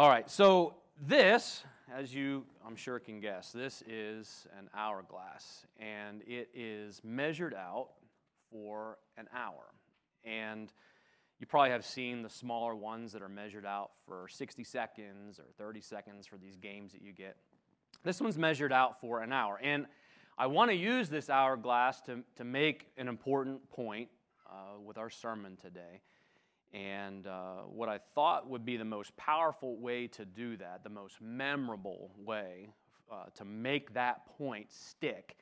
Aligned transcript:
All 0.00 0.08
right, 0.08 0.30
so 0.30 0.76
this, 1.06 1.62
as 1.94 2.14
you 2.14 2.46
I'm 2.66 2.74
sure 2.74 2.98
can 2.98 3.20
guess, 3.20 3.52
this 3.52 3.82
is 3.86 4.46
an 4.58 4.70
hourglass, 4.74 5.66
and 5.78 6.22
it 6.26 6.48
is 6.54 7.02
measured 7.04 7.52
out 7.52 7.88
for 8.50 8.96
an 9.18 9.28
hour. 9.36 9.74
And 10.24 10.72
you 11.38 11.46
probably 11.46 11.68
have 11.68 11.84
seen 11.84 12.22
the 12.22 12.30
smaller 12.30 12.74
ones 12.74 13.12
that 13.12 13.20
are 13.20 13.28
measured 13.28 13.66
out 13.66 13.90
for 14.06 14.26
60 14.26 14.64
seconds 14.64 15.38
or 15.38 15.44
30 15.58 15.82
seconds 15.82 16.26
for 16.26 16.38
these 16.38 16.56
games 16.56 16.92
that 16.92 17.02
you 17.02 17.12
get. 17.12 17.36
This 18.02 18.22
one's 18.22 18.38
measured 18.38 18.72
out 18.72 19.02
for 19.02 19.20
an 19.20 19.34
hour. 19.34 19.60
And 19.62 19.84
I 20.38 20.46
want 20.46 20.70
to 20.70 20.76
use 20.78 21.10
this 21.10 21.28
hourglass 21.28 22.00
to, 22.06 22.20
to 22.36 22.44
make 22.44 22.86
an 22.96 23.06
important 23.06 23.68
point 23.68 24.08
uh, 24.48 24.80
with 24.82 24.96
our 24.96 25.10
sermon 25.10 25.58
today. 25.60 26.00
And 26.72 27.26
uh, 27.26 27.62
what 27.66 27.88
I 27.88 27.98
thought 27.98 28.48
would 28.48 28.64
be 28.64 28.76
the 28.76 28.84
most 28.84 29.16
powerful 29.16 29.76
way 29.76 30.06
to 30.08 30.24
do 30.24 30.56
that, 30.58 30.84
the 30.84 30.90
most 30.90 31.20
memorable 31.20 32.10
way 32.16 32.70
uh, 33.10 33.24
to 33.36 33.44
make 33.44 33.92
that 33.94 34.26
point 34.38 34.72
stick, 34.72 35.36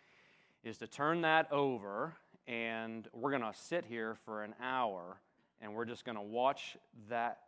is 0.65 0.79
to 0.79 0.87
turn 0.87 1.21
that 1.23 1.51
over 1.53 2.15
and 2.47 3.09
we're 3.13 3.31
going 3.31 3.43
to 3.43 3.53
sit 3.53 3.85
here 3.85 4.17
for 4.25 4.43
an 4.43 4.55
hour 4.61 5.21
and 5.61 5.75
we're 5.75 5.85
just 5.85 6.05
going 6.05 6.17
to 6.17 6.23
watch 6.23 6.77
that 7.11 7.41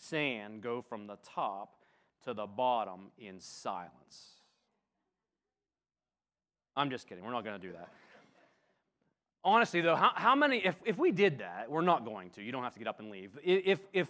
sand 0.00 0.60
go 0.62 0.82
from 0.82 1.06
the 1.06 1.16
top 1.22 1.76
to 2.24 2.34
the 2.34 2.46
bottom 2.46 3.10
in 3.18 3.40
silence. 3.40 4.42
I'm 6.76 6.90
just 6.90 7.08
kidding. 7.08 7.24
We're 7.24 7.32
not 7.32 7.44
going 7.44 7.60
to 7.60 7.66
do 7.66 7.72
that. 7.72 7.88
Honestly, 9.44 9.80
though, 9.80 9.96
how, 9.96 10.12
how 10.14 10.34
many, 10.36 10.64
if, 10.64 10.76
if 10.84 10.98
we 10.98 11.10
did 11.10 11.38
that, 11.38 11.68
we're 11.68 11.80
not 11.82 12.04
going 12.04 12.30
to, 12.30 12.42
you 12.42 12.52
don't 12.52 12.62
have 12.62 12.74
to 12.74 12.78
get 12.78 12.86
up 12.86 13.00
and 13.00 13.10
leave. 13.10 13.36
If, 13.42 13.80
if, 13.92 14.08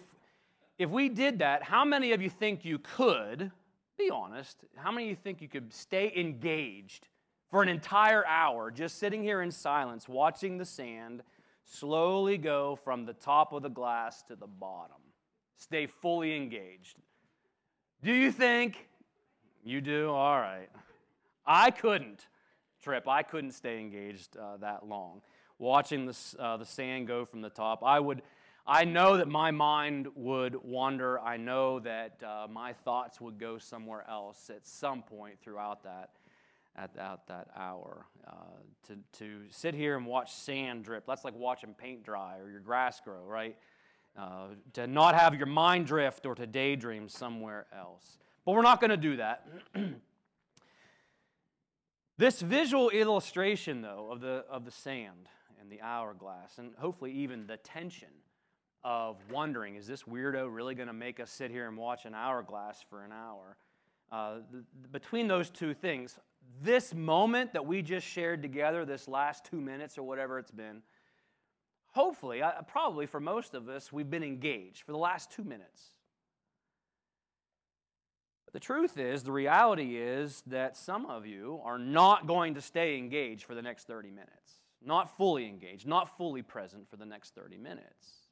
if 0.77 0.89
we 0.91 1.09
did 1.09 1.39
that, 1.39 1.63
how 1.63 1.83
many 1.83 2.11
of 2.11 2.21
you 2.21 2.29
think 2.29 2.63
you 2.63 2.77
could, 2.77 3.51
be 3.97 4.09
honest, 4.11 4.63
how 4.75 4.91
many 4.91 5.05
of 5.05 5.09
you 5.09 5.15
think 5.15 5.41
you 5.41 5.47
could 5.47 5.73
stay 5.73 6.11
engaged 6.15 7.07
for 7.49 7.63
an 7.63 7.69
entire 7.69 8.25
hour 8.25 8.69
just 8.69 8.99
sitting 8.99 9.23
here 9.23 9.41
in 9.41 9.51
silence, 9.51 10.07
watching 10.07 10.57
the 10.57 10.65
sand 10.65 11.23
slowly 11.63 12.37
go 12.37 12.75
from 12.75 13.05
the 13.05 13.13
top 13.13 13.53
of 13.53 13.63
the 13.63 13.69
glass 13.69 14.21
to 14.23 14.35
the 14.35 14.47
bottom? 14.47 14.97
Stay 15.57 15.87
fully 15.87 16.35
engaged. 16.35 16.97
Do 18.03 18.11
you 18.11 18.31
think 18.31 18.87
you 19.63 19.81
do? 19.81 20.09
All 20.09 20.39
right. 20.39 20.69
I 21.45 21.71
couldn't 21.71 22.27
trip. 22.83 23.07
I 23.07 23.23
couldn't 23.23 23.51
stay 23.51 23.79
engaged 23.79 24.37
uh, 24.37 24.57
that 24.57 24.87
long. 24.87 25.21
Watching 25.57 26.05
the, 26.05 26.17
uh, 26.37 26.57
the 26.57 26.65
sand 26.65 27.07
go 27.07 27.25
from 27.25 27.41
the 27.41 27.49
top, 27.49 27.83
I 27.83 27.99
would. 27.99 28.21
I 28.65 28.85
know 28.85 29.17
that 29.17 29.27
my 29.27 29.51
mind 29.51 30.07
would 30.15 30.55
wander. 30.63 31.19
I 31.19 31.35
know 31.35 31.79
that 31.79 32.21
uh, 32.23 32.47
my 32.49 32.71
thoughts 32.71 33.19
would 33.19 33.37
go 33.37 33.57
somewhere 33.57 34.05
else 34.09 34.49
at 34.49 34.65
some 34.65 35.01
point 35.03 35.35
throughout 35.41 35.83
that, 35.83 36.11
at, 36.77 36.95
at 36.97 37.27
that 37.27 37.49
hour. 37.57 38.05
Uh, 38.25 38.31
to, 38.87 38.97
to 39.19 39.41
sit 39.49 39.75
here 39.75 39.97
and 39.97 40.05
watch 40.05 40.31
sand 40.31 40.85
drip, 40.85 41.05
that's 41.05 41.25
like 41.25 41.35
watching 41.35 41.73
paint 41.73 42.05
dry 42.05 42.37
or 42.39 42.49
your 42.49 42.61
grass 42.61 43.01
grow, 43.01 43.25
right? 43.25 43.57
Uh, 44.17 44.47
to 44.73 44.87
not 44.87 45.13
have 45.13 45.35
your 45.35 45.47
mind 45.47 45.85
drift 45.85 46.25
or 46.25 46.33
to 46.33 46.47
daydream 46.47 47.09
somewhere 47.09 47.65
else. 47.77 48.17
But 48.45 48.53
we're 48.53 48.61
not 48.61 48.79
going 48.79 48.91
to 48.91 48.97
do 48.97 49.17
that. 49.17 49.45
This 52.17 52.41
visual 52.41 52.89
illustration, 52.89 53.81
though, 53.81 54.09
of 54.11 54.21
the, 54.21 54.45
of 54.49 54.65
the 54.65 54.71
sand 54.71 55.29
and 55.59 55.71
the 55.71 55.81
hourglass, 55.81 56.59
and 56.59 56.75
hopefully 56.77 57.11
even 57.11 57.47
the 57.47 57.57
tension 57.57 58.09
of 58.83 59.17
wondering, 59.31 59.75
is 59.75 59.87
this 59.87 60.03
weirdo 60.03 60.47
really 60.53 60.75
going 60.75 60.87
to 60.87 60.93
make 60.93 61.19
us 61.19 61.31
sit 61.31 61.49
here 61.49 61.67
and 61.67 61.75
watch 61.75 62.05
an 62.05 62.13
hourglass 62.13 62.85
for 62.87 63.03
an 63.03 63.11
hour? 63.11 63.57
Uh, 64.11 64.35
the, 64.51 64.63
between 64.91 65.27
those 65.27 65.49
two 65.49 65.73
things, 65.73 66.19
this 66.61 66.93
moment 66.93 67.51
that 67.53 67.65
we 67.65 67.81
just 67.81 68.05
shared 68.05 68.43
together, 68.43 68.85
this 68.85 69.07
last 69.07 69.45
two 69.45 69.59
minutes 69.59 69.97
or 69.97 70.03
whatever 70.03 70.37
it's 70.37 70.51
been, 70.51 70.83
hopefully, 71.93 72.43
uh, 72.43 72.61
probably 72.67 73.07
for 73.07 73.19
most 73.19 73.55
of 73.55 73.69
us, 73.69 73.91
we've 73.91 74.11
been 74.11 74.23
engaged 74.23 74.83
for 74.83 74.91
the 74.91 74.99
last 74.99 75.31
two 75.31 75.43
minutes. 75.43 75.95
The 78.53 78.59
truth 78.59 78.99
is, 78.99 79.23
the 79.23 79.31
reality 79.31 79.97
is 79.97 80.43
that 80.47 80.77
some 80.77 81.07
of 81.07 81.25
you 81.25 81.59
are 81.65 81.79
not 81.79 82.27
going 82.27 82.53
to 82.53 82.61
stay 82.61 82.97
engaged 82.97 83.45
for 83.45 83.55
the 83.55 83.63
next 83.63 83.87
30 83.87 84.11
minutes. 84.11 84.61
Not 84.85 85.17
fully 85.17 85.47
engaged, 85.47 85.87
not 85.87 86.17
fully 86.17 86.43
present 86.43 86.87
for 86.87 86.95
the 86.95 87.05
next 87.05 87.33
30 87.33 87.57
minutes. 87.57 88.27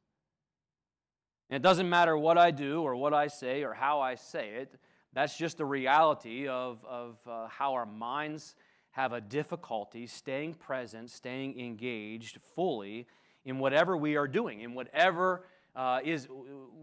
And 1.49 1.55
it 1.55 1.63
doesn't 1.63 1.89
matter 1.89 2.15
what 2.15 2.37
I 2.37 2.51
do 2.51 2.81
or 2.81 2.95
what 2.95 3.15
I 3.15 3.27
say 3.27 3.63
or 3.63 3.73
how 3.73 3.99
I 3.99 4.15
say 4.15 4.49
it, 4.49 4.75
that's 5.13 5.37
just 5.37 5.57
the 5.57 5.65
reality 5.65 6.47
of, 6.47 6.85
of 6.85 7.17
uh, 7.27 7.47
how 7.47 7.73
our 7.73 7.85
minds 7.85 8.55
have 8.91 9.13
a 9.13 9.21
difficulty 9.21 10.05
staying 10.05 10.53
present, 10.53 11.09
staying 11.09 11.59
engaged 11.59 12.39
fully 12.55 13.07
in 13.43 13.57
whatever 13.59 13.97
we 13.97 14.15
are 14.17 14.27
doing, 14.27 14.61
in 14.61 14.73
whatever 14.75 15.45
uh, 15.75 15.99
is 16.03 16.27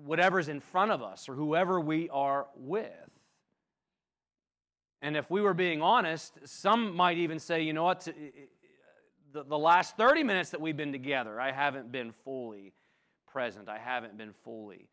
whatever's 0.04 0.48
in 0.48 0.60
front 0.60 0.90
of 0.90 1.02
us 1.02 1.28
or 1.28 1.34
whoever 1.34 1.80
we 1.80 2.08
are 2.08 2.46
with. 2.56 3.07
And 5.00 5.16
if 5.16 5.30
we 5.30 5.40
were 5.40 5.54
being 5.54 5.80
honest, 5.80 6.38
some 6.44 6.94
might 6.96 7.18
even 7.18 7.38
say, 7.38 7.62
you 7.62 7.72
know 7.72 7.84
what, 7.84 8.08
the, 9.32 9.58
last 9.58 9.96
30 9.96 10.24
minutes 10.24 10.50
that 10.50 10.60
we've 10.60 10.76
been 10.76 10.92
together, 10.92 11.40
I 11.40 11.52
haven't 11.52 11.92
been 11.92 12.12
fully 12.24 12.72
present. 13.26 13.68
I 13.68 13.78
haven't 13.78 14.16
been 14.18 14.32
fully 14.44 14.88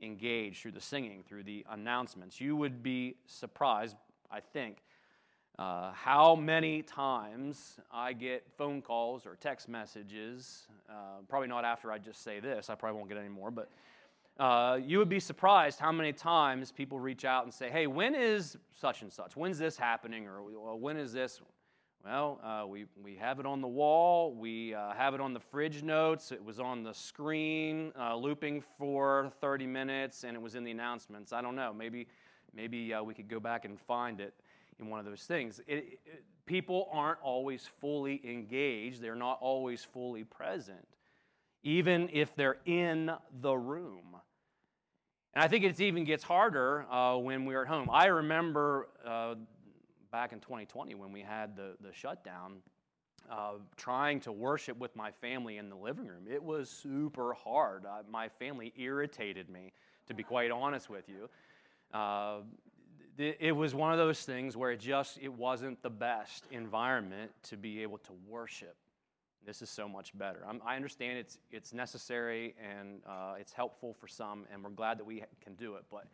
engaged 0.00 0.60
through 0.60 0.72
the 0.72 0.80
singing, 0.80 1.22
through 1.26 1.44
the 1.44 1.64
announcements. 1.70 2.40
You 2.40 2.56
would 2.56 2.82
be 2.82 3.16
surprised, 3.26 3.96
I 4.30 4.40
think, 4.40 4.78
uh, 5.58 5.92
how 5.92 6.34
many 6.34 6.82
times 6.82 7.78
I 7.92 8.12
get 8.12 8.50
phone 8.58 8.82
calls 8.82 9.24
or 9.24 9.36
text 9.36 9.68
messages. 9.68 10.66
Uh, 10.90 11.22
probably 11.28 11.48
not 11.48 11.64
after 11.64 11.92
I 11.92 11.98
just 11.98 12.24
say 12.24 12.40
this, 12.40 12.70
I 12.70 12.74
probably 12.74 12.98
won't 12.98 13.08
get 13.08 13.18
any 13.18 13.28
more, 13.28 13.52
but 13.52 13.70
uh, 14.38 14.78
you 14.82 14.98
would 14.98 15.08
be 15.08 15.20
surprised 15.20 15.78
how 15.78 15.92
many 15.92 16.12
times 16.12 16.72
people 16.72 16.98
reach 16.98 17.24
out 17.24 17.44
and 17.44 17.54
say, 17.54 17.70
hey, 17.70 17.86
when 17.86 18.14
is 18.14 18.56
such 18.74 19.02
and 19.02 19.12
such? 19.12 19.36
When's 19.36 19.58
this 19.58 19.76
happening? 19.76 20.26
Or 20.26 20.42
well, 20.42 20.78
when 20.78 20.96
is 20.96 21.12
this? 21.12 21.40
Well, 22.04 22.40
uh, 22.44 22.66
we, 22.66 22.84
we 23.02 23.14
have 23.16 23.40
it 23.40 23.46
on 23.46 23.60
the 23.62 23.68
wall. 23.68 24.34
We 24.34 24.74
uh, 24.74 24.92
have 24.92 25.14
it 25.14 25.20
on 25.20 25.32
the 25.32 25.40
fridge 25.40 25.82
notes. 25.82 26.32
It 26.32 26.44
was 26.44 26.60
on 26.60 26.82
the 26.82 26.92
screen, 26.92 27.92
uh, 27.98 28.16
looping 28.16 28.62
for 28.76 29.32
30 29.40 29.66
minutes, 29.66 30.24
and 30.24 30.36
it 30.36 30.40
was 30.40 30.54
in 30.54 30.64
the 30.64 30.70
announcements. 30.70 31.32
I 31.32 31.40
don't 31.40 31.56
know. 31.56 31.72
Maybe, 31.72 32.06
maybe 32.54 32.92
uh, 32.92 33.02
we 33.02 33.14
could 33.14 33.28
go 33.28 33.40
back 33.40 33.64
and 33.64 33.80
find 33.80 34.20
it 34.20 34.34
in 34.78 34.88
one 34.88 35.00
of 35.00 35.06
those 35.06 35.22
things. 35.22 35.60
It, 35.66 35.98
it, 36.04 36.24
people 36.44 36.88
aren't 36.92 37.20
always 37.22 37.68
fully 37.80 38.20
engaged, 38.24 39.00
they're 39.00 39.14
not 39.14 39.38
always 39.40 39.84
fully 39.84 40.24
present, 40.24 40.86
even 41.62 42.10
if 42.12 42.34
they're 42.36 42.58
in 42.66 43.12
the 43.40 43.54
room. 43.54 44.16
And 45.34 45.42
I 45.42 45.48
think 45.48 45.64
it 45.64 45.80
even 45.80 46.04
gets 46.04 46.22
harder 46.22 46.86
uh, 46.90 47.16
when 47.16 47.44
we're 47.44 47.62
at 47.62 47.68
home. 47.68 47.88
I 47.90 48.06
remember 48.06 48.88
uh, 49.04 49.34
back 50.12 50.32
in 50.32 50.38
2020 50.38 50.94
when 50.94 51.12
we 51.12 51.22
had 51.22 51.56
the, 51.56 51.74
the 51.80 51.92
shutdown, 51.92 52.58
uh, 53.28 53.54
trying 53.76 54.20
to 54.20 54.30
worship 54.30 54.78
with 54.78 54.94
my 54.94 55.10
family 55.10 55.56
in 55.56 55.68
the 55.68 55.76
living 55.76 56.06
room. 56.06 56.26
It 56.30 56.42
was 56.42 56.70
super 56.70 57.34
hard. 57.34 57.84
Uh, 57.84 58.02
my 58.08 58.28
family 58.28 58.72
irritated 58.76 59.48
me, 59.48 59.72
to 60.06 60.14
be 60.14 60.22
quite 60.22 60.52
honest 60.52 60.88
with 60.88 61.08
you. 61.08 61.28
Uh, 61.92 62.42
it 63.16 63.54
was 63.54 63.74
one 63.74 63.92
of 63.92 63.98
those 63.98 64.22
things 64.24 64.56
where 64.56 64.72
it 64.72 64.80
just 64.80 65.18
it 65.22 65.32
wasn't 65.32 65.80
the 65.82 65.90
best 65.90 66.46
environment 66.50 67.30
to 67.44 67.56
be 67.56 67.80
able 67.82 67.98
to 67.98 68.10
worship 68.28 68.76
this 69.46 69.62
is 69.62 69.70
so 69.70 69.88
much 69.88 70.16
better. 70.16 70.42
I'm, 70.48 70.60
i 70.64 70.76
understand 70.76 71.18
it's, 71.18 71.38
it's 71.50 71.72
necessary 71.72 72.54
and 72.62 73.00
uh, 73.06 73.34
it's 73.38 73.52
helpful 73.52 73.94
for 73.94 74.08
some, 74.08 74.46
and 74.52 74.62
we're 74.62 74.70
glad 74.70 74.98
that 74.98 75.04
we 75.04 75.22
can 75.42 75.54
do 75.54 75.74
it, 75.74 75.84
but 75.90 76.06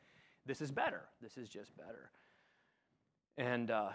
this 0.47 0.60
is 0.60 0.71
better. 0.71 1.03
This 1.22 1.36
is 1.36 1.48
just 1.48 1.77
better. 1.77 2.10
And 3.36 3.71
uh, 3.71 3.91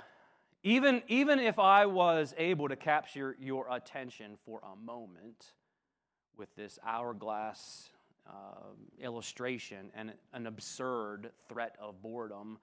even, 0.64 1.04
even 1.08 1.40
if 1.40 1.60
I 1.60 1.86
was 1.86 2.34
able 2.38 2.70
to 2.70 2.76
capture 2.76 3.36
your 3.40 3.68
attention 3.72 4.38
for 4.46 4.62
a 4.64 4.76
moment 4.76 5.54
with 6.38 6.54
this 6.56 6.80
hourglass 6.86 7.90
uh, 8.28 8.32
illustration 9.00 9.92
and 9.96 10.14
an 10.34 10.48
absurd 10.48 11.32
threat 11.48 11.76
of 11.80 12.02
boredom, 12.02 12.58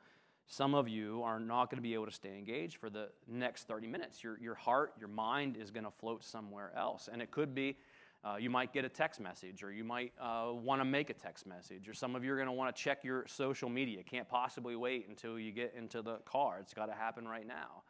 some 0.52 0.74
of 0.74 0.86
you 0.86 1.22
are 1.22 1.40
not 1.40 1.70
going 1.70 1.78
to 1.78 1.82
be 1.82 1.94
able 1.94 2.04
to 2.04 2.12
stay 2.12 2.36
engaged 2.36 2.76
for 2.76 2.90
the 2.90 3.08
next 3.26 3.66
30 3.66 3.86
minutes. 3.86 4.22
Your, 4.22 4.38
your 4.38 4.54
heart, 4.54 4.92
your 4.98 5.08
mind 5.08 5.56
is 5.56 5.70
going 5.70 5.84
to 5.84 5.90
float 5.90 6.22
somewhere 6.22 6.72
else. 6.76 7.08
And 7.10 7.22
it 7.22 7.30
could 7.30 7.54
be 7.54 7.78
uh, 8.22 8.36
you 8.36 8.50
might 8.50 8.70
get 8.70 8.84
a 8.84 8.88
text 8.90 9.18
message, 9.18 9.62
or 9.62 9.72
you 9.72 9.82
might 9.82 10.12
uh, 10.20 10.50
want 10.52 10.82
to 10.82 10.84
make 10.84 11.08
a 11.08 11.14
text 11.14 11.46
message, 11.46 11.88
or 11.88 11.94
some 11.94 12.14
of 12.14 12.22
you 12.22 12.30
are 12.34 12.36
going 12.36 12.48
to 12.48 12.52
want 12.52 12.76
to 12.76 12.82
check 12.82 13.02
your 13.02 13.24
social 13.28 13.70
media. 13.70 14.02
Can't 14.02 14.28
possibly 14.28 14.76
wait 14.76 15.08
until 15.08 15.38
you 15.38 15.52
get 15.52 15.72
into 15.74 16.02
the 16.02 16.16
car. 16.26 16.58
It's 16.60 16.74
got 16.74 16.86
to 16.86 16.92
happen 16.92 17.26
right 17.26 17.46
now. 17.46 17.82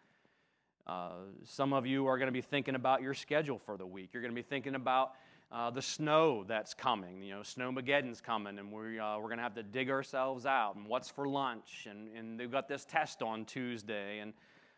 Uh, 0.86 1.10
some 1.42 1.72
of 1.72 1.84
you 1.84 2.06
are 2.06 2.16
going 2.16 2.28
to 2.28 2.32
be 2.32 2.40
thinking 2.40 2.76
about 2.76 3.02
your 3.02 3.12
schedule 3.12 3.58
for 3.58 3.76
the 3.76 3.86
week. 3.86 4.10
You're 4.12 4.22
going 4.22 4.34
to 4.34 4.40
be 4.40 4.48
thinking 4.48 4.76
about 4.76 5.14
uh, 5.52 5.70
the 5.70 5.82
snow 5.82 6.44
that's 6.48 6.72
coming. 6.72 7.22
You 7.22 7.34
know, 7.34 7.40
Snowmageddon's 7.40 8.20
coming, 8.20 8.58
and 8.58 8.72
we, 8.72 8.98
uh, 8.98 9.18
we're 9.18 9.28
going 9.28 9.36
to 9.36 9.42
have 9.42 9.54
to 9.56 9.62
dig 9.62 9.90
ourselves 9.90 10.46
out. 10.46 10.76
And 10.76 10.86
what's 10.86 11.10
for 11.10 11.28
lunch? 11.28 11.86
And, 11.88 12.08
and 12.16 12.40
they've 12.40 12.50
got 12.50 12.68
this 12.68 12.86
test 12.86 13.22
on 13.22 13.44
Tuesday, 13.44 14.20
and 14.20 14.32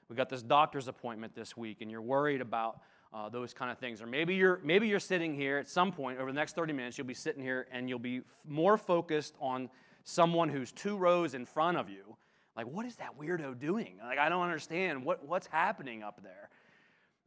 we've 0.08 0.16
got 0.16 0.28
this 0.28 0.42
doctor's 0.42 0.88
appointment 0.88 1.34
this 1.34 1.56
week, 1.56 1.80
and 1.80 1.90
you're 1.90 2.02
worried 2.02 2.40
about 2.40 2.80
uh, 3.12 3.28
those 3.28 3.54
kind 3.54 3.70
of 3.70 3.78
things. 3.78 4.02
Or 4.02 4.06
maybe 4.06 4.34
you're, 4.34 4.60
maybe 4.64 4.88
you're 4.88 4.98
sitting 4.98 5.34
here 5.34 5.58
at 5.58 5.68
some 5.68 5.92
point 5.92 6.18
over 6.18 6.32
the 6.32 6.36
next 6.36 6.56
30 6.56 6.72
minutes, 6.72 6.98
you'll 6.98 7.06
be 7.06 7.14
sitting 7.14 7.42
here 7.42 7.68
and 7.70 7.88
you'll 7.88 8.00
be 8.00 8.18
f- 8.18 8.24
more 8.44 8.76
focused 8.76 9.36
on 9.40 9.70
someone 10.02 10.48
who's 10.48 10.72
two 10.72 10.96
rows 10.96 11.34
in 11.34 11.46
front 11.46 11.78
of 11.78 11.88
you. 11.88 12.16
Like, 12.56 12.66
what 12.66 12.86
is 12.86 12.96
that 12.96 13.18
weirdo 13.18 13.58
doing? 13.60 13.98
Like, 14.02 14.18
I 14.18 14.28
don't 14.28 14.42
understand. 14.42 15.04
What, 15.04 15.24
what's 15.26 15.46
happening 15.46 16.02
up 16.02 16.20
there? 16.24 16.50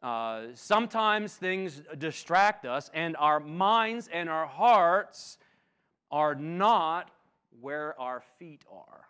Uh, 0.04 0.44
sometimes 0.54 1.36
things 1.36 1.82
distract 1.98 2.66
us, 2.66 2.92
and 2.94 3.16
our 3.18 3.40
minds 3.40 4.08
and 4.12 4.30
our 4.30 4.46
hearts 4.46 5.38
are 6.12 6.36
not 6.36 7.10
where 7.62 8.00
our 8.00 8.22
feet 8.38 8.64
are. 8.72 9.08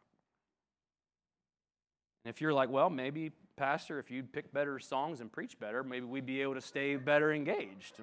And 2.24 2.34
if 2.34 2.42
you're 2.42 2.54
like, 2.54 2.70
well, 2.70 2.90
maybe 2.90 3.32
Pastor, 3.58 4.00
if 4.00 4.10
you'd 4.12 4.32
pick 4.32 4.54
better 4.54 4.80
songs 4.80 5.20
and 5.20 5.32
preach 5.32 5.60
better, 5.60 5.84
maybe 5.84 6.06
we'd 6.06 6.26
be 6.26 6.42
able 6.42 6.54
to 6.54 6.62
stay 6.62 6.96
better 6.96 7.34
engaged. 7.34 8.00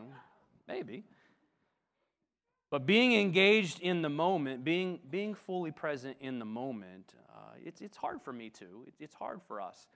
Maybe. 0.68 1.04
But 2.70 2.86
being 2.86 3.14
engaged 3.14 3.80
in 3.80 4.02
the 4.02 4.08
moment, 4.08 4.64
being, 4.64 4.98
being 5.10 5.34
fully 5.34 5.70
present 5.70 6.16
in 6.20 6.38
the 6.38 6.44
moment, 6.44 7.14
uh, 7.28 7.52
it's, 7.64 7.80
it's 7.80 7.96
hard 7.96 8.20
for 8.20 8.32
me 8.32 8.50
too. 8.50 8.86
it's 8.98 9.14
hard 9.14 9.40
for 9.46 9.60
us 9.60 9.86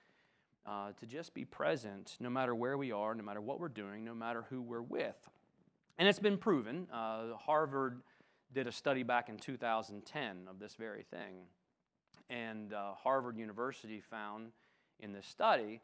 uh, 0.67 0.93
to 1.01 1.07
just 1.07 1.35
be 1.35 1.45
present 1.45 2.17
no 2.21 2.31
matter 2.31 2.55
where 2.55 2.77
we 2.77 2.93
are, 2.93 3.15
no 3.15 3.23
matter 3.23 3.41
what 3.41 3.61
we're 3.61 3.69
doing, 3.69 4.05
no 4.05 4.15
matter 4.15 4.45
who 4.51 4.61
we're 4.61 4.83
with. 4.83 5.17
And 5.99 6.07
it's 6.07 6.19
been 6.19 6.39
proven. 6.39 6.87
Uh, 6.93 7.35
Harvard 7.37 8.03
did 8.53 8.67
a 8.67 8.73
study 8.73 9.03
back 9.03 9.29
in 9.29 9.37
2010 9.37 10.37
of 10.49 10.59
this 10.59 10.75
very 10.75 11.03
thing. 11.03 11.47
And 12.31 12.73
uh, 12.73 12.95
Harvard 12.95 13.37
University 13.37 14.01
found 14.01 14.53
in 15.01 15.13
this 15.13 15.27
study 15.27 15.81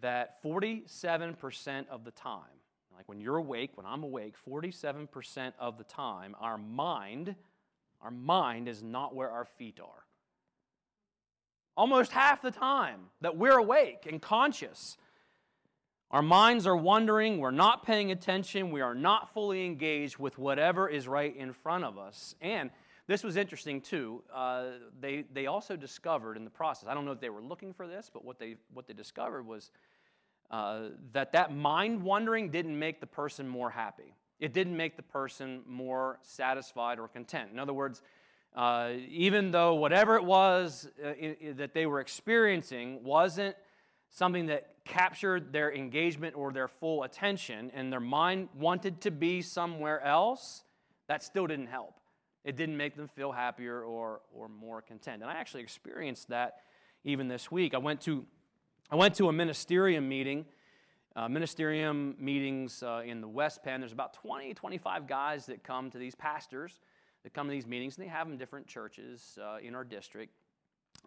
that 0.00 0.42
47% 0.42 1.88
of 1.88 2.04
the 2.04 2.10
time, 2.10 2.42
like 2.94 3.08
when 3.08 3.20
you're 3.20 3.36
awake, 3.36 3.72
when 3.74 3.86
I'm 3.86 4.02
awake, 4.02 4.34
47% 4.48 5.52
of 5.58 5.78
the 5.78 5.84
time, 5.84 6.34
our 6.40 6.58
mind, 6.58 7.34
our 8.00 8.10
mind 8.10 8.68
is 8.68 8.82
not 8.82 9.14
where 9.14 9.30
our 9.30 9.44
feet 9.44 9.80
are. 9.80 10.04
Almost 11.78 12.10
half 12.10 12.42
the 12.42 12.50
time 12.50 13.02
that 13.20 13.36
we're 13.36 13.56
awake 13.56 14.04
and 14.10 14.20
conscious, 14.20 14.98
our 16.10 16.22
minds 16.22 16.66
are 16.66 16.76
wandering, 16.76 17.38
we're 17.38 17.52
not 17.52 17.86
paying 17.86 18.10
attention, 18.10 18.72
we 18.72 18.80
are 18.80 18.96
not 18.96 19.32
fully 19.32 19.64
engaged 19.64 20.18
with 20.18 20.38
whatever 20.38 20.88
is 20.88 21.06
right 21.06 21.36
in 21.36 21.52
front 21.52 21.84
of 21.84 21.96
us. 21.96 22.34
And 22.40 22.70
this 23.06 23.22
was 23.22 23.36
interesting 23.36 23.80
too. 23.80 24.24
Uh, 24.34 24.64
they, 24.98 25.24
they 25.32 25.46
also 25.46 25.76
discovered 25.76 26.36
in 26.36 26.42
the 26.42 26.50
process, 26.50 26.88
I 26.88 26.94
don't 26.94 27.04
know 27.04 27.12
if 27.12 27.20
they 27.20 27.30
were 27.30 27.40
looking 27.40 27.72
for 27.72 27.86
this, 27.86 28.10
but 28.12 28.24
what 28.24 28.40
they, 28.40 28.56
what 28.74 28.88
they 28.88 28.94
discovered 28.94 29.46
was 29.46 29.70
uh, 30.50 30.80
that 31.12 31.30
that 31.30 31.54
mind 31.54 32.02
wandering 32.02 32.50
didn't 32.50 32.76
make 32.76 32.98
the 32.98 33.06
person 33.06 33.46
more 33.46 33.70
happy. 33.70 34.16
It 34.40 34.52
didn't 34.52 34.76
make 34.76 34.96
the 34.96 35.04
person 35.04 35.62
more 35.64 36.18
satisfied 36.22 36.98
or 36.98 37.06
content. 37.06 37.50
In 37.52 37.60
other 37.60 37.72
words, 37.72 38.02
uh, 38.54 38.90
even 39.08 39.50
though 39.50 39.74
whatever 39.74 40.16
it 40.16 40.24
was 40.24 40.88
uh, 41.04 41.12
that 41.54 41.74
they 41.74 41.86
were 41.86 42.00
experiencing 42.00 43.04
wasn't 43.04 43.54
something 44.10 44.46
that 44.46 44.74
captured 44.84 45.52
their 45.52 45.72
engagement 45.72 46.34
or 46.34 46.52
their 46.52 46.66
full 46.66 47.02
attention, 47.02 47.70
and 47.74 47.92
their 47.92 48.00
mind 48.00 48.48
wanted 48.54 49.00
to 49.02 49.10
be 49.10 49.42
somewhere 49.42 50.02
else, 50.02 50.64
that 51.08 51.22
still 51.22 51.46
didn't 51.46 51.66
help. 51.66 52.00
It 52.44 52.56
didn't 52.56 52.76
make 52.76 52.96
them 52.96 53.08
feel 53.08 53.32
happier 53.32 53.82
or, 53.82 54.20
or 54.32 54.48
more 54.48 54.80
content. 54.80 55.22
And 55.22 55.30
I 55.30 55.34
actually 55.34 55.62
experienced 55.62 56.28
that 56.28 56.62
even 57.04 57.28
this 57.28 57.50
week. 57.50 57.74
I 57.74 57.78
went 57.78 58.00
to, 58.02 58.24
I 58.90 58.96
went 58.96 59.14
to 59.16 59.28
a 59.28 59.32
ministerium 59.32 60.08
meeting, 60.08 60.46
uh, 61.14 61.28
ministerium 61.28 62.18
meetings 62.18 62.82
uh, 62.82 63.02
in 63.04 63.20
the 63.20 63.28
West 63.28 63.62
Penn. 63.62 63.80
There's 63.80 63.92
about 63.92 64.14
20, 64.14 64.54
25 64.54 65.06
guys 65.06 65.46
that 65.46 65.62
come 65.62 65.90
to 65.90 65.98
these 65.98 66.14
pastors 66.14 66.80
that 67.28 67.34
come 67.34 67.46
to 67.46 67.52
these 67.52 67.66
meetings, 67.66 67.96
and 67.96 68.06
they 68.06 68.10
have 68.10 68.28
them 68.28 68.38
different 68.38 68.66
churches 68.66 69.38
uh, 69.42 69.58
in 69.62 69.74
our 69.74 69.84
district. 69.84 70.32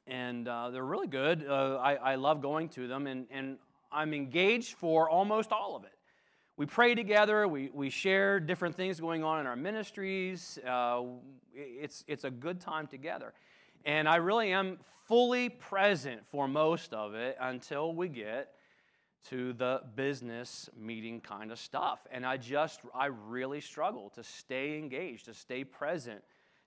And 0.07 0.47
uh, 0.47 0.69
they're 0.69 0.85
really 0.85 1.07
good. 1.07 1.45
Uh, 1.47 1.77
I, 1.77 1.95
I 1.95 2.15
love 2.15 2.41
going 2.41 2.69
to 2.69 2.88
them, 2.88 3.07
and, 3.07 3.25
and 3.31 3.57
I'm 3.91 4.13
engaged 4.13 4.75
for 4.75 5.09
almost 5.09 5.51
all 5.51 5.75
of 5.75 5.83
it 5.83 5.94
we 6.62 6.68
pray 6.68 6.94
together, 6.94 7.47
we, 7.47 7.71
we 7.73 7.89
share 7.89 8.39
different 8.39 8.75
things 8.75 9.00
going 9.00 9.23
on 9.23 9.39
in 9.39 9.47
our 9.47 9.56
ministries. 9.56 10.59
Uh, 10.59 11.01
it's, 11.56 12.03
it's 12.07 12.24
a 12.24 12.29
good 12.29 12.59
time 12.59 12.85
together. 12.85 13.33
And 13.83 14.07
I 14.07 14.17
really 14.17 14.51
am 14.51 14.77
fully 15.07 15.50
present 15.50 16.24
for 16.27 16.47
most 16.47 16.94
of 16.94 17.15
it 17.15 17.35
until 17.39 17.95
we 17.95 18.09
get 18.09 18.53
to 19.29 19.53
the 19.53 19.81
business 19.95 20.69
meeting 20.77 21.21
kind 21.21 21.51
of 21.51 21.59
stuff. 21.59 22.00
And 22.12 22.25
I 22.25 22.38
just, 22.38 22.81
I 22.94 23.07
really 23.07 23.62
struggle 23.62 24.09
to 24.15 24.23
stay 24.23 24.77
engaged, 24.77 25.25
to 25.25 25.33
stay 25.33 25.63
present, 25.63 26.23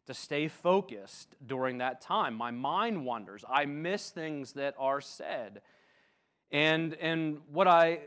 to 0.07 0.15
stay 0.15 0.49
focused 0.49 1.35
during 1.45 1.79
that 1.79 2.01
time. 2.01 2.35
My 2.35 2.51
mind 2.51 3.05
wanders. 3.05 3.45
I 3.49 3.65
miss 3.67 4.11
things 4.11 4.53
that 4.53 4.75
are 4.79 5.01
said. 5.01 5.63
And, 6.51 6.95
and 6.95 7.39
what, 7.51 7.67
I, 7.67 8.01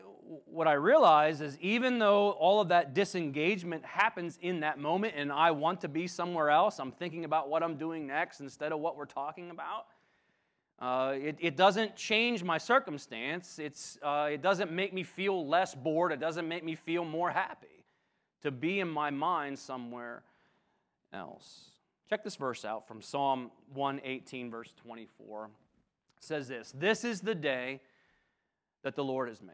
what 0.45 0.67
I 0.67 0.73
realize 0.73 1.41
is 1.41 1.57
even 1.59 2.00
though 2.00 2.31
all 2.31 2.61
of 2.61 2.69
that 2.69 2.93
disengagement 2.93 3.85
happens 3.85 4.38
in 4.41 4.61
that 4.61 4.79
moment 4.79 5.15
and 5.17 5.31
I 5.31 5.51
want 5.51 5.81
to 5.81 5.88
be 5.88 6.07
somewhere 6.07 6.50
else, 6.50 6.79
I'm 6.79 6.91
thinking 6.91 7.25
about 7.25 7.50
what 7.50 7.63
I'm 7.63 7.77
doing 7.77 8.07
next 8.07 8.39
instead 8.39 8.71
of 8.71 8.79
what 8.79 8.95
we're 8.95 9.05
talking 9.05 9.50
about. 9.50 9.88
Uh, 10.79 11.15
it, 11.15 11.38
it, 11.39 11.57
doesn't 11.57 11.95
change 11.95 12.44
my 12.44 12.59
circumstance. 12.59 13.57
It's, 13.57 13.97
uh, 14.03 14.29
it 14.31 14.44
doesn't 14.44 14.71
make 14.71 14.94
me 14.94 15.01
feel 15.01 15.47
less 15.47 15.74
bored. 15.74 16.12
It 16.12 16.19
doesn't 16.19 16.47
make 16.47 16.63
me 16.63 16.75
feel 16.75 17.03
more 17.03 17.31
happy 17.31 17.83
to 18.44 18.51
be 18.51 18.79
in 18.79 18.88
my 18.88 19.09
mind 19.09 19.57
somewhere 19.57 20.21
else. 21.12 21.71
Check 22.09 22.24
this 22.24 22.35
verse 22.35 22.63
out 22.63 22.88
from 22.88 23.01
Psalm 23.01 23.50
118, 23.74 24.51
verse 24.51 24.71
24. 24.77 25.45
It 25.45 25.50
says 26.24 26.47
this 26.47 26.74
This 26.77 27.03
is 27.03 27.21
the 27.21 27.35
day 27.35 27.81
that 28.83 28.95
the 28.95 29.03
Lord 29.03 29.29
has 29.29 29.41
made. 29.41 29.53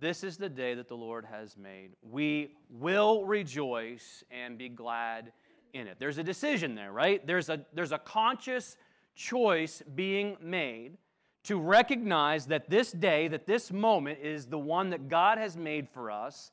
This 0.00 0.24
is 0.24 0.36
the 0.36 0.48
day 0.48 0.74
that 0.74 0.88
the 0.88 0.96
Lord 0.96 1.24
has 1.26 1.56
made. 1.56 1.92
We 2.02 2.56
will 2.68 3.24
rejoice 3.24 4.24
and 4.32 4.58
be 4.58 4.68
glad 4.68 5.32
in 5.72 5.86
it. 5.86 5.98
There's 6.00 6.18
a 6.18 6.24
decision 6.24 6.74
there, 6.74 6.90
right? 6.90 7.24
There's 7.24 7.48
a, 7.48 7.64
there's 7.72 7.92
a 7.92 7.98
conscious 7.98 8.76
choice 9.14 9.82
being 9.94 10.36
made 10.40 10.98
to 11.44 11.58
recognize 11.58 12.46
that 12.46 12.70
this 12.70 12.92
day, 12.92 13.28
that 13.28 13.46
this 13.46 13.72
moment 13.72 14.20
is 14.22 14.46
the 14.46 14.58
one 14.58 14.90
that 14.90 15.08
God 15.08 15.38
has 15.38 15.56
made 15.56 15.88
for 15.88 16.10
us. 16.10 16.50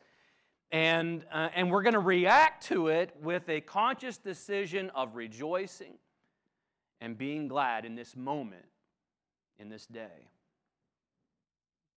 And, 0.71 1.25
uh, 1.31 1.49
and 1.55 1.71
we're 1.71 1.81
going 1.81 1.93
to 1.93 1.99
react 1.99 2.65
to 2.67 2.87
it 2.87 3.15
with 3.21 3.49
a 3.49 3.61
conscious 3.61 4.17
decision 4.17 4.91
of 4.95 5.15
rejoicing 5.15 5.93
and 7.01 7.17
being 7.17 7.47
glad 7.47 7.85
in 7.85 7.95
this 7.95 8.15
moment, 8.15 8.65
in 9.57 9.69
this 9.69 9.85
day. 9.85 10.29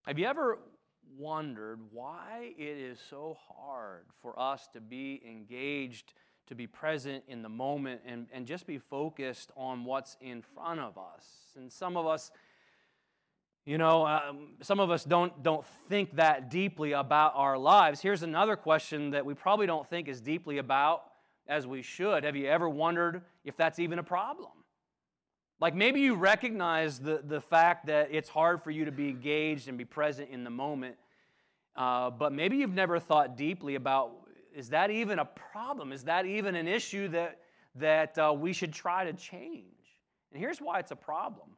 Have 0.06 0.18
you 0.18 0.26
ever 0.26 0.58
wondered 1.16 1.80
why 1.90 2.52
it 2.58 2.78
is 2.78 2.98
so 3.10 3.37
hard 3.48 4.06
for 4.20 4.38
us 4.38 4.68
to 4.72 4.80
be 4.80 5.22
engaged, 5.26 6.14
to 6.52 6.56
be 6.56 6.66
present 6.66 7.25
in 7.26 7.40
the 7.40 7.49
moment, 7.49 8.02
and, 8.06 8.26
and 8.30 8.47
just 8.47 8.66
be 8.66 8.76
focused 8.76 9.50
on 9.56 9.87
what's 9.87 10.18
in 10.21 10.42
front 10.54 10.80
of 10.80 10.99
us. 10.99 11.26
And 11.56 11.73
some 11.73 11.97
of 11.97 12.06
us, 12.06 12.30
you 13.64 13.78
know, 13.78 14.06
um, 14.06 14.49
some 14.61 14.78
of 14.78 14.90
us 14.90 15.02
don't, 15.02 15.42
don't 15.42 15.64
think 15.88 16.16
that 16.16 16.50
deeply 16.50 16.92
about 16.92 17.32
our 17.37 17.56
lives. 17.56 18.02
Here's 18.02 18.23
another 18.23 18.54
question 18.54 19.12
that 19.12 19.25
we 19.25 19.32
probably 19.32 19.66
don't 19.66 19.88
think 19.88 20.09
as 20.09 20.21
deeply 20.21 20.59
about 20.59 21.04
as 21.49 21.66
we 21.66 21.80
should. 21.80 22.25
Have 22.25 22.37
you 22.37 22.49
ever 22.49 22.68
wondered 22.68 23.23
if 23.47 23.56
that's 23.56 23.78
even 23.78 23.99
a 23.99 24.02
problem? 24.02 24.50
Like 25.59 25.75
maybe 25.75 26.00
you 26.00 26.16
recognize 26.16 26.99
the, 26.99 27.23
the 27.25 27.40
fact 27.40 27.87
that 27.87 28.09
it's 28.11 28.28
hard 28.28 28.62
for 28.62 28.71
you 28.71 28.85
to 28.85 28.92
be 28.92 29.09
engaged 29.09 29.68
and 29.68 29.78
be 29.78 29.87
present 29.87 30.28
in 30.30 30.44
the 30.44 30.50
moment, 30.50 30.97
uh, 31.76 32.11
but 32.11 32.30
maybe 32.30 32.59
you've 32.59 32.75
never 32.75 32.99
thought 32.99 33.38
deeply 33.38 33.75
about 33.76 34.21
is 34.54 34.71
that 34.71 34.90
even 34.90 35.18
a 35.18 35.25
problem? 35.25 35.92
Is 35.92 36.04
that 36.04 36.26
even 36.26 36.54
an 36.56 36.68
issue 36.68 37.09
that, 37.09 37.40
that 37.76 38.18
uh, 38.18 38.35
we 38.37 38.52
should 38.52 38.73
try 38.73 39.04
to 39.04 39.12
change? 39.12 39.64
And 40.32 40.40
here's 40.40 40.59
why 40.59 40.78
it's 40.78 40.90
a 40.90 40.97
problem. 40.97 41.49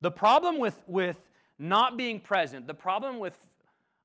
The 0.00 0.10
problem 0.10 0.58
with, 0.58 0.80
with 0.86 1.20
not 1.58 1.96
being 1.96 2.20
present, 2.20 2.66
the 2.66 2.74
problem 2.74 3.18
with, 3.18 3.38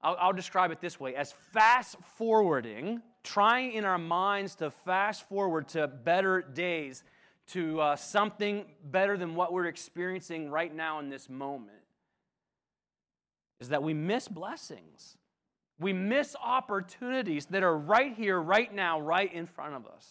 I'll, 0.01 0.17
I'll 0.19 0.33
describe 0.33 0.71
it 0.71 0.81
this 0.81 0.99
way 0.99 1.15
as 1.15 1.33
fast 1.51 1.97
forwarding, 2.17 3.01
trying 3.23 3.73
in 3.73 3.85
our 3.85 3.97
minds 3.97 4.55
to 4.55 4.71
fast 4.71 5.27
forward 5.27 5.67
to 5.69 5.87
better 5.87 6.41
days 6.41 7.03
to 7.47 7.81
uh, 7.81 7.95
something 7.95 8.65
better 8.83 9.17
than 9.17 9.35
what 9.35 9.51
we're 9.51 9.65
experiencing 9.65 10.49
right 10.49 10.73
now 10.73 10.99
in 10.99 11.09
this 11.09 11.29
moment 11.29 11.77
is 13.59 13.69
that 13.69 13.83
we 13.83 13.93
miss 13.93 14.27
blessings. 14.27 15.17
We 15.81 15.93
miss 15.93 16.35
opportunities 16.39 17.47
that 17.47 17.63
are 17.63 17.75
right 17.75 18.13
here, 18.13 18.39
right 18.39 18.71
now, 18.71 19.01
right 19.01 19.33
in 19.33 19.47
front 19.47 19.73
of 19.73 19.87
us 19.87 20.07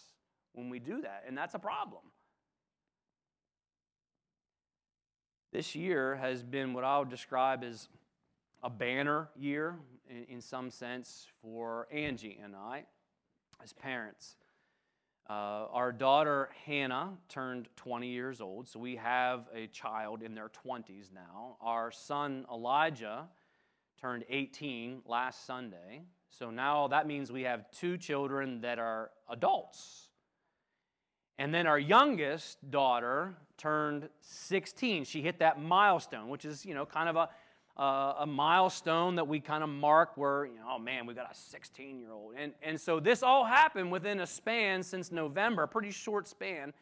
when 0.51 0.69
we 0.69 0.79
do 0.79 1.01
that, 1.01 1.23
and 1.25 1.37
that's 1.37 1.53
a 1.53 1.59
problem. 1.59 2.01
This 5.53 5.73
year 5.73 6.17
has 6.17 6.43
been 6.43 6.73
what 6.73 6.83
I 6.83 6.99
would 6.99 7.09
describe 7.09 7.63
as 7.63 7.87
a 8.61 8.69
banner 8.69 9.29
year 9.37 9.75
in, 10.09 10.25
in 10.25 10.41
some 10.41 10.71
sense 10.71 11.27
for 11.41 11.87
Angie 11.89 12.37
and 12.43 12.53
I 12.53 12.83
as 13.63 13.71
parents. 13.71 14.35
Uh, 15.29 15.67
our 15.71 15.93
daughter 15.93 16.49
Hannah 16.65 17.13
turned 17.29 17.69
20 17.77 18.09
years 18.09 18.41
old, 18.41 18.67
so 18.67 18.77
we 18.77 18.97
have 18.97 19.47
a 19.55 19.67
child 19.67 20.21
in 20.21 20.35
their 20.35 20.49
20s 20.65 21.13
now. 21.13 21.55
Our 21.61 21.91
son 21.91 22.45
Elijah 22.51 23.29
turned 24.01 24.25
18 24.29 25.03
last 25.05 25.45
Sunday, 25.45 26.01
so 26.29 26.49
now 26.49 26.87
that 26.87 27.07
means 27.07 27.31
we 27.31 27.43
have 27.43 27.69
two 27.71 27.97
children 27.97 28.61
that 28.61 28.79
are 28.79 29.11
adults. 29.29 30.09
And 31.37 31.53
then 31.53 31.67
our 31.67 31.79
youngest 31.79 32.57
daughter 32.69 33.35
turned 33.57 34.09
16. 34.21 35.05
She 35.05 35.21
hit 35.21 35.39
that 35.39 35.61
milestone, 35.61 36.29
which 36.29 36.45
is, 36.45 36.65
you 36.65 36.73
know, 36.73 36.85
kind 36.85 37.09
of 37.09 37.15
a 37.15 37.29
uh, 37.77 38.15
a 38.19 38.25
milestone 38.25 39.15
that 39.15 39.27
we 39.27 39.39
kind 39.39 39.63
of 39.63 39.69
mark 39.69 40.17
where, 40.17 40.45
you 40.45 40.55
know, 40.55 40.75
oh 40.75 40.79
man, 40.79 41.05
we 41.05 41.13
got 41.13 41.31
a 41.31 41.35
16 41.35 41.99
year 41.99 42.11
old. 42.11 42.33
And, 42.37 42.53
and 42.61 42.79
so 42.79 42.99
this 42.99 43.23
all 43.23 43.45
happened 43.45 43.91
within 43.91 44.19
a 44.19 44.27
span 44.27 44.83
since 44.83 45.11
November, 45.11 45.63
a 45.63 45.67
pretty 45.67 45.91
short 45.91 46.27
span. 46.27 46.73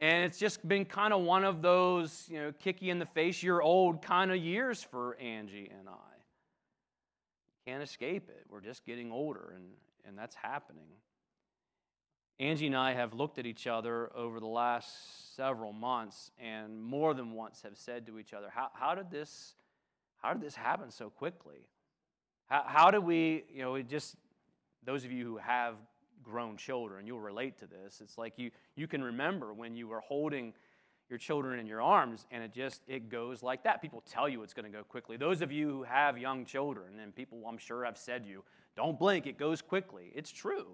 And 0.00 0.24
it's 0.24 0.38
just 0.38 0.66
been 0.66 0.84
kind 0.84 1.12
of 1.12 1.22
one 1.22 1.44
of 1.44 1.62
those, 1.62 2.26
you 2.30 2.38
know, 2.38 2.52
kick 2.58 2.80
you 2.80 2.90
in 2.90 2.98
the 2.98 3.06
face, 3.06 3.42
you're 3.42 3.62
old 3.62 4.02
kind 4.02 4.30
of 4.30 4.38
years 4.38 4.82
for 4.82 5.16
Angie 5.16 5.70
and 5.76 5.88
I. 5.88 6.09
Can't 7.70 7.84
escape 7.84 8.28
it. 8.28 8.46
We're 8.50 8.60
just 8.60 8.84
getting 8.84 9.12
older, 9.12 9.52
and, 9.54 9.62
and 10.04 10.18
that's 10.18 10.34
happening. 10.34 10.88
Angie 12.40 12.66
and 12.66 12.76
I 12.76 12.94
have 12.94 13.14
looked 13.14 13.38
at 13.38 13.46
each 13.46 13.68
other 13.68 14.10
over 14.16 14.40
the 14.40 14.48
last 14.48 15.36
several 15.36 15.72
months 15.72 16.32
and 16.40 16.82
more 16.82 17.14
than 17.14 17.32
once 17.32 17.62
have 17.62 17.76
said 17.76 18.06
to 18.06 18.18
each 18.18 18.32
other, 18.32 18.48
How, 18.52 18.70
how 18.74 18.96
did 18.96 19.08
this 19.08 19.54
how 20.16 20.32
did 20.32 20.42
this 20.42 20.56
happen 20.56 20.90
so 20.90 21.10
quickly? 21.10 21.68
How, 22.46 22.64
how 22.66 22.90
did 22.90 23.04
we, 23.04 23.44
you 23.54 23.62
know, 23.62 23.80
just, 23.82 24.16
those 24.84 25.04
of 25.04 25.12
you 25.12 25.24
who 25.24 25.36
have 25.36 25.76
grown 26.24 26.56
children, 26.56 27.06
you'll 27.06 27.20
relate 27.20 27.56
to 27.58 27.66
this. 27.66 28.00
It's 28.00 28.18
like 28.18 28.32
you, 28.36 28.50
you 28.74 28.88
can 28.88 29.00
remember 29.00 29.54
when 29.54 29.76
you 29.76 29.86
were 29.86 30.00
holding 30.00 30.54
your 31.10 31.18
children 31.18 31.58
in 31.58 31.66
your 31.66 31.82
arms 31.82 32.26
and 32.30 32.42
it 32.42 32.52
just 32.52 32.82
it 32.88 33.08
goes 33.08 33.42
like 33.42 33.64
that. 33.64 33.82
People 33.82 34.02
tell 34.08 34.28
you 34.28 34.42
it's 34.42 34.54
going 34.54 34.70
to 34.70 34.76
go 34.76 34.84
quickly. 34.84 35.16
Those 35.16 35.42
of 35.42 35.52
you 35.52 35.68
who 35.68 35.82
have 35.82 36.16
young 36.16 36.44
children 36.44 37.00
and 37.02 37.14
people 37.14 37.42
i'm 37.46 37.58
sure 37.58 37.84
have 37.84 37.98
said 37.98 38.24
you 38.24 38.44
don't 38.76 38.98
blink 38.98 39.26
it 39.26 39.38
goes 39.38 39.60
quickly. 39.60 40.12
It's 40.14 40.30
true. 40.30 40.68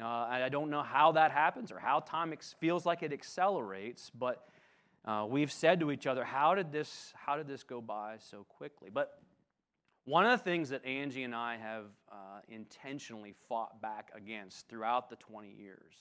Uh, 0.00 0.06
i 0.06 0.48
don't 0.48 0.70
know 0.70 0.82
how 0.82 1.10
that 1.12 1.32
happens 1.32 1.72
or 1.72 1.78
how 1.80 1.98
time 1.98 2.32
ex- 2.32 2.54
feels 2.60 2.86
like 2.86 3.02
it 3.02 3.12
accelerates 3.12 4.12
but 4.16 4.46
uh, 5.08 5.24
we've 5.26 5.52
said 5.52 5.80
to 5.80 5.90
each 5.90 6.06
other, 6.06 6.22
how 6.22 6.54
did, 6.54 6.70
this, 6.70 7.12
how 7.16 7.36
did 7.36 7.48
this 7.48 7.62
go 7.62 7.80
by 7.80 8.16
so 8.18 8.44
quickly? 8.44 8.90
But 8.92 9.18
one 10.04 10.26
of 10.26 10.38
the 10.38 10.44
things 10.44 10.68
that 10.68 10.84
Angie 10.84 11.22
and 11.22 11.34
I 11.34 11.56
have 11.56 11.84
uh, 12.12 12.40
intentionally 12.48 13.34
fought 13.48 13.80
back 13.80 14.10
against 14.14 14.68
throughout 14.68 15.08
the 15.08 15.16
20 15.16 15.50
years, 15.50 15.94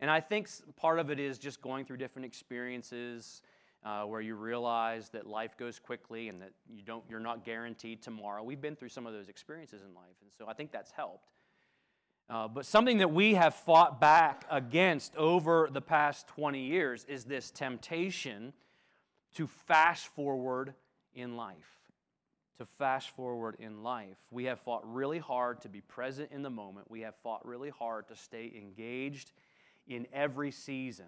and 0.00 0.10
I 0.10 0.20
think 0.20 0.48
part 0.76 0.98
of 0.98 1.10
it 1.10 1.20
is 1.20 1.38
just 1.38 1.62
going 1.62 1.84
through 1.84 1.98
different 1.98 2.26
experiences 2.26 3.42
uh, 3.84 4.02
where 4.02 4.20
you 4.20 4.34
realize 4.34 5.10
that 5.10 5.26
life 5.26 5.56
goes 5.56 5.78
quickly 5.78 6.28
and 6.28 6.40
that 6.40 6.52
you 6.68 6.82
don't, 6.82 7.04
you're 7.08 7.20
not 7.20 7.44
guaranteed 7.44 8.02
tomorrow. 8.02 8.42
We've 8.42 8.60
been 8.60 8.76
through 8.76 8.88
some 8.88 9.06
of 9.06 9.12
those 9.12 9.28
experiences 9.28 9.82
in 9.82 9.94
life, 9.94 10.16
and 10.22 10.30
so 10.36 10.46
I 10.48 10.54
think 10.54 10.72
that's 10.72 10.90
helped. 10.90 11.30
Uh, 12.30 12.48
but 12.48 12.64
something 12.64 12.98
that 12.98 13.12
we 13.12 13.34
have 13.34 13.54
fought 13.54 14.00
back 14.00 14.46
against 14.50 15.14
over 15.16 15.68
the 15.70 15.82
past 15.82 16.26
20 16.28 16.60
years 16.60 17.04
is 17.04 17.24
this 17.24 17.50
temptation 17.50 18.54
to 19.34 19.46
fast 19.46 20.06
forward 20.06 20.74
in 21.14 21.36
life. 21.36 21.56
To 22.58 22.64
fast 22.64 23.10
forward 23.10 23.56
in 23.58 23.82
life. 23.82 24.16
We 24.30 24.44
have 24.44 24.60
fought 24.60 24.82
really 24.90 25.18
hard 25.18 25.60
to 25.62 25.68
be 25.68 25.82
present 25.82 26.30
in 26.32 26.42
the 26.42 26.50
moment. 26.50 26.90
We 26.90 27.02
have 27.02 27.14
fought 27.16 27.44
really 27.44 27.70
hard 27.70 28.08
to 28.08 28.16
stay 28.16 28.50
engaged 28.56 29.32
in 29.88 30.06
every 30.12 30.50
season, 30.50 31.06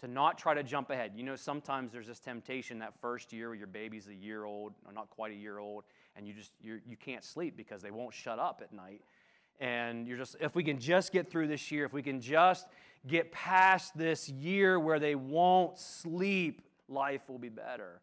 to 0.00 0.08
not 0.08 0.38
try 0.38 0.54
to 0.54 0.62
jump 0.62 0.90
ahead. 0.90 1.12
You 1.14 1.22
know, 1.22 1.36
sometimes 1.36 1.92
there's 1.92 2.06
this 2.06 2.20
temptation 2.20 2.78
that 2.78 2.94
first 3.00 3.32
year 3.32 3.48
where 3.48 3.56
your 3.56 3.66
baby's 3.66 4.08
a 4.08 4.14
year 4.14 4.44
old, 4.44 4.74
or 4.86 4.92
not 4.92 5.10
quite 5.10 5.32
a 5.32 5.36
year 5.36 5.58
old, 5.58 5.84
and 6.16 6.26
you 6.26 6.32
just 6.32 6.52
you're, 6.60 6.80
you 6.86 6.96
can 6.96 7.14
not 7.14 7.24
sleep 7.24 7.56
because 7.56 7.82
they 7.82 7.90
won't 7.90 8.14
shut 8.14 8.38
up 8.38 8.60
at 8.62 8.72
night. 8.72 9.02
And 9.60 10.08
you're 10.08 10.16
just 10.16 10.36
if 10.40 10.54
we 10.54 10.64
can 10.64 10.78
just 10.78 11.12
get 11.12 11.30
through 11.30 11.48
this 11.48 11.70
year 11.70 11.84
if 11.84 11.92
we 11.92 12.02
can 12.02 12.20
just 12.20 12.66
get 13.06 13.30
past 13.30 13.96
this 13.96 14.28
year 14.28 14.80
where 14.80 14.98
they 14.98 15.14
won't 15.14 15.78
sleep 15.78 16.62
life 16.88 17.22
will 17.28 17.38
be 17.38 17.50
better. 17.50 18.00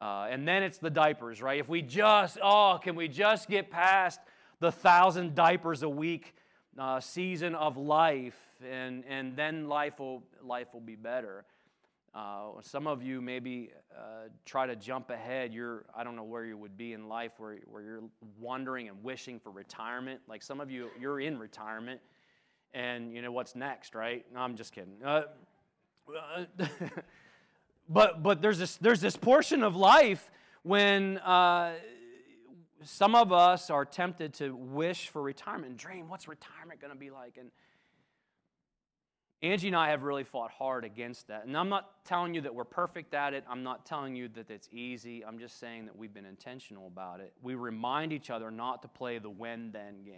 Uh, 0.00 0.28
and 0.30 0.48
then 0.48 0.62
it's 0.62 0.78
the 0.78 0.90
diapers 0.90 1.42
right? 1.42 1.58
If 1.58 1.68
we 1.68 1.82
just 1.82 2.38
oh 2.40 2.78
can 2.80 2.94
we 2.94 3.08
just 3.08 3.48
get 3.48 3.70
past 3.70 4.20
the 4.60 4.70
thousand 4.70 5.34
diapers 5.34 5.82
a 5.82 5.88
week 5.88 6.34
uh, 6.80 6.98
season 6.98 7.54
of 7.54 7.76
life 7.76 8.38
and 8.68 9.04
and 9.08 9.36
then 9.36 9.68
life 9.68 10.00
will 10.00 10.22
life 10.42 10.68
will 10.72 10.80
be 10.80 10.96
better 10.96 11.44
uh, 12.12 12.48
some 12.60 12.88
of 12.88 13.02
you 13.04 13.20
maybe 13.20 13.70
uh, 13.96 14.28
try 14.44 14.66
to 14.66 14.74
jump 14.74 15.10
ahead. 15.10 15.54
You're, 15.54 15.84
I 15.94 16.02
don't 16.02 16.16
know 16.16 16.24
where 16.24 16.44
you 16.44 16.56
would 16.56 16.76
be 16.76 16.92
in 16.92 17.08
life 17.08 17.32
where, 17.38 17.58
where 17.66 17.82
you're 17.82 18.02
wondering 18.40 18.88
and 18.88 19.02
wishing 19.04 19.38
for 19.38 19.50
retirement. 19.50 20.20
Like 20.26 20.42
some 20.42 20.60
of 20.60 20.70
you, 20.70 20.90
you're 20.98 21.20
in 21.20 21.38
retirement 21.38 22.00
and 22.74 23.14
you 23.14 23.22
know 23.22 23.30
what's 23.30 23.54
next, 23.54 23.94
right? 23.94 24.24
No, 24.34 24.40
I'm 24.40 24.56
just 24.56 24.72
kidding. 24.72 24.94
Uh, 25.04 25.22
but, 27.88 28.22
but 28.24 28.42
there's, 28.42 28.58
this, 28.58 28.76
there's 28.76 29.00
this 29.00 29.16
portion 29.16 29.62
of 29.62 29.76
life 29.76 30.32
when 30.62 31.18
uh, 31.18 31.74
some 32.82 33.14
of 33.14 33.32
us 33.32 33.70
are 33.70 33.84
tempted 33.84 34.34
to 34.34 34.54
wish 34.54 35.08
for 35.08 35.22
retirement 35.22 35.70
and 35.70 35.78
dream, 35.78 36.08
what's 36.08 36.28
retirement 36.28 36.80
going 36.80 36.92
to 36.92 36.98
be 36.98 37.10
like? 37.10 37.36
And, 37.38 37.50
Angie 39.42 39.68
and 39.68 39.76
I 39.76 39.88
have 39.90 40.02
really 40.02 40.24
fought 40.24 40.50
hard 40.50 40.84
against 40.84 41.28
that. 41.28 41.46
And 41.46 41.56
I'm 41.56 41.70
not 41.70 42.04
telling 42.04 42.34
you 42.34 42.42
that 42.42 42.54
we're 42.54 42.64
perfect 42.64 43.14
at 43.14 43.32
it. 43.32 43.44
I'm 43.48 43.62
not 43.62 43.86
telling 43.86 44.14
you 44.14 44.28
that 44.28 44.50
it's 44.50 44.68
easy. 44.70 45.24
I'm 45.24 45.38
just 45.38 45.58
saying 45.58 45.86
that 45.86 45.96
we've 45.96 46.12
been 46.12 46.26
intentional 46.26 46.86
about 46.86 47.20
it. 47.20 47.32
We 47.42 47.54
remind 47.54 48.12
each 48.12 48.28
other 48.28 48.50
not 48.50 48.82
to 48.82 48.88
play 48.88 49.18
the 49.18 49.30
when 49.30 49.72
then 49.72 50.02
game. 50.04 50.14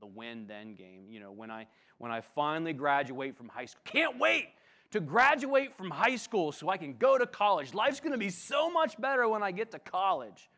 The 0.00 0.06
when 0.06 0.48
then 0.48 0.74
game. 0.74 1.04
You 1.08 1.20
know, 1.20 1.30
when 1.30 1.50
I 1.50 1.68
when 1.98 2.10
I 2.10 2.22
finally 2.22 2.72
graduate 2.72 3.36
from 3.36 3.48
high 3.48 3.66
school, 3.66 3.82
can't 3.84 4.18
wait 4.18 4.48
to 4.90 4.98
graduate 4.98 5.76
from 5.76 5.90
high 5.90 6.16
school 6.16 6.50
so 6.50 6.68
I 6.68 6.76
can 6.76 6.96
go 6.96 7.18
to 7.18 7.26
college. 7.26 7.72
Life's 7.72 8.00
going 8.00 8.12
to 8.12 8.18
be 8.18 8.30
so 8.30 8.68
much 8.70 9.00
better 9.00 9.28
when 9.28 9.44
I 9.44 9.52
get 9.52 9.70
to 9.72 9.78
college. 9.78 10.48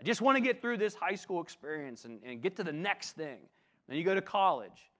I 0.00 0.04
just 0.04 0.20
want 0.20 0.36
to 0.36 0.40
get 0.40 0.60
through 0.60 0.78
this 0.78 0.94
high 0.94 1.14
school 1.14 1.42
experience 1.42 2.04
and, 2.04 2.20
and 2.24 2.42
get 2.42 2.56
to 2.56 2.64
the 2.64 2.72
next 2.72 3.12
thing. 3.12 3.38
Then 3.88 3.96
you 3.96 4.04
go 4.04 4.14
to 4.14 4.22
college 4.22 4.90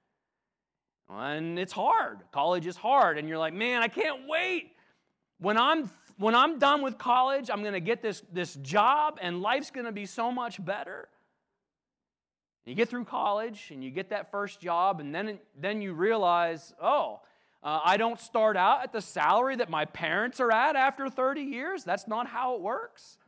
and 1.08 1.58
it's 1.58 1.72
hard. 1.72 2.20
College 2.32 2.66
is 2.66 2.76
hard. 2.76 3.18
And 3.18 3.28
you're 3.28 3.38
like, 3.38 3.54
man, 3.54 3.82
I 3.82 3.88
can't 3.88 4.26
wait. 4.28 4.72
When 5.38 5.58
I'm 5.58 5.90
when 6.16 6.36
I'm 6.36 6.60
done 6.60 6.82
with 6.82 6.96
college, 6.96 7.50
I'm 7.50 7.64
gonna 7.64 7.80
get 7.80 8.00
this, 8.00 8.22
this 8.32 8.54
job 8.54 9.18
and 9.20 9.42
life's 9.42 9.72
gonna 9.72 9.92
be 9.92 10.06
so 10.06 10.30
much 10.30 10.64
better. 10.64 11.08
You 12.66 12.74
get 12.74 12.88
through 12.88 13.04
college 13.04 13.70
and 13.72 13.82
you 13.82 13.90
get 13.90 14.10
that 14.10 14.30
first 14.30 14.60
job, 14.60 15.00
and 15.00 15.14
then, 15.14 15.38
then 15.58 15.82
you 15.82 15.92
realize, 15.92 16.72
oh, 16.80 17.20
uh, 17.62 17.80
I 17.84 17.96
don't 17.96 18.18
start 18.18 18.56
out 18.56 18.82
at 18.82 18.92
the 18.92 19.02
salary 19.02 19.56
that 19.56 19.68
my 19.68 19.84
parents 19.84 20.40
are 20.40 20.52
at 20.52 20.76
after 20.76 21.10
30 21.10 21.42
years. 21.42 21.84
That's 21.84 22.06
not 22.06 22.26
how 22.26 22.54
it 22.54 22.62
works. 22.62 23.18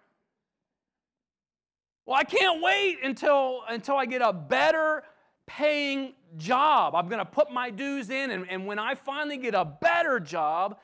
Well, 2.06 2.16
I 2.16 2.22
can't 2.24 2.62
wait 2.62 2.98
until, 3.02 3.62
until 3.68 3.96
I 3.96 4.06
get 4.06 4.22
a 4.22 4.32
better 4.32 5.02
paying 5.46 6.14
job. 6.36 6.94
I'm 6.94 7.08
going 7.08 7.18
to 7.18 7.24
put 7.24 7.50
my 7.50 7.70
dues 7.70 8.10
in, 8.10 8.30
and, 8.30 8.48
and 8.48 8.66
when 8.66 8.78
I 8.78 8.94
finally 8.94 9.36
get 9.36 9.54
a 9.54 9.64
better 9.64 10.20
job, 10.20 10.78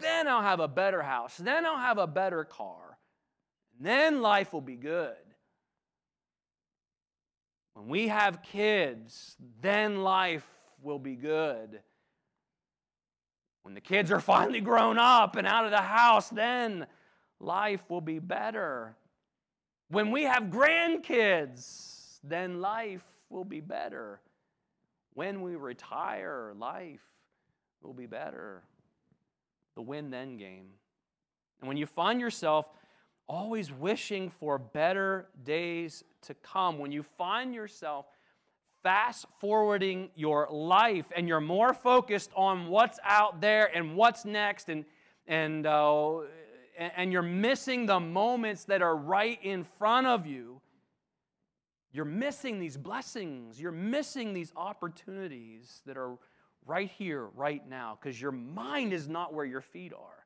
then 0.00 0.26
I'll 0.26 0.42
have 0.42 0.60
a 0.60 0.68
better 0.68 1.02
house. 1.02 1.36
Then 1.36 1.66
I'll 1.66 1.78
have 1.78 1.98
a 1.98 2.06
better 2.06 2.44
car. 2.44 2.98
Then 3.78 4.22
life 4.22 4.54
will 4.54 4.62
be 4.62 4.76
good. 4.76 5.14
When 7.74 7.88
we 7.88 8.08
have 8.08 8.42
kids, 8.42 9.36
then 9.60 10.02
life 10.02 10.46
will 10.82 10.98
be 10.98 11.16
good. 11.16 11.80
When 13.62 13.74
the 13.74 13.80
kids 13.80 14.10
are 14.10 14.20
finally 14.20 14.60
grown 14.60 14.98
up 14.98 15.36
and 15.36 15.46
out 15.46 15.66
of 15.66 15.72
the 15.72 15.82
house, 15.82 16.30
then 16.30 16.86
life 17.40 17.82
will 17.90 18.00
be 18.00 18.18
better. 18.18 18.96
When 19.94 20.10
we 20.10 20.24
have 20.24 20.46
grandkids, 20.46 22.18
then 22.24 22.60
life 22.60 23.04
will 23.30 23.44
be 23.44 23.60
better. 23.60 24.20
When 25.12 25.40
we 25.40 25.54
retire, 25.54 26.52
life 26.58 27.04
will 27.80 27.92
be 27.92 28.06
better. 28.06 28.64
The 29.76 29.82
win 29.82 30.10
then 30.10 30.36
game. 30.36 30.66
And 31.60 31.68
when 31.68 31.76
you 31.76 31.86
find 31.86 32.20
yourself 32.20 32.68
always 33.28 33.70
wishing 33.70 34.30
for 34.30 34.58
better 34.58 35.28
days 35.44 36.02
to 36.22 36.34
come, 36.34 36.80
when 36.80 36.90
you 36.90 37.04
find 37.04 37.54
yourself 37.54 38.06
fast 38.82 39.26
forwarding 39.38 40.10
your 40.16 40.48
life 40.50 41.06
and 41.14 41.28
you're 41.28 41.40
more 41.40 41.72
focused 41.72 42.32
on 42.34 42.66
what's 42.66 42.98
out 43.04 43.40
there 43.40 43.70
and 43.72 43.94
what's 43.94 44.24
next 44.24 44.68
and 44.68 44.84
and 45.28 45.66
uh, 45.68 46.18
and 46.78 47.12
you're 47.12 47.22
missing 47.22 47.86
the 47.86 48.00
moments 48.00 48.64
that 48.64 48.82
are 48.82 48.96
right 48.96 49.38
in 49.42 49.64
front 49.64 50.06
of 50.06 50.26
you 50.26 50.60
you're 51.92 52.04
missing 52.04 52.58
these 52.58 52.76
blessings 52.76 53.60
you're 53.60 53.72
missing 53.72 54.32
these 54.32 54.52
opportunities 54.56 55.82
that 55.86 55.96
are 55.96 56.16
right 56.66 56.90
here 56.98 57.26
right 57.34 57.68
now 57.68 57.98
because 58.00 58.20
your 58.20 58.32
mind 58.32 58.92
is 58.92 59.08
not 59.08 59.32
where 59.32 59.44
your 59.44 59.60
feet 59.60 59.92
are 59.92 60.24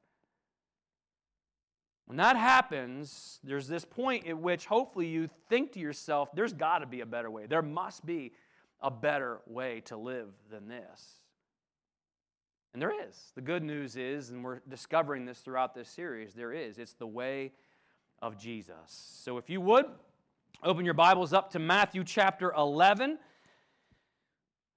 when 2.09 2.17
that 2.17 2.37
happens, 2.37 3.39
there's 3.45 3.69
this 3.69 3.85
point 3.85 4.27
at 4.27 4.39
which 4.39 4.65
hopefully 4.65 5.09
you 5.09 5.29
think 5.51 5.73
to 5.73 5.79
yourself, 5.79 6.31
there's 6.35 6.55
got 6.55 6.79
to 6.79 6.87
be 6.87 7.03
a 7.03 7.07
better 7.07 7.31
way. 7.31 7.45
There 7.45 7.61
must 7.61 8.07
be 8.07 8.33
a 8.81 8.91
better 8.91 9.41
way 9.47 9.83
to 9.83 9.99
live 9.99 10.31
than 10.51 10.69
this. 10.69 11.18
And 12.73 12.83
there 12.83 12.93
is. 13.09 13.33
The 13.35 13.41
good 13.41 13.63
news 13.63 13.97
is, 13.97 14.31
and 14.31 14.45
we're 14.45 14.61
discovering 14.69 15.25
this 15.25 15.39
throughout 15.41 15.75
this 15.75 15.89
series, 15.89 16.35
there 16.35 16.53
is. 16.53 16.79
It's 16.79 16.93
the 16.93 17.07
way 17.07 17.53
of 18.21 18.39
Jesus. 18.39 18.77
So 18.87 19.39
if 19.39 19.49
you 19.49 19.61
would, 19.61 19.87
open 20.63 20.85
your 20.85 20.95
Bibles 20.95 21.33
up 21.33 21.51
to 21.53 21.59
Matthew 21.59 22.05
chapter 22.05 22.53
11. 22.57 23.19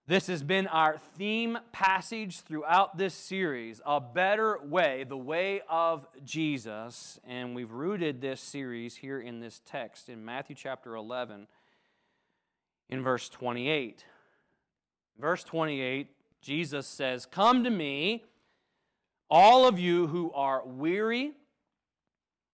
This 0.07 0.27
has 0.27 0.43
been 0.43 0.67
our 0.67 0.97
theme 1.17 1.57
passage 1.71 2.41
throughout 2.41 2.97
this 2.97 3.13
series 3.13 3.81
A 3.85 4.01
Better 4.01 4.59
Way, 4.63 5.05
the 5.07 5.17
Way 5.17 5.61
of 5.69 6.07
Jesus. 6.25 7.19
And 7.25 7.55
we've 7.55 7.71
rooted 7.71 8.19
this 8.19 8.41
series 8.41 8.95
here 8.97 9.19
in 9.19 9.39
this 9.39 9.61
text 9.65 10.09
in 10.09 10.25
Matthew 10.25 10.55
chapter 10.55 10.95
11 10.95 11.47
in 12.89 13.03
verse 13.03 13.29
28. 13.29 14.05
Verse 15.19 15.43
28, 15.43 16.07
Jesus 16.41 16.87
says, 16.87 17.25
Come 17.25 17.63
to 17.63 17.69
me, 17.69 18.25
all 19.29 19.67
of 19.67 19.79
you 19.79 20.07
who 20.07 20.31
are 20.33 20.61
weary 20.65 21.33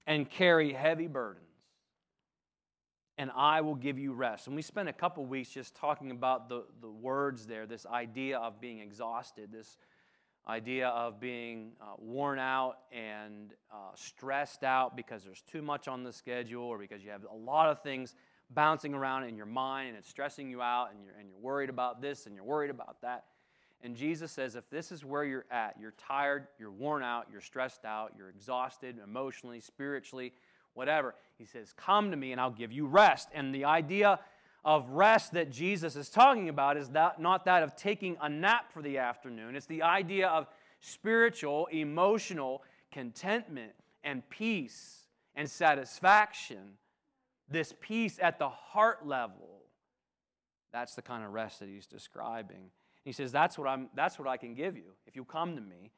and 0.05 0.29
carry 0.29 0.73
heavy 0.73 1.07
burdens, 1.07 1.43
and 3.17 3.31
I 3.35 3.61
will 3.61 3.75
give 3.75 3.97
you 3.97 4.13
rest. 4.13 4.47
And 4.47 4.55
we 4.55 4.61
spent 4.61 4.87
a 4.87 4.93
couple 4.93 5.25
weeks 5.25 5.49
just 5.49 5.75
talking 5.75 6.11
about 6.11 6.49
the, 6.49 6.65
the 6.81 6.89
words 6.89 7.45
there, 7.45 7.65
this 7.65 7.85
idea 7.85 8.37
of 8.37 8.61
being 8.61 8.79
exhausted, 8.79 9.49
this 9.51 9.77
idea 10.47 10.87
of 10.89 11.19
being 11.19 11.71
uh, 11.81 11.95
worn 11.97 12.39
out 12.39 12.77
and 12.91 13.53
uh, 13.71 13.75
stressed 13.95 14.63
out 14.63 14.95
because 14.95 15.23
there's 15.23 15.41
too 15.41 15.61
much 15.61 15.87
on 15.87 16.03
the 16.03 16.13
schedule 16.13 16.63
or 16.63 16.77
because 16.77 17.03
you 17.03 17.09
have 17.09 17.25
a 17.29 17.35
lot 17.35 17.69
of 17.69 17.81
things 17.81 18.15
bouncing 18.51 18.93
around 18.93 19.25
in 19.25 19.35
your 19.35 19.45
mind 19.45 19.89
and 19.89 19.97
it's 19.97 20.07
stressing 20.07 20.49
you 20.49 20.61
out 20.61 20.91
and 20.91 21.03
you're, 21.03 21.15
and 21.19 21.27
you're 21.27 21.39
worried 21.39 21.69
about 21.69 22.01
this 22.01 22.27
and 22.27 22.35
you're 22.35 22.45
worried 22.45 22.69
about 22.69 23.01
that. 23.01 23.25
And 23.83 23.95
Jesus 23.95 24.31
says, 24.31 24.55
if 24.55 24.69
this 24.69 24.91
is 24.91 25.05
where 25.05 25.23
you're 25.23 25.45
at, 25.51 25.75
you're 25.79 25.93
tired, 25.97 26.47
you're 26.59 26.71
worn 26.71 27.03
out, 27.03 27.27
you're 27.31 27.41
stressed 27.41 27.85
out, 27.85 28.13
you're 28.17 28.29
exhausted 28.29 28.97
emotionally, 29.03 29.59
spiritually, 29.59 30.33
whatever, 30.73 31.15
he 31.37 31.45
says, 31.45 31.73
come 31.77 32.11
to 32.11 32.17
me 32.17 32.31
and 32.31 32.41
I'll 32.41 32.49
give 32.49 32.71
you 32.71 32.87
rest. 32.87 33.29
And 33.33 33.53
the 33.53 33.65
idea 33.65 34.19
of 34.65 34.89
rest 34.89 35.33
that 35.33 35.51
Jesus 35.51 35.95
is 35.95 36.09
talking 36.09 36.49
about 36.49 36.75
is 36.75 36.89
that, 36.89 37.21
not 37.21 37.45
that 37.45 37.63
of 37.63 37.75
taking 37.75 38.17
a 38.21 38.27
nap 38.27 38.71
for 38.71 38.81
the 38.81 38.97
afternoon, 38.97 39.55
it's 39.55 39.67
the 39.67 39.83
idea 39.83 40.27
of 40.27 40.47
spiritual, 40.79 41.67
emotional 41.67 42.63
contentment 42.91 43.71
and 44.03 44.27
peace 44.29 45.07
and 45.35 45.49
satisfaction 45.49 46.77
this 47.49 47.73
peace 47.79 48.19
at 48.21 48.39
the 48.39 48.49
heart 48.49 49.07
level. 49.07 49.61
That's 50.73 50.95
the 50.95 51.01
kind 51.01 51.23
of 51.23 51.31
rest 51.31 51.59
that 51.59 51.69
he's 51.69 51.87
describing. 51.87 52.71
He 53.07 53.13
says, 53.13 53.31
That's 53.31 53.57
what, 53.57 53.69
I'm, 53.69 53.87
that's 53.95 54.19
what 54.19 54.27
I 54.27 54.35
can 54.35 54.53
give 54.53 54.75
you 54.75 54.91
if 55.05 55.15
you 55.15 55.23
come 55.23 55.55
to 55.55 55.61
me. 55.61 55.91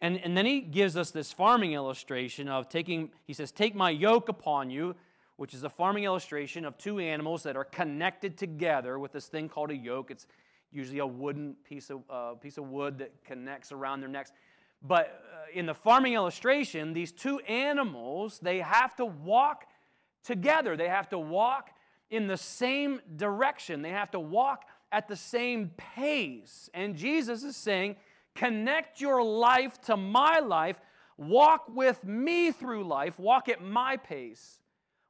And, 0.00 0.20
and 0.22 0.36
then 0.36 0.46
he 0.46 0.60
gives 0.60 0.96
us 0.96 1.10
this 1.10 1.32
farming 1.32 1.72
illustration 1.72 2.48
of 2.48 2.68
taking, 2.68 3.10
he 3.24 3.32
says, 3.32 3.50
Take 3.50 3.74
my 3.74 3.90
yoke 3.90 4.28
upon 4.28 4.70
you, 4.70 4.94
which 5.34 5.52
is 5.52 5.64
a 5.64 5.68
farming 5.68 6.04
illustration 6.04 6.64
of 6.64 6.78
two 6.78 7.00
animals 7.00 7.42
that 7.42 7.56
are 7.56 7.64
connected 7.64 8.38
together 8.38 9.00
with 9.00 9.10
this 9.10 9.26
thing 9.26 9.48
called 9.48 9.72
a 9.72 9.76
yoke. 9.76 10.12
It's 10.12 10.28
usually 10.70 11.00
a 11.00 11.06
wooden 11.08 11.56
piece 11.68 11.90
of, 11.90 12.02
uh, 12.08 12.34
piece 12.34 12.56
of 12.56 12.68
wood 12.68 12.98
that 12.98 13.24
connects 13.24 13.72
around 13.72 13.98
their 13.98 14.08
necks. 14.08 14.30
But 14.80 15.20
uh, 15.34 15.58
in 15.58 15.66
the 15.66 15.74
farming 15.74 16.12
illustration, 16.12 16.92
these 16.92 17.10
two 17.10 17.40
animals, 17.40 18.38
they 18.38 18.60
have 18.60 18.94
to 18.94 19.06
walk 19.06 19.64
together. 20.22 20.76
They 20.76 20.88
have 20.88 21.08
to 21.08 21.18
walk 21.18 21.70
in 22.10 22.28
the 22.28 22.36
same 22.36 23.00
direction, 23.16 23.82
they 23.82 23.90
have 23.90 24.12
to 24.12 24.20
walk 24.20 24.66
at 24.92 25.08
the 25.08 25.16
same 25.16 25.70
pace. 25.76 26.70
And 26.74 26.96
Jesus 26.96 27.42
is 27.42 27.56
saying, 27.56 27.96
Connect 28.34 29.00
your 29.00 29.22
life 29.22 29.80
to 29.82 29.96
my 29.96 30.38
life. 30.38 30.80
Walk 31.16 31.64
with 31.68 32.04
me 32.04 32.52
through 32.52 32.84
life. 32.84 33.18
Walk 33.18 33.48
at 33.48 33.62
my 33.62 33.96
pace. 33.96 34.60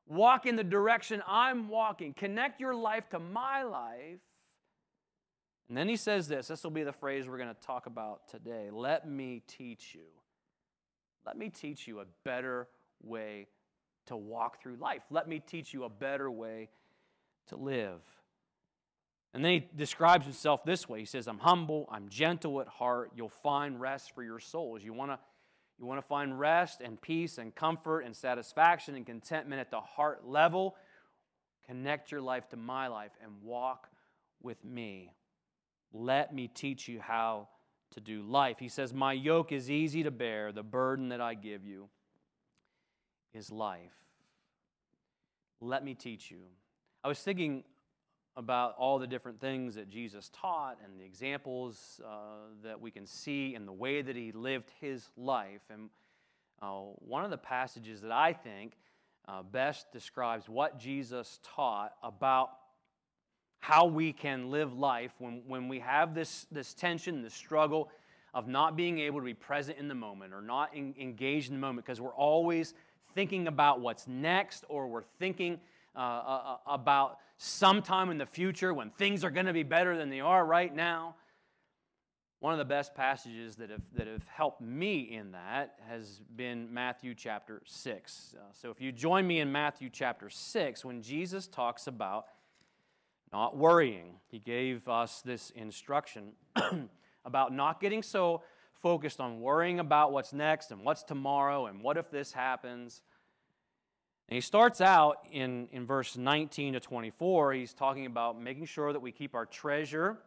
Walk 0.07 0.47
in 0.47 0.57
the 0.57 0.65
direction 0.65 1.23
I'm 1.27 1.69
walking. 1.69 2.15
Connect 2.15 2.61
your 2.61 2.75
life 2.75 3.11
to 3.11 3.19
my 3.19 3.63
life. 3.63 4.21
And 5.69 5.77
then 5.77 5.89
he 5.89 5.97
says 5.97 6.29
this 6.29 6.49
this 6.49 6.65
will 6.65 6.71
be 6.71 6.85
the 6.85 6.93
phrase 6.93 7.29
we're 7.29 7.37
going 7.37 7.55
to 7.55 7.67
talk 7.67 7.87
about 7.87 8.29
today. 8.29 8.71
Let 8.73 9.07
me 9.07 9.43
teach 9.47 9.95
you. 9.95 10.07
Let 11.27 11.37
me 11.37 11.51
teach 11.51 11.87
you 11.87 12.01
a 12.01 12.07
better 12.25 12.69
way 13.03 13.49
to 14.07 14.17
walk 14.17 14.63
through 14.63 14.77
life. 14.77 15.03
Let 15.11 15.29
me 15.29 15.41
teach 15.41 15.75
you 15.75 15.85
a 15.85 15.91
better 15.91 16.31
way 16.31 16.71
to 17.49 17.57
live. 17.57 18.01
And 19.35 19.45
then 19.45 19.53
he 19.53 19.69
describes 19.77 20.25
himself 20.25 20.65
this 20.65 20.89
way. 20.89 21.01
He 21.01 21.05
says, 21.05 21.29
I'm 21.29 21.39
humble, 21.39 21.89
I'm 21.91 22.09
gentle 22.09 22.61
at 22.61 22.69
heart. 22.69 23.13
You'll 23.15 23.29
find 23.29 23.81
rest 23.81 24.15
for 24.15 24.23
your 24.23 24.41
souls. 24.41 24.83
You 24.83 24.93
want 24.93 25.13
to 25.13 25.19
you 25.79 25.87
want 25.87 26.01
to 26.01 26.07
find 26.07 26.39
rest 26.39 26.81
and 26.81 27.01
peace 27.01 27.39
and 27.39 27.55
comfort 27.55 28.01
and 28.01 28.17
satisfaction 28.17 28.97
and 28.97 29.07
contentment 29.07 29.61
at 29.61 29.71
the 29.71 29.81
heart 29.81 30.27
level? 30.27 30.75
Connect 31.67 32.11
your 32.11 32.21
life 32.21 32.49
to 32.49 32.57
my 32.57 32.89
life 32.89 33.13
and 33.23 33.31
walk 33.43 33.89
with 34.43 34.65
me. 34.65 35.15
Let 35.93 36.35
me 36.35 36.49
teach 36.49 36.89
you 36.89 37.01
how 37.01 37.49
to 37.93 38.01
do 38.01 38.23
life. 38.23 38.59
He 38.59 38.69
says, 38.69 38.93
My 38.93 39.13
yoke 39.13 39.53
is 39.53 39.71
easy 39.71 40.03
to 40.03 40.11
bear, 40.11 40.51
the 40.51 40.65
burden 40.65 41.11
that 41.11 41.21
I 41.21 41.35
give 41.35 41.65
you 41.65 41.89
is 43.33 43.53
life. 43.53 43.95
Let 45.61 45.85
me 45.85 45.95
teach 45.95 46.31
you. 46.31 46.39
I 47.05 47.09
was 47.09 47.21
thinking 47.21 47.65
about 48.39 48.77
all 48.79 49.01
the 49.01 49.07
different 49.07 49.41
things 49.41 49.75
that 49.75 49.91
Jesus 49.91 50.31
taught 50.33 50.79
and 50.85 50.99
the 50.99 51.05
examples 51.05 52.01
uh, 52.07 52.11
that 52.63 52.81
we 52.81 52.93
can 52.93 53.05
see 53.05 53.57
and 53.57 53.67
the 53.67 53.73
way 53.73 54.01
that 54.01 54.15
he 54.15 54.31
lived 54.31 54.71
his 54.81 55.11
life. 55.17 55.61
And 55.69 55.91
uh, 56.63 56.83
one 57.01 57.25
of 57.25 57.33
the 57.33 57.37
passages 57.37 58.01
that 58.03 58.13
I 58.13 58.33
think 58.33 58.75
uh, 59.27 59.43
best 59.43 59.91
describes 59.93 60.49
what 60.49 60.79
Jesus 60.79 61.41
taught 61.43 61.95
about 62.01 62.51
how 63.59 63.87
we 63.87 64.13
can 64.13 64.53
live 64.53 64.73
life 64.73 65.13
when, 65.19 65.43
when 65.49 65.67
we 65.67 65.81
have 65.81 66.15
this, 66.15 66.47
this 66.53 66.75
tension, 66.75 67.23
this 67.23 67.35
struggle 67.35 67.91
of 68.33 68.47
not 68.47 68.77
being 68.77 69.01
able 69.01 69.19
to 69.19 69.25
be 69.25 69.35
present 69.35 69.79
in 69.79 69.89
the 69.89 69.97
moment 69.97 70.33
or 70.33 70.41
not 70.41 70.73
in, 70.77 70.95
engaged 71.01 71.49
in 71.49 71.57
the 71.57 71.61
moment 71.61 71.85
because 71.85 72.01
we're 72.01 72.15
always 72.15 72.73
thinking 73.17 73.49
about 73.49 73.81
what's 73.81 74.07
next 74.07 74.65
or 74.69 74.87
we're 74.87 75.03
thinking 75.19 75.59
uh, 75.95 76.57
about 76.67 77.19
sometime 77.39 78.11
in 78.11 78.19
the 78.19 78.27
future 78.27 78.73
when 78.75 78.91
things 78.91 79.25
are 79.25 79.31
going 79.31 79.47
to 79.47 79.53
be 79.53 79.63
better 79.63 79.97
than 79.97 80.11
they 80.11 80.21
are 80.21 80.45
right 80.45 80.75
now. 80.75 81.15
One 82.41 82.53
of 82.53 82.59
the 82.59 82.65
best 82.65 82.95
passages 82.95 83.57
that 83.57 83.71
have, 83.71 83.83
that 83.95 84.07
have 84.07 84.27
helped 84.29 84.61
me 84.61 85.01
in 85.01 85.33
that 85.33 85.75
has 85.89 86.21
been 86.37 86.73
Matthew 86.73 87.15
chapter 87.15 87.63
6. 87.65 88.35
Uh, 88.37 88.43
so 88.53 88.71
if 88.71 88.81
you 88.81 88.93
join 88.93 89.27
me 89.27 89.41
in 89.41 89.51
Matthew 89.51 89.91
chapter 89.93 90.31
6, 90.31 90.85
when 90.85 91.03
Jesus 91.03 91.49
talks 91.49 91.89
about 91.89 92.27
not 93.33 93.57
worrying, 93.57 94.15
he 94.29 94.39
gave 94.39 94.89
us 94.89 95.21
this 95.21 95.51
instruction 95.51 96.33
about 97.25 97.53
not 97.53 97.81
getting 97.81 98.03
so 98.05 98.43
focused 98.73 99.21
on 99.21 99.41
worrying 99.41 99.81
about 99.81 100.13
what's 100.13 100.33
next 100.33 100.71
and 100.71 100.85
what's 100.85 101.03
tomorrow 101.03 101.67
and 101.67 101.83
what 101.83 101.97
if 101.97 102.11
this 102.11 102.33
happens. 102.33 103.03
And 104.29 104.35
he 104.35 104.41
starts 104.41 104.81
out 104.81 105.27
in, 105.31 105.69
in 105.73 105.87
verse 105.87 106.17
19 106.17 106.75
to 106.75 106.81
24. 106.81 107.55
He's 107.55 107.73
talking 107.73 108.07
about 108.07 108.41
making 108.41 108.67
sure 108.67 108.93
that 108.93 109.01
we 109.01 109.11
keep 109.11 109.35
our 109.35 109.47
treasure, 109.47 110.19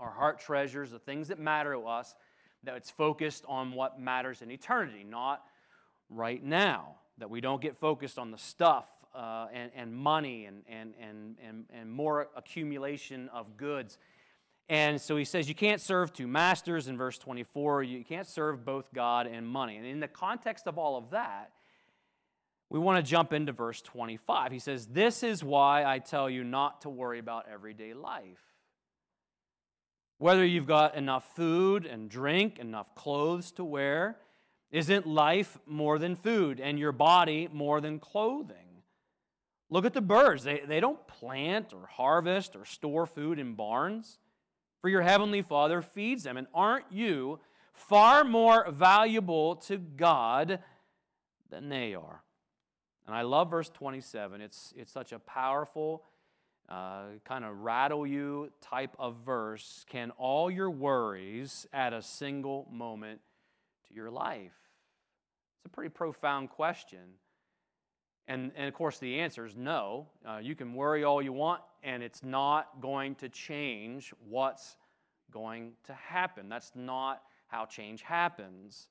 our 0.00 0.10
heart 0.10 0.40
treasures, 0.40 0.90
the 0.90 0.98
things 0.98 1.28
that 1.28 1.38
matter 1.38 1.74
to 1.74 1.80
us, 1.80 2.14
that 2.62 2.76
it's 2.76 2.90
focused 2.90 3.44
on 3.46 3.72
what 3.72 4.00
matters 4.00 4.40
in 4.40 4.50
eternity, 4.50 5.04
not 5.04 5.44
right 6.08 6.42
now. 6.42 6.96
That 7.18 7.30
we 7.30 7.40
don't 7.40 7.60
get 7.60 7.76
focused 7.76 8.18
on 8.18 8.30
the 8.30 8.38
stuff 8.38 8.88
uh, 9.14 9.46
and, 9.52 9.70
and 9.76 9.94
money 9.94 10.46
and, 10.46 10.62
and, 10.68 10.94
and, 11.00 11.36
and, 11.46 11.64
and 11.72 11.92
more 11.92 12.28
accumulation 12.36 13.28
of 13.28 13.56
goods 13.56 13.98
and 14.68 15.00
so 15.00 15.16
he 15.16 15.24
says, 15.24 15.48
You 15.48 15.54
can't 15.54 15.80
serve 15.80 16.12
two 16.12 16.26
masters 16.26 16.88
in 16.88 16.96
verse 16.96 17.18
24. 17.18 17.82
You 17.82 18.04
can't 18.04 18.26
serve 18.26 18.64
both 18.64 18.92
God 18.94 19.26
and 19.26 19.46
money. 19.46 19.76
And 19.76 19.86
in 19.86 20.00
the 20.00 20.08
context 20.08 20.66
of 20.66 20.78
all 20.78 20.96
of 20.96 21.10
that, 21.10 21.50
we 22.74 22.80
want 22.80 22.96
to 22.96 23.08
jump 23.08 23.32
into 23.32 23.52
verse 23.52 23.80
25. 23.82 24.50
He 24.50 24.58
says, 24.58 24.86
This 24.86 25.22
is 25.22 25.44
why 25.44 25.84
I 25.84 26.00
tell 26.00 26.28
you 26.28 26.42
not 26.42 26.80
to 26.80 26.88
worry 26.88 27.20
about 27.20 27.46
everyday 27.48 27.94
life. 27.94 28.42
Whether 30.18 30.44
you've 30.44 30.66
got 30.66 30.96
enough 30.96 31.36
food 31.36 31.86
and 31.86 32.10
drink, 32.10 32.58
enough 32.58 32.92
clothes 32.96 33.52
to 33.52 33.64
wear, 33.64 34.16
isn't 34.72 35.06
life 35.06 35.56
more 35.68 36.00
than 36.00 36.16
food 36.16 36.58
and 36.58 36.76
your 36.76 36.90
body 36.90 37.48
more 37.52 37.80
than 37.80 38.00
clothing? 38.00 38.82
Look 39.70 39.84
at 39.84 39.94
the 39.94 40.00
birds. 40.00 40.42
They, 40.42 40.62
they 40.66 40.80
don't 40.80 41.06
plant 41.06 41.72
or 41.72 41.86
harvest 41.86 42.56
or 42.56 42.64
store 42.64 43.06
food 43.06 43.38
in 43.38 43.54
barns, 43.54 44.18
for 44.80 44.88
your 44.88 45.02
heavenly 45.02 45.42
Father 45.42 45.80
feeds 45.80 46.24
them. 46.24 46.36
And 46.36 46.48
aren't 46.52 46.90
you 46.90 47.38
far 47.72 48.24
more 48.24 48.68
valuable 48.68 49.54
to 49.56 49.76
God 49.76 50.58
than 51.50 51.68
they 51.68 51.94
are? 51.94 52.23
And 53.06 53.14
I 53.14 53.22
love 53.22 53.50
verse 53.50 53.68
27. 53.68 54.40
It's, 54.40 54.72
it's 54.76 54.92
such 54.92 55.12
a 55.12 55.18
powerful, 55.18 56.04
uh, 56.68 57.04
kind 57.24 57.44
of 57.44 57.60
rattle 57.60 58.06
you 58.06 58.50
type 58.60 58.96
of 58.98 59.16
verse. 59.26 59.84
Can 59.88 60.10
all 60.12 60.50
your 60.50 60.70
worries 60.70 61.66
add 61.72 61.92
a 61.92 62.02
single 62.02 62.66
moment 62.70 63.20
to 63.88 63.94
your 63.94 64.10
life? 64.10 64.52
It's 65.58 65.66
a 65.66 65.68
pretty 65.68 65.90
profound 65.90 66.50
question. 66.50 67.18
And, 68.26 68.52
and 68.56 68.68
of 68.68 68.74
course, 68.74 68.98
the 68.98 69.20
answer 69.20 69.44
is 69.44 69.54
no. 69.54 70.06
Uh, 70.26 70.38
you 70.38 70.54
can 70.54 70.74
worry 70.74 71.04
all 71.04 71.20
you 71.20 71.32
want, 71.32 71.60
and 71.82 72.02
it's 72.02 72.22
not 72.22 72.80
going 72.80 73.16
to 73.16 73.28
change 73.28 74.14
what's 74.28 74.76
going 75.30 75.72
to 75.84 75.92
happen. 75.92 76.48
That's 76.48 76.72
not 76.74 77.22
how 77.48 77.66
change 77.66 78.00
happens. 78.00 78.88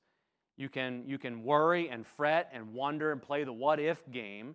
You 0.56 0.68
can, 0.68 1.04
you 1.06 1.18
can 1.18 1.42
worry 1.42 1.88
and 1.88 2.06
fret 2.06 2.50
and 2.52 2.72
wonder 2.74 3.10
and 3.12 3.20
play 3.20 3.44
the 3.44 3.52
what 3.52 3.80
if 3.80 4.02
game 4.10 4.54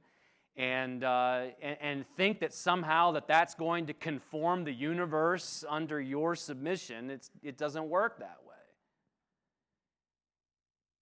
and, 0.60 1.04
uh, 1.06 1.48
and, 1.62 1.78
and 1.82 2.06
think 2.18 2.42
that 2.42 2.54
somehow 2.54 3.12
that 3.12 3.28
that's 3.28 3.56
going 3.56 3.88
to 3.88 3.94
conform 3.94 4.66
the 4.66 4.74
universe 4.74 5.64
under 5.68 6.02
your 6.02 6.36
submission. 6.36 7.10
It's, 7.10 7.32
it 7.42 7.58
doesn't 7.58 7.88
work 7.88 8.20
that 8.20 8.40
way. 8.46 8.56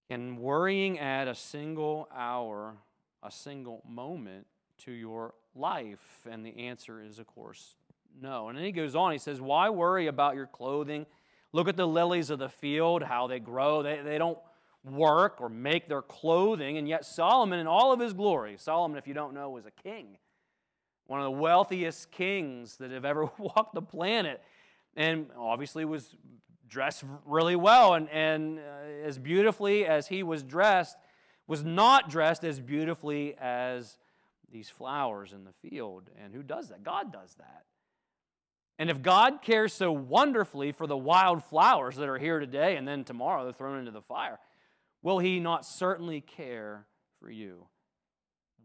Can 0.10 0.38
worrying 0.38 1.00
add 1.00 1.28
a 1.28 1.36
single 1.36 2.08
hour, 2.16 2.76
a 3.24 3.32
single 3.32 3.84
moment 3.90 4.46
to 4.86 4.92
your 4.92 5.34
life? 5.56 6.28
And 6.30 6.46
the 6.46 6.68
answer 6.68 7.02
is, 7.02 7.18
of 7.18 7.26
course, 7.26 7.76
no. 8.22 8.50
And 8.50 8.58
then 8.58 8.64
he 8.64 8.72
goes 8.72 8.96
on, 8.96 9.12
he 9.12 9.18
says, 9.18 9.42
Why 9.42 9.70
worry 9.70 10.08
about 10.08 10.36
your 10.36 10.48
clothing? 10.48 11.08
Look 11.52 11.68
at 11.68 11.78
the 11.78 11.88
lilies 11.88 12.30
of 12.30 12.40
the 12.40 12.50
field, 12.50 13.02
how 13.04 13.28
they 13.28 13.40
grow. 13.40 13.82
They, 13.82 14.02
they 14.04 14.18
don't 14.18 14.38
work 14.84 15.42
or 15.42 15.50
make 15.50 15.88
their 15.88 16.02
clothing. 16.02 16.78
And 16.78 16.88
yet, 16.88 17.06
Solomon, 17.06 17.60
in 17.60 17.68
all 17.68 17.92
of 17.92 18.00
his 18.00 18.14
glory, 18.14 18.56
Solomon, 18.58 18.98
if 18.98 19.08
you 19.08 19.14
don't 19.14 19.34
know, 19.34 19.50
was 19.50 19.66
a 19.66 19.72
king, 19.72 20.18
one 21.06 21.20
of 21.20 21.26
the 21.26 21.32
wealthiest 21.32 22.12
kings 22.12 22.78
that 22.78 22.92
have 22.92 23.06
ever 23.06 23.26
walked 23.38 23.74
the 23.74 23.82
planet, 23.82 24.42
and 24.96 25.28
obviously 25.38 25.86
was 25.86 26.16
dressed 26.68 27.04
really 27.26 27.56
well. 27.56 27.94
And, 27.94 28.10
and 28.10 28.60
uh, 28.60 28.62
as 29.06 29.18
beautifully 29.18 29.86
as 29.86 30.08
he 30.08 30.24
was 30.24 30.44
dressed, 30.44 30.98
was 31.48 31.64
not 31.64 32.10
dressed 32.10 32.44
as 32.44 32.60
beautifully 32.60 33.36
as 33.40 33.98
these 34.52 34.70
flowers 34.70 35.34
in 35.34 35.46
the 35.46 35.70
field. 35.70 36.10
And 36.22 36.34
who 36.34 36.44
does 36.44 36.70
that? 36.70 36.84
God 36.84 37.12
does 37.12 37.36
that. 37.36 37.64
And 38.80 38.90
if 38.90 39.02
God 39.02 39.42
cares 39.42 39.74
so 39.74 39.92
wonderfully 39.92 40.72
for 40.72 40.86
the 40.86 40.98
wild 40.98 41.44
flowers 41.44 41.96
that 41.96 42.08
are 42.08 42.20
here 42.20 42.40
today 42.40 42.76
and 42.76 42.88
then 42.88 43.04
tomorrow 43.04 43.44
they're 43.44 43.54
thrown 43.54 43.80
into 43.80 43.92
the 43.92 44.02
fire, 44.02 44.40
will 45.02 45.20
he 45.20 45.40
not 45.40 45.66
certainly 45.66 46.22
care 46.22 46.86
for 47.20 47.30
you? 47.30 47.68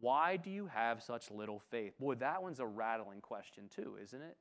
Why 0.00 0.36
do 0.36 0.50
you 0.50 0.66
have 0.66 1.02
such 1.02 1.30
little 1.30 1.60
faith? 1.70 1.94
Boy, 1.98 2.16
that 2.16 2.42
one's 2.42 2.58
a 2.58 2.66
rattling 2.66 3.20
question, 3.20 3.64
too, 3.74 3.96
isn't 4.02 4.20
it? 4.20 4.36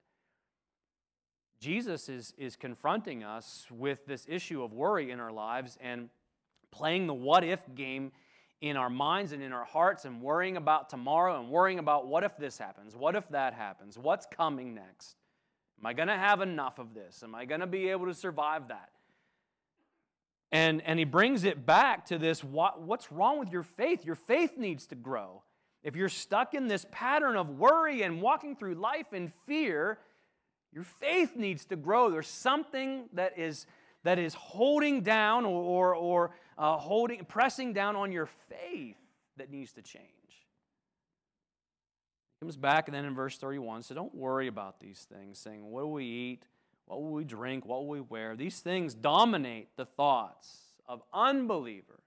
Jesus 1.59 2.09
is, 2.09 2.33
is 2.37 2.55
confronting 2.55 3.23
us 3.23 3.67
with 3.69 4.07
this 4.07 4.25
issue 4.27 4.63
of 4.63 4.73
worry 4.73 5.11
in 5.11 5.19
our 5.19 5.31
lives 5.31 5.77
and 5.79 6.09
playing 6.71 7.05
the 7.05 7.13
what 7.13 7.43
if 7.43 7.61
game 7.75 8.11
in 8.61 8.77
our 8.77 8.89
minds 8.89 9.31
and 9.31 9.43
in 9.43 9.53
our 9.53 9.65
hearts 9.65 10.05
and 10.05 10.21
worrying 10.21 10.57
about 10.57 10.89
tomorrow 10.89 11.39
and 11.39 11.49
worrying 11.49 11.77
about 11.77 12.07
what 12.07 12.23
if 12.23 12.35
this 12.37 12.57
happens? 12.57 12.95
What 12.95 13.15
if 13.15 13.29
that 13.29 13.53
happens? 13.53 13.97
What's 13.97 14.25
coming 14.25 14.73
next? 14.73 15.15
Am 15.79 15.85
I 15.85 15.93
going 15.93 16.07
to 16.07 16.17
have 16.17 16.41
enough 16.41 16.79
of 16.79 16.95
this? 16.95 17.21
Am 17.23 17.35
I 17.35 17.45
going 17.45 17.61
to 17.61 17.67
be 17.67 17.89
able 17.89 18.07
to 18.07 18.13
survive 18.13 18.67
that? 18.69 18.89
And, 20.51 20.81
and 20.81 20.99
he 20.99 21.05
brings 21.05 21.43
it 21.45 21.65
back 21.65 22.05
to 22.07 22.17
this 22.17 22.43
what, 22.43 22.81
what's 22.81 23.11
wrong 23.11 23.39
with 23.39 23.51
your 23.51 23.63
faith? 23.63 24.05
Your 24.05 24.15
faith 24.15 24.57
needs 24.57 24.85
to 24.87 24.95
grow. 24.95 25.43
If 25.83 25.95
you're 25.95 26.09
stuck 26.09 26.53
in 26.53 26.67
this 26.67 26.85
pattern 26.91 27.35
of 27.35 27.49
worry 27.49 28.03
and 28.03 28.21
walking 28.21 28.55
through 28.55 28.75
life 28.75 29.13
in 29.13 29.31
fear, 29.45 29.97
your 30.73 30.83
faith 30.83 31.35
needs 31.35 31.65
to 31.65 31.75
grow. 31.75 32.09
There's 32.09 32.27
something 32.27 33.09
that 33.13 33.37
is, 33.37 33.65
that 34.03 34.19
is 34.19 34.33
holding 34.33 35.01
down 35.01 35.45
or, 35.45 35.61
or, 35.61 35.95
or 35.95 36.31
uh, 36.57 36.77
holding, 36.77 37.25
pressing 37.25 37.73
down 37.73 37.95
on 37.95 38.11
your 38.11 38.27
faith 38.49 38.97
that 39.37 39.49
needs 39.49 39.71
to 39.73 39.81
change. 39.81 40.05
He 42.39 42.45
comes 42.45 42.57
back 42.57 42.87
and 42.87 42.95
then 42.95 43.05
in 43.05 43.15
verse 43.15 43.37
31 43.37 43.83
so 43.83 43.95
don't 43.95 44.13
worry 44.13 44.47
about 44.47 44.79
these 44.79 45.07
things, 45.11 45.39
saying, 45.39 45.65
What 45.65 45.81
do 45.81 45.87
we 45.87 46.05
eat? 46.05 46.45
What 46.91 47.03
will 47.03 47.11
we 47.13 47.23
drink? 47.23 47.65
What 47.65 47.79
will 47.79 47.87
we 47.87 48.01
wear? 48.01 48.35
These 48.35 48.59
things 48.59 48.93
dominate 48.93 49.69
the 49.77 49.85
thoughts 49.85 50.57
of 50.89 51.01
unbelievers. 51.13 52.01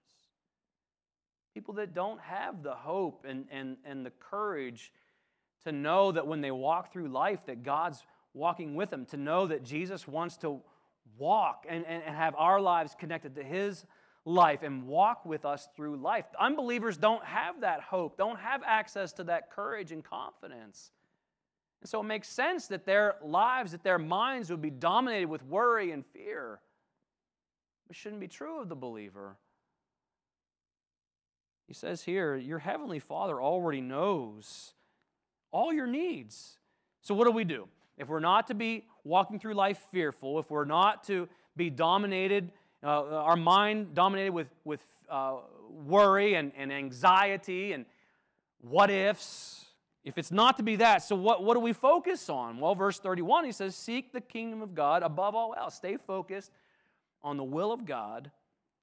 People 1.54 1.72
that 1.74 1.94
don't 1.94 2.20
have 2.20 2.62
the 2.62 2.74
hope 2.74 3.24
and, 3.26 3.46
and, 3.50 3.78
and 3.86 4.04
the 4.04 4.10
courage 4.10 4.92
to 5.64 5.72
know 5.72 6.12
that 6.12 6.26
when 6.26 6.42
they 6.42 6.50
walk 6.50 6.92
through 6.92 7.08
life 7.08 7.46
that 7.46 7.62
God's 7.62 8.04
walking 8.34 8.74
with 8.74 8.90
them, 8.90 9.06
to 9.06 9.16
know 9.16 9.46
that 9.46 9.64
Jesus 9.64 10.06
wants 10.06 10.36
to 10.38 10.60
walk 11.16 11.64
and, 11.66 11.86
and, 11.86 12.02
and 12.02 12.14
have 12.14 12.34
our 12.36 12.60
lives 12.60 12.94
connected 12.94 13.36
to 13.36 13.42
his 13.42 13.86
life 14.26 14.62
and 14.62 14.86
walk 14.86 15.24
with 15.24 15.46
us 15.46 15.66
through 15.74 15.96
life. 15.96 16.26
Unbelievers 16.38 16.98
don't 16.98 17.24
have 17.24 17.62
that 17.62 17.80
hope, 17.80 18.18
don't 18.18 18.38
have 18.38 18.62
access 18.66 19.14
to 19.14 19.24
that 19.24 19.50
courage 19.50 19.92
and 19.92 20.04
confidence. 20.04 20.90
And 21.84 21.90
so 21.90 22.00
it 22.00 22.04
makes 22.04 22.28
sense 22.28 22.66
that 22.68 22.86
their 22.86 23.16
lives, 23.22 23.72
that 23.72 23.84
their 23.84 23.98
minds 23.98 24.48
would 24.48 24.62
be 24.62 24.70
dominated 24.70 25.28
with 25.28 25.44
worry 25.44 25.90
and 25.90 26.02
fear. 26.06 26.60
It 27.90 27.94
shouldn't 27.94 28.22
be 28.22 28.26
true 28.26 28.58
of 28.58 28.70
the 28.70 28.74
believer. 28.74 29.36
He 31.68 31.74
says 31.74 32.02
here, 32.02 32.36
Your 32.36 32.58
heavenly 32.58 33.00
Father 33.00 33.38
already 33.38 33.82
knows 33.82 34.72
all 35.50 35.74
your 35.74 35.86
needs. 35.86 36.56
So, 37.02 37.14
what 37.14 37.26
do 37.26 37.32
we 37.32 37.44
do? 37.44 37.68
If 37.98 38.08
we're 38.08 38.18
not 38.18 38.46
to 38.46 38.54
be 38.54 38.86
walking 39.04 39.38
through 39.38 39.52
life 39.52 39.78
fearful, 39.92 40.38
if 40.38 40.50
we're 40.50 40.64
not 40.64 41.04
to 41.08 41.28
be 41.54 41.68
dominated, 41.68 42.50
uh, 42.82 42.86
our 42.86 43.36
mind 43.36 43.92
dominated 43.94 44.30
with, 44.30 44.48
with 44.64 44.80
uh, 45.10 45.36
worry 45.68 46.34
and, 46.34 46.50
and 46.56 46.72
anxiety 46.72 47.72
and 47.72 47.84
what 48.62 48.88
ifs, 48.90 49.63
if 50.04 50.18
it's 50.18 50.30
not 50.30 50.58
to 50.58 50.62
be 50.62 50.76
that, 50.76 51.02
so 51.02 51.16
what, 51.16 51.42
what 51.42 51.54
do 51.54 51.60
we 51.60 51.72
focus 51.72 52.28
on? 52.28 52.58
Well, 52.58 52.74
verse 52.74 52.98
31, 52.98 53.46
he 53.46 53.52
says, 53.52 53.74
Seek 53.74 54.12
the 54.12 54.20
kingdom 54.20 54.60
of 54.60 54.74
God 54.74 55.02
above 55.02 55.34
all 55.34 55.54
else. 55.56 55.76
Stay 55.76 55.96
focused 55.96 56.52
on 57.22 57.38
the 57.38 57.44
will 57.44 57.72
of 57.72 57.86
God. 57.86 58.30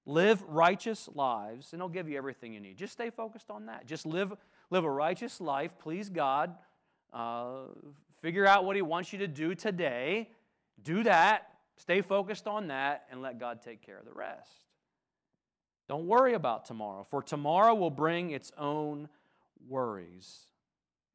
Live 0.07 0.41
righteous 0.47 1.07
lives, 1.13 1.73
and 1.73 1.81
He'll 1.81 1.89
give 1.89 2.09
you 2.09 2.17
everything 2.17 2.53
you 2.53 2.59
need. 2.59 2.75
Just 2.75 2.93
stay 2.93 3.11
focused 3.11 3.51
on 3.51 3.67
that. 3.67 3.85
Just 3.85 4.07
live, 4.07 4.33
live 4.71 4.83
a 4.83 4.89
righteous 4.89 5.39
life, 5.39 5.77
please 5.77 6.09
God. 6.09 6.55
Uh, 7.13 7.65
figure 8.23 8.47
out 8.47 8.65
what 8.65 8.75
He 8.75 8.81
wants 8.81 9.13
you 9.13 9.19
to 9.19 9.27
do 9.27 9.53
today. 9.53 10.27
Do 10.81 11.03
that. 11.03 11.49
Stay 11.77 12.01
focused 12.01 12.47
on 12.47 12.69
that, 12.69 13.05
and 13.11 13.21
let 13.21 13.39
God 13.39 13.61
take 13.61 13.85
care 13.85 13.99
of 13.99 14.05
the 14.05 14.13
rest. 14.13 14.65
Don't 15.87 16.07
worry 16.07 16.33
about 16.33 16.65
tomorrow, 16.65 17.05
for 17.07 17.21
tomorrow 17.21 17.75
will 17.75 17.91
bring 17.91 18.31
its 18.31 18.51
own 18.57 19.07
worries. 19.67 20.47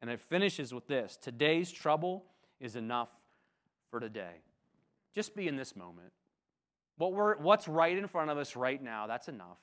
And 0.00 0.10
it 0.10 0.20
finishes 0.20 0.74
with 0.74 0.86
this 0.86 1.16
Today's 1.16 1.70
trouble 1.70 2.24
is 2.60 2.76
enough 2.76 3.08
for 3.90 4.00
today. 4.00 4.42
Just 5.14 5.34
be 5.34 5.48
in 5.48 5.56
this 5.56 5.74
moment. 5.74 6.12
What 6.98 7.12
we're, 7.12 7.36
what's 7.36 7.68
right 7.68 7.96
in 7.96 8.06
front 8.06 8.30
of 8.30 8.38
us 8.38 8.56
right 8.56 8.82
now, 8.82 9.06
that's 9.06 9.28
enough. 9.28 9.58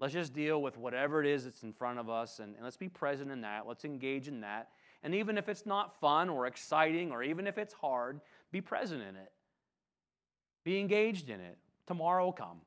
Let's 0.00 0.12
just 0.12 0.34
deal 0.34 0.60
with 0.60 0.76
whatever 0.76 1.22
it 1.22 1.26
is 1.26 1.44
that's 1.44 1.62
in 1.62 1.72
front 1.72 1.98
of 1.98 2.10
us 2.10 2.38
and, 2.38 2.54
and 2.54 2.64
let's 2.64 2.76
be 2.76 2.88
present 2.88 3.30
in 3.30 3.42
that. 3.42 3.66
Let's 3.66 3.84
engage 3.84 4.28
in 4.28 4.40
that. 4.40 4.68
And 5.02 5.14
even 5.14 5.38
if 5.38 5.48
it's 5.48 5.66
not 5.66 5.98
fun 6.00 6.28
or 6.28 6.46
exciting 6.46 7.12
or 7.12 7.22
even 7.22 7.46
if 7.46 7.58
it's 7.58 7.74
hard, 7.74 8.20
be 8.50 8.60
present 8.60 9.02
in 9.02 9.16
it. 9.16 9.32
Be 10.64 10.80
engaged 10.80 11.28
in 11.28 11.40
it. 11.40 11.58
Tomorrow 11.86 12.24
will 12.24 12.32
come. 12.32 12.60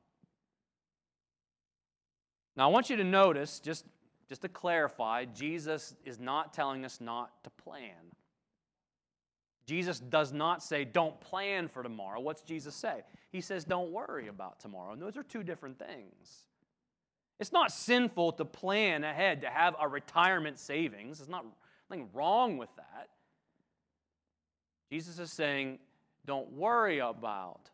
Now, 2.56 2.70
I 2.70 2.72
want 2.72 2.90
you 2.90 2.96
to 2.96 3.04
notice, 3.04 3.60
just 3.60 3.86
just 4.30 4.42
to 4.42 4.50
clarify, 4.50 5.26
Jesus 5.26 5.96
is 6.06 6.20
not 6.20 6.54
telling 6.54 6.86
us 6.86 7.00
not 7.00 7.44
to 7.44 7.50
plan. 7.52 7.94
Jesus 9.66 10.00
does 10.00 10.32
not 10.32 10.64
say, 10.64 10.86
don't 10.86 11.20
plan 11.20 11.68
for 11.68 11.84
tomorrow. 11.84 12.20
What's 12.22 12.42
Jesus 12.42 12.74
say? 12.74 13.02
He 13.32 13.42
says, 13.42 13.66
don't 13.66 13.92
worry 13.92 14.28
about 14.28 14.60
tomorrow. 14.60 14.94
And 14.94 15.02
those 15.02 15.18
are 15.18 15.24
two 15.24 15.44
different 15.44 15.78
things. 15.78 16.46
It's 17.40 17.52
not 17.52 17.72
sinful 17.72 18.34
to 18.34 18.46
plan 18.46 19.04
ahead 19.04 19.42
to 19.42 19.50
have 19.50 19.76
a 19.80 19.88
retirement 19.88 20.58
savings. 20.58 21.20
There's 21.20 21.30
not 21.30 21.46
nothing 21.90 22.10
wrong 22.14 22.58
with 22.58 22.74
that. 22.78 23.10
Jesus 24.90 25.20
is 25.20 25.32
saying, 25.32 25.80
don't 26.26 26.52
worry 26.54 27.00
about. 27.00 27.70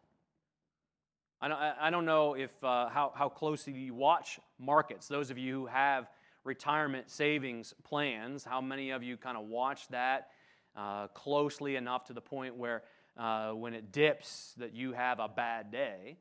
I 1.40 1.48
don't, 1.48 1.60
I 1.60 1.90
don't 1.90 2.06
know 2.06 2.36
if 2.36 2.52
uh, 2.64 2.90
how, 2.90 3.12
how 3.16 3.30
closely 3.30 3.74
you 3.74 3.94
watch 3.94 4.40
markets. 4.58 5.08
Those 5.08 5.30
of 5.30 5.38
you 5.38 5.54
who 5.54 5.66
have 5.68 6.08
retirement 6.44 7.10
savings 7.10 7.74
plans, 7.84 8.44
how 8.44 8.62
many 8.62 8.92
of 8.92 9.04
you 9.04 9.18
kind 9.18 9.38
of 9.38 9.46
watch 9.46 9.88
that 9.90 10.30
uh, 10.76 11.08
closely 11.08 11.76
enough 11.76 12.06
to 12.06 12.14
the 12.14 12.22
point 12.22 12.56
where 12.56 12.84
uh, 13.18 13.52
when 13.52 13.74
it 13.74 13.92
dips 13.92 14.54
that 14.58 14.74
you 14.74 14.94
have 14.94 15.20
a 15.20 15.28
bad 15.28 15.72
day? 15.72 16.18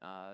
Uh, 0.00 0.32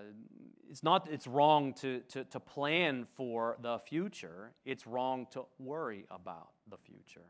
it's 0.71 0.83
not 0.83 1.09
it's 1.11 1.27
wrong 1.27 1.73
to, 1.75 2.01
to, 2.09 2.25
to 2.25 2.39
plan 2.39 3.07
for 3.17 3.57
the 3.62 3.79
future. 3.81 4.53
It's 4.65 4.87
wrong 4.87 5.27
to 5.33 5.45
worry 5.59 6.07
about 6.11 6.51
the 6.71 6.77
future. 6.77 7.27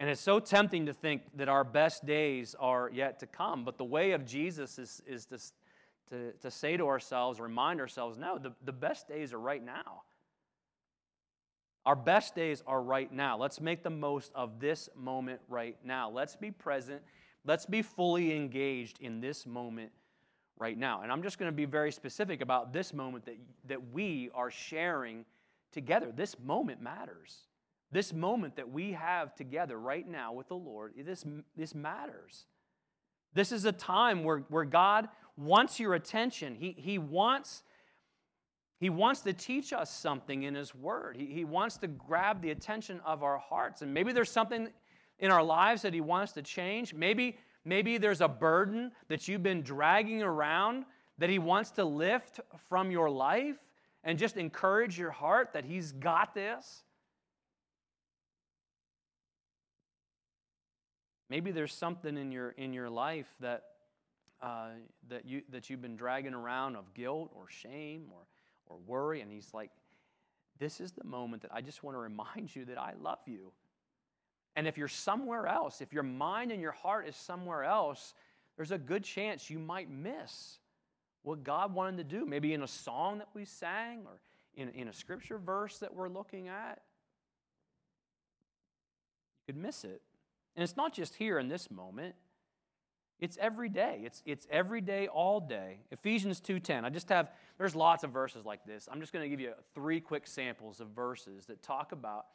And 0.00 0.10
it's 0.10 0.20
so 0.20 0.40
tempting 0.40 0.86
to 0.86 0.92
think 0.92 1.22
that 1.36 1.48
our 1.48 1.64
best 1.64 2.04
days 2.04 2.54
are 2.58 2.90
yet 2.92 3.20
to 3.20 3.26
come 3.26 3.64
but 3.64 3.78
the 3.78 3.84
way 3.84 4.10
of 4.10 4.24
jesus 4.24 4.78
is, 4.78 5.00
is 5.06 5.24
to, 5.26 5.38
to, 6.10 6.32
to 6.32 6.50
say 6.50 6.76
to 6.76 6.86
ourselves 6.86 7.40
remind 7.40 7.80
ourselves 7.80 8.18
no 8.18 8.36
the, 8.36 8.52
the 8.64 8.72
best 8.72 9.08
days 9.08 9.32
are 9.32 9.38
right 9.38 9.64
now 9.64 10.02
our 11.86 11.96
best 11.96 12.34
days 12.34 12.62
are 12.66 12.82
right 12.82 13.12
now 13.12 13.36
let's 13.36 13.60
make 13.60 13.82
the 13.82 13.90
most 13.90 14.32
of 14.34 14.60
this 14.60 14.88
moment 14.96 15.40
right 15.48 15.76
now 15.84 16.10
let's 16.10 16.36
be 16.36 16.50
present 16.50 17.02
let's 17.44 17.66
be 17.66 17.82
fully 17.82 18.34
engaged 18.34 18.98
in 19.00 19.20
this 19.20 19.46
moment 19.46 19.90
right 20.58 20.78
now. 20.78 21.02
And 21.02 21.10
I'm 21.10 21.22
just 21.22 21.38
going 21.38 21.50
to 21.50 21.56
be 21.56 21.64
very 21.64 21.92
specific 21.92 22.40
about 22.40 22.72
this 22.72 22.92
moment 22.92 23.26
that, 23.26 23.36
that 23.68 23.92
we 23.92 24.30
are 24.34 24.50
sharing 24.50 25.24
together. 25.72 26.12
This 26.14 26.36
moment 26.38 26.80
matters. 26.80 27.36
This 27.90 28.12
moment 28.12 28.56
that 28.56 28.70
we 28.70 28.92
have 28.92 29.34
together 29.34 29.78
right 29.78 30.06
now 30.06 30.32
with 30.32 30.48
the 30.48 30.56
Lord, 30.56 30.94
this, 30.96 31.24
this 31.56 31.74
matters. 31.74 32.46
This 33.34 33.52
is 33.52 33.64
a 33.64 33.72
time 33.72 34.24
where, 34.24 34.38
where 34.48 34.64
God 34.64 35.08
wants 35.36 35.80
your 35.80 35.94
attention. 35.94 36.54
He, 36.54 36.74
he, 36.78 36.98
wants, 36.98 37.62
he 38.84 38.90
wants 38.90 39.22
to 39.22 39.32
teach 39.32 39.72
us 39.72 39.90
something 39.90 40.42
in 40.42 40.54
His 40.54 40.74
Word. 40.74 41.16
He, 41.16 41.26
he 41.26 41.44
wants 41.44 41.78
to 41.78 41.88
grab 41.88 42.42
the 42.42 42.50
attention 42.50 43.00
of 43.04 43.22
our 43.22 43.38
hearts. 43.38 43.82
And 43.82 43.94
maybe 43.94 44.12
there's 44.12 44.30
something 44.30 44.68
in 45.18 45.30
our 45.30 45.42
lives 45.42 45.82
that 45.82 45.94
He 45.94 46.00
wants 46.00 46.32
to 46.32 46.42
change. 46.42 46.92
Maybe 46.92 47.38
Maybe 47.64 47.96
there's 47.96 48.20
a 48.20 48.28
burden 48.28 48.92
that 49.08 49.26
you've 49.26 49.42
been 49.42 49.62
dragging 49.62 50.22
around 50.22 50.84
that 51.18 51.30
He 51.30 51.38
wants 51.38 51.70
to 51.72 51.84
lift 51.84 52.40
from 52.68 52.90
your 52.90 53.08
life 53.08 53.56
and 54.02 54.18
just 54.18 54.36
encourage 54.36 54.98
your 54.98 55.10
heart 55.10 55.54
that 55.54 55.64
He's 55.64 55.92
got 55.92 56.34
this. 56.34 56.82
Maybe 61.30 61.52
there's 61.52 61.72
something 61.72 62.18
in 62.18 62.30
your, 62.30 62.50
in 62.50 62.74
your 62.74 62.90
life 62.90 63.26
that, 63.40 63.62
uh, 64.42 64.68
that, 65.08 65.24
you, 65.24 65.40
that 65.48 65.70
you've 65.70 65.80
been 65.80 65.96
dragging 65.96 66.34
around 66.34 66.76
of 66.76 66.92
guilt 66.92 67.30
or 67.34 67.48
shame 67.48 68.08
or, 68.12 68.20
or 68.66 68.78
worry, 68.86 69.20
and 69.20 69.30
He's 69.30 69.52
like, 69.52 69.70
This 70.58 70.80
is 70.80 70.92
the 70.92 71.04
moment 71.04 71.42
that 71.42 71.52
I 71.52 71.60
just 71.60 71.82
want 71.82 71.96
to 71.96 72.00
remind 72.00 72.54
you 72.54 72.64
that 72.66 72.78
I 72.78 72.94
love 73.00 73.20
you. 73.26 73.52
And 74.56 74.68
if 74.68 74.78
you're 74.78 74.88
somewhere 74.88 75.46
else, 75.46 75.80
if 75.80 75.92
your 75.92 76.04
mind 76.04 76.52
and 76.52 76.60
your 76.60 76.72
heart 76.72 77.08
is 77.08 77.16
somewhere 77.16 77.64
else, 77.64 78.14
there's 78.56 78.70
a 78.70 78.78
good 78.78 79.02
chance 79.02 79.50
you 79.50 79.58
might 79.58 79.90
miss 79.90 80.58
what 81.22 81.42
God 81.42 81.74
wanted 81.74 81.96
to 81.96 82.04
do. 82.04 82.24
Maybe 82.24 82.52
in 82.52 82.62
a 82.62 82.68
song 82.68 83.18
that 83.18 83.28
we 83.34 83.44
sang 83.44 84.02
or 84.06 84.20
in, 84.56 84.68
in 84.70 84.88
a 84.88 84.92
scripture 84.92 85.38
verse 85.38 85.78
that 85.78 85.92
we're 85.92 86.08
looking 86.08 86.48
at. 86.48 86.82
You 89.46 89.54
could 89.54 89.60
miss 89.60 89.84
it. 89.84 90.02
And 90.54 90.62
it's 90.62 90.76
not 90.76 90.92
just 90.92 91.16
here 91.16 91.38
in 91.38 91.48
this 91.48 91.70
moment. 91.70 92.14
It's 93.20 93.38
every 93.40 93.68
day. 93.68 94.00
It's, 94.04 94.22
it's 94.26 94.46
every 94.50 94.80
day, 94.80 95.06
all 95.06 95.40
day. 95.40 95.78
Ephesians 95.90 96.40
2.10. 96.40 96.84
I 96.84 96.90
just 96.90 97.08
have, 97.08 97.30
there's 97.58 97.74
lots 97.74 98.04
of 98.04 98.10
verses 98.10 98.44
like 98.44 98.64
this. 98.64 98.88
I'm 98.90 99.00
just 99.00 99.12
going 99.12 99.22
to 99.22 99.28
give 99.28 99.40
you 99.40 99.52
three 99.74 100.00
quick 100.00 100.26
samples 100.26 100.80
of 100.80 100.88
verses 100.88 101.46
that 101.46 101.62
talk 101.62 101.92
about 101.92 102.26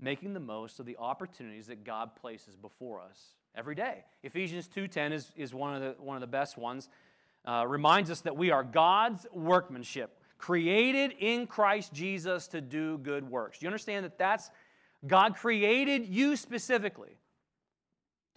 making 0.00 0.34
the 0.34 0.40
most 0.40 0.80
of 0.80 0.86
the 0.86 0.96
opportunities 0.98 1.66
that 1.66 1.84
God 1.84 2.14
places 2.14 2.56
before 2.56 3.00
us 3.00 3.34
every 3.54 3.74
day. 3.74 4.04
Ephesians 4.22 4.68
2:10 4.68 5.12
is, 5.12 5.32
is 5.36 5.54
one, 5.54 5.74
of 5.74 5.82
the, 5.82 6.02
one 6.02 6.16
of 6.16 6.20
the 6.20 6.26
best 6.26 6.56
ones. 6.56 6.88
Uh, 7.44 7.64
reminds 7.66 8.10
us 8.10 8.20
that 8.20 8.36
we 8.36 8.50
are 8.50 8.62
God's 8.62 9.26
workmanship, 9.32 10.20
created 10.36 11.14
in 11.18 11.46
Christ 11.46 11.92
Jesus 11.92 12.46
to 12.48 12.60
do 12.60 12.98
good 12.98 13.28
works. 13.28 13.58
Do 13.58 13.64
you 13.64 13.68
understand 13.68 14.04
that 14.04 14.18
that's 14.18 14.50
God 15.06 15.34
created 15.36 16.06
you 16.06 16.36
specifically 16.36 17.16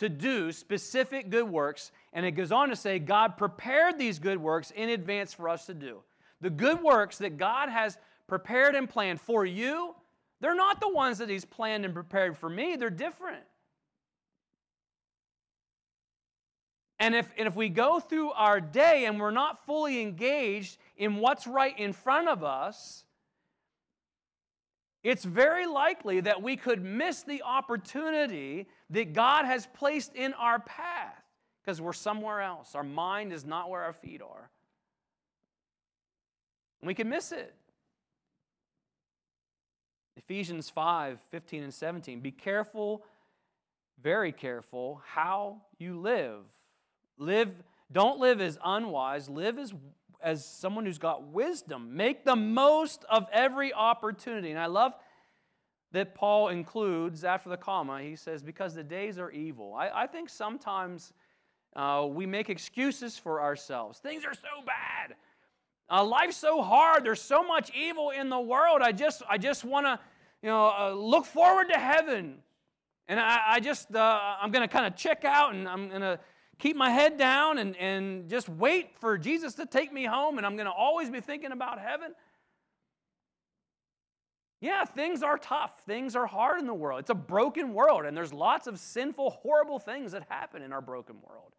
to 0.02 0.10
do 0.10 0.52
specific 0.52 1.30
good 1.30 1.50
works, 1.50 1.92
and 2.14 2.26
it 2.26 2.32
goes 2.32 2.52
on 2.52 2.70
to 2.70 2.76
say 2.76 3.00
God 3.00 3.38
prepared 3.38 3.98
these 3.98 4.20
good 4.20 4.38
works 4.38 4.72
in 4.72 4.90
advance 4.90 5.34
for 5.34 5.50
us 5.50 5.66
to 5.66 5.74
do. 5.74 6.00
The 6.42 6.50
good 6.50 6.84
works 6.84 7.18
that 7.20 7.38
God 7.38 7.70
has 7.70 7.98
prepared 8.28 8.76
and 8.76 8.90
planned 8.90 9.22
for 9.22 9.46
you 9.46 9.96
they're 10.42 10.56
not 10.56 10.82
the 10.82 10.90
ones 10.90 11.20
that 11.20 11.30
He's 11.30 11.46
planned 11.46 11.86
and 11.86 11.94
prepared 11.94 12.38
for 12.38 12.50
me, 12.50 12.76
they're 12.76 12.90
different. 12.90 13.44
And 17.00 17.16
if, 17.16 17.32
and 17.38 17.48
if 17.48 17.56
we 17.56 17.70
go 17.70 18.00
through 18.00 18.32
our 18.32 18.60
day 18.60 19.06
and 19.06 19.20
we're 19.20 19.32
not 19.32 19.66
fully 19.66 20.02
engaged 20.02 20.78
in 20.98 21.16
what's 21.16 21.48
right 21.48 21.78
in 21.80 21.94
front 21.94 22.28
of 22.28 22.44
us, 22.44 23.06
it's 25.04 25.24
very 25.24 25.66
likely 25.66 26.22
that 26.22 26.44
we 26.44 26.56
could 26.56 26.84
miss 26.84 27.24
the 27.24 27.42
opportunity 27.42 28.68
that 28.92 29.14
God 29.14 29.46
has 29.46 29.68
placed 29.74 30.16
in 30.16 30.34
our 30.34 30.60
path 30.60 31.24
because 31.62 31.82
we're 31.82 31.94
somewhere 31.94 32.42
else. 32.42 32.76
Our 32.76 32.84
mind 32.84 33.34
is 33.34 33.46
not 33.46 33.70
where 33.70 33.82
our 33.82 33.94
feet 33.94 34.22
are. 34.22 34.50
And 36.82 36.88
we 36.88 36.94
can 36.94 37.10
miss 37.10 37.32
it. 37.32 37.56
Ephesians 40.18 40.70
5 40.70 41.20
15 41.30 41.64
and 41.64 41.74
17. 41.74 42.20
Be 42.20 42.32
careful, 42.32 43.04
very 44.02 44.32
careful, 44.32 45.02
how 45.06 45.62
you 45.78 46.00
live. 46.00 46.44
Live, 47.18 47.54
don't 47.92 48.20
live 48.20 48.42
as 48.42 48.58
unwise, 48.64 49.30
live 49.30 49.58
as, 49.58 49.74
as 50.22 50.46
someone 50.46 50.86
who's 50.86 50.98
got 50.98 51.28
wisdom. 51.28 51.96
Make 51.96 52.26
the 52.26 52.36
most 52.36 53.06
of 53.10 53.28
every 53.32 53.74
opportunity. 53.74 54.50
And 54.50 54.60
I 54.60 54.66
love 54.66 54.94
that 55.92 56.16
Paul 56.16 56.50
includes 56.50 57.24
after 57.24 57.50
the 57.50 57.58
comma, 57.58 58.02
he 58.02 58.16
says, 58.16 58.42
because 58.42 58.74
the 58.74 58.84
days 58.84 59.20
are 59.20 59.30
evil. 59.32 59.74
I, 59.74 60.04
I 60.04 60.08
think 60.08 60.30
sometimes 60.30 61.14
uh, 61.76 62.08
we 62.10 62.26
make 62.26 62.50
excuses 62.50 63.18
for 63.18 63.42
ourselves. 63.42 64.00
Things 64.00 64.26
are 64.26 64.34
so 64.34 64.64
bad. 64.66 65.16
Uh, 65.90 66.06
life's 66.06 66.38
so 66.38 66.62
hard. 66.62 67.04
There's 67.04 67.22
so 67.22 67.44
much 67.44 67.72
evil 67.76 68.12
in 68.12 68.30
the 68.30 68.40
world. 68.40 68.82
I 68.82 68.94
just, 68.94 69.22
I 69.30 69.38
just 69.38 69.66
want 69.66 69.86
to, 69.86 70.00
you 70.42 70.50
know, 70.50 70.74
uh, 70.78 70.94
look 70.94 71.26
forward 71.26 71.68
to 71.70 71.78
heaven. 71.78 72.38
And 73.10 73.20
I, 73.20 73.42
I 73.48 73.60
just, 73.60 73.94
uh, 73.94 74.20
I'm 74.42 74.52
going 74.52 74.68
to 74.68 74.74
kind 74.74 74.86
of 74.86 74.96
check 74.96 75.26
out 75.26 75.54
and 75.54 75.68
I'm 75.68 75.90
going 75.90 76.02
to 76.02 76.18
keep 76.60 76.78
my 76.78 76.90
head 76.90 77.18
down 77.18 77.58
and, 77.58 77.76
and 77.76 78.30
just 78.30 78.48
wait 78.48 78.98
for 79.00 79.18
Jesus 79.18 79.56
to 79.56 79.66
take 79.66 79.92
me 79.92 80.06
home. 80.06 80.38
And 80.38 80.46
I'm 80.46 80.56
going 80.56 80.68
to 80.68 80.72
always 80.72 81.10
be 81.10 81.20
thinking 81.20 81.52
about 81.52 81.80
heaven. 81.80 82.14
Yeah, 84.62 84.86
things 84.86 85.24
are 85.24 85.40
tough. 85.40 85.82
Things 85.88 86.16
are 86.16 86.28
hard 86.28 86.60
in 86.60 86.68
the 86.68 86.74
world. 86.74 87.00
It's 87.00 87.10
a 87.10 87.16
broken 87.16 87.74
world, 87.74 88.06
and 88.06 88.16
there's 88.16 88.32
lots 88.32 88.68
of 88.68 88.78
sinful, 88.78 89.32
horrible 89.32 89.80
things 89.80 90.12
that 90.12 90.24
happen 90.30 90.62
in 90.62 90.72
our 90.72 90.82
broken 90.82 91.16
world. 91.28 91.52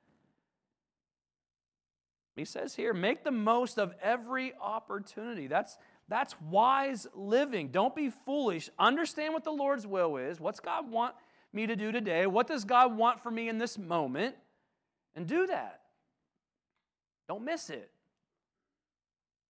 He 2.37 2.45
says 2.45 2.75
here, 2.77 2.95
make 2.95 3.25
the 3.25 3.33
most 3.33 3.79
of 3.79 3.93
every 4.01 4.55
opportunity. 4.61 5.49
That's, 5.49 5.77
that's 6.09 6.35
wise 6.49 7.07
living. 7.15 7.69
Don't 7.69 7.95
be 7.95 8.09
foolish. 8.09 8.71
Understand 8.79 9.35
what 9.35 9.45
the 9.45 9.51
Lord's 9.51 9.87
will 9.87 10.17
is. 10.17 10.41
What's 10.41 10.61
God 10.61 10.91
want 10.91 11.15
me 11.53 11.67
to 11.67 11.77
do 11.77 11.93
today? 11.93 12.27
What 12.27 12.47
does 12.47 12.65
God 12.65 12.97
want 12.97 13.21
for 13.21 13.31
me 13.31 13.49
in 13.49 13.59
this 13.59 13.77
moment? 13.77 14.37
And 15.15 15.27
do 15.27 15.47
that. 15.49 15.81
Don't 17.29 17.45
miss 17.45 17.69
it. 17.69 17.91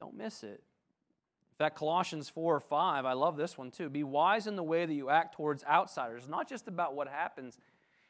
Don't 0.00 0.16
miss 0.16 0.42
it. 0.42 0.62
Fact, 1.62 1.76
Colossians 1.76 2.28
4 2.28 2.56
or 2.56 2.60
5, 2.60 3.04
I 3.04 3.12
love 3.12 3.36
this 3.36 3.56
one 3.56 3.70
too. 3.70 3.88
Be 3.88 4.02
wise 4.02 4.48
in 4.48 4.56
the 4.56 4.64
way 4.64 4.84
that 4.84 4.92
you 4.92 5.10
act 5.10 5.36
towards 5.36 5.62
outsiders. 5.62 6.28
Not 6.28 6.48
just 6.48 6.66
about 6.66 6.96
what 6.96 7.06
happens 7.06 7.56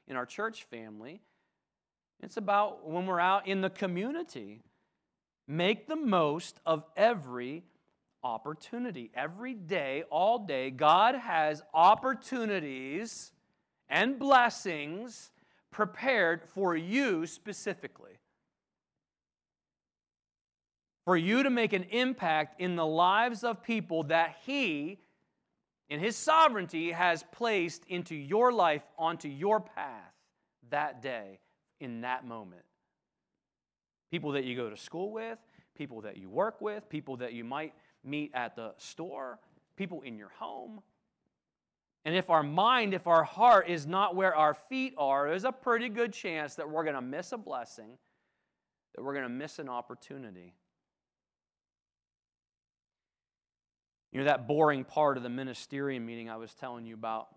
in 0.08 0.16
our 0.16 0.24
church 0.24 0.64
family, 0.64 1.20
it's 2.22 2.38
about 2.38 2.88
when 2.88 3.04
we're 3.04 3.20
out 3.20 3.46
in 3.46 3.60
the 3.60 3.68
community. 3.68 4.62
Make 5.46 5.86
the 5.86 5.96
most 5.96 6.60
of 6.64 6.84
every 6.96 7.64
opportunity. 8.24 9.10
Every 9.14 9.52
day, 9.52 10.04
all 10.08 10.38
day, 10.38 10.70
God 10.70 11.14
has 11.14 11.62
opportunities 11.74 13.32
and 13.86 14.18
blessings 14.18 15.30
prepared 15.70 16.42
for 16.42 16.74
you 16.74 17.26
specifically. 17.26 18.12
For 21.04 21.16
you 21.16 21.42
to 21.42 21.50
make 21.50 21.72
an 21.72 21.84
impact 21.84 22.60
in 22.60 22.76
the 22.76 22.86
lives 22.86 23.42
of 23.42 23.62
people 23.62 24.04
that 24.04 24.36
He, 24.44 24.98
in 25.88 26.00
His 26.00 26.16
sovereignty, 26.16 26.92
has 26.92 27.24
placed 27.32 27.84
into 27.86 28.14
your 28.14 28.52
life, 28.52 28.82
onto 28.98 29.28
your 29.28 29.60
path 29.60 30.14
that 30.70 31.02
day, 31.02 31.40
in 31.80 32.02
that 32.02 32.24
moment. 32.24 32.62
People 34.10 34.32
that 34.32 34.44
you 34.44 34.56
go 34.56 34.70
to 34.70 34.76
school 34.76 35.10
with, 35.10 35.38
people 35.76 36.02
that 36.02 36.16
you 36.16 36.28
work 36.28 36.60
with, 36.60 36.88
people 36.88 37.16
that 37.16 37.32
you 37.32 37.44
might 37.44 37.74
meet 38.04 38.30
at 38.34 38.54
the 38.54 38.72
store, 38.78 39.38
people 39.76 40.02
in 40.02 40.16
your 40.16 40.30
home. 40.38 40.80
And 42.04 42.14
if 42.14 42.30
our 42.30 42.42
mind, 42.42 42.94
if 42.94 43.06
our 43.06 43.24
heart 43.24 43.68
is 43.68 43.86
not 43.86 44.14
where 44.14 44.34
our 44.34 44.54
feet 44.54 44.94
are, 44.98 45.28
there's 45.28 45.44
a 45.44 45.52
pretty 45.52 45.88
good 45.88 46.12
chance 46.12 46.56
that 46.56 46.68
we're 46.68 46.82
going 46.82 46.96
to 46.96 47.02
miss 47.02 47.32
a 47.32 47.38
blessing, 47.38 47.96
that 48.94 49.02
we're 49.02 49.14
going 49.14 49.24
to 49.24 49.28
miss 49.28 49.58
an 49.58 49.68
opportunity. 49.68 50.54
You 54.12 54.18
know, 54.18 54.25
that 54.27 54.46
boring 54.46 54.85
part 54.85 55.16
of 55.16 55.22
the 55.22 55.31
ministerium 55.31 56.03
meeting 56.03 56.29
I 56.29 56.37
was 56.37 56.53
telling 56.55 56.85
you 56.85 56.94
about, 56.94 57.29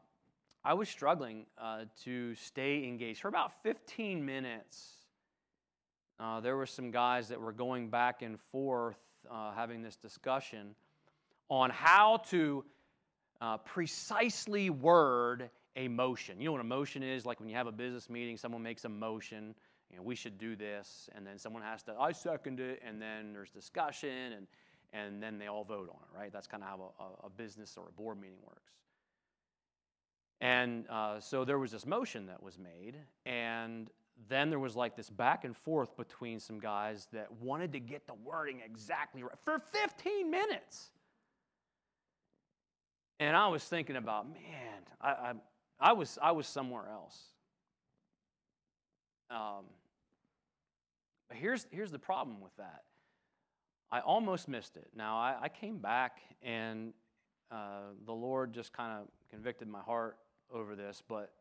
I 0.63 0.73
was 0.73 0.89
struggling 0.89 1.45
uh, 1.57 1.85
to 2.03 2.35
stay 2.35 2.83
engaged 2.83 3.21
for 3.21 3.29
about 3.29 3.63
15 3.63 4.25
minutes. 4.25 4.91
Uh, 6.19 6.41
there 6.41 6.57
were 6.57 6.65
some 6.65 6.91
guys 6.91 7.29
that 7.29 7.39
were 7.39 7.53
going 7.53 7.89
back 7.89 8.21
and 8.21 8.37
forth 8.51 8.97
uh, 9.31 9.53
having 9.53 9.81
this 9.81 9.95
discussion 9.95 10.75
on 11.49 11.69
how 11.69 12.17
to 12.29 12.65
uh, 13.39 13.57
precisely 13.57 14.69
word 14.69 15.49
a 15.77 15.87
motion. 15.87 16.39
You 16.39 16.47
know 16.47 16.53
what 16.53 16.61
a 16.61 16.65
motion 16.65 17.03
is? 17.03 17.25
Like 17.25 17.39
when 17.39 17.47
you 17.47 17.55
have 17.55 17.67
a 17.67 17.71
business 17.71 18.09
meeting, 18.09 18.37
someone 18.37 18.63
makes 18.63 18.83
a 18.85 18.89
motion, 18.89 19.55
you 19.91 19.97
know, 19.97 20.03
we 20.03 20.15
should 20.15 20.37
do 20.37 20.55
this, 20.55 21.09
and 21.15 21.25
then 21.25 21.37
someone 21.37 21.61
has 21.61 21.83
to, 21.83 21.95
I 21.99 22.11
second 22.11 22.59
it, 22.59 22.81
and 22.85 23.01
then 23.01 23.33
there's 23.33 23.51
discussion, 23.51 24.33
and 24.33 24.47
and 24.95 25.21
then 25.21 25.37
they 25.37 25.47
all 25.47 25.63
vote 25.63 25.89
on 25.89 25.97
it, 25.97 26.17
right? 26.17 26.31
That's 26.31 26.47
kind 26.47 26.63
of 26.63 26.69
how 26.69 26.93
a, 26.99 27.27
a, 27.27 27.29
business 27.29 27.75
or 27.77 27.87
a 27.89 27.91
board 27.91 28.19
meeting 28.19 28.37
works. 28.43 28.71
And 30.41 30.87
uh, 30.89 31.19
so 31.19 31.43
there 31.43 31.59
was 31.59 31.71
this 31.71 31.85
motion 31.85 32.27
that 32.27 32.41
was 32.41 32.57
made, 32.57 32.97
and 33.25 33.89
then 34.29 34.49
there 34.49 34.59
was 34.59 34.75
like 34.75 34.95
this 34.95 35.09
back 35.09 35.43
and 35.43 35.55
forth 35.55 35.95
between 35.97 36.39
some 36.39 36.59
guys 36.59 37.07
that 37.13 37.31
wanted 37.41 37.73
to 37.73 37.79
get 37.79 38.07
the 38.07 38.13
wording 38.13 38.61
exactly 38.65 39.23
right 39.23 39.37
for 39.43 39.61
15 39.73 40.29
minutes. 40.29 40.91
And 43.19 43.35
I 43.35 43.47
was 43.47 43.63
thinking 43.63 43.95
about, 43.95 44.27
man, 44.27 44.81
I, 45.01 45.09
I, 45.09 45.33
I 45.79 45.93
was, 45.93 46.17
I 46.21 46.31
was 46.31 46.47
somewhere 46.47 46.87
else. 46.89 47.17
Um, 49.29 49.65
but 51.27 51.37
here's, 51.37 51.65
here's 51.71 51.91
the 51.91 51.99
problem 51.99 52.39
with 52.41 52.55
that 52.57 52.84
I 53.91 53.99
almost 53.99 54.47
missed 54.47 54.77
it. 54.77 54.87
Now, 54.95 55.17
I, 55.17 55.35
I 55.43 55.49
came 55.49 55.77
back 55.77 56.19
and 56.41 56.93
uh, 57.51 57.91
the 58.05 58.13
Lord 58.13 58.53
just 58.53 58.73
kind 58.73 58.99
of 58.99 59.07
convicted 59.29 59.67
my 59.67 59.81
heart 59.81 60.17
over 60.51 60.75
this, 60.75 61.03
but 61.07 61.31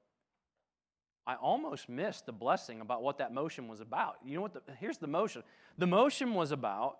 I 1.26 1.36
almost 1.36 1.88
missed 1.88 2.26
the 2.26 2.32
blessing 2.32 2.80
about 2.80 3.02
what 3.02 3.18
that 3.18 3.32
motion 3.32 3.66
was 3.68 3.80
about. 3.80 4.16
You 4.24 4.36
know 4.36 4.42
what? 4.42 4.52
The, 4.52 4.60
here's 4.78 4.98
the 4.98 5.06
motion. 5.06 5.42
The 5.78 5.86
motion 5.86 6.34
was 6.34 6.52
about 6.52 6.98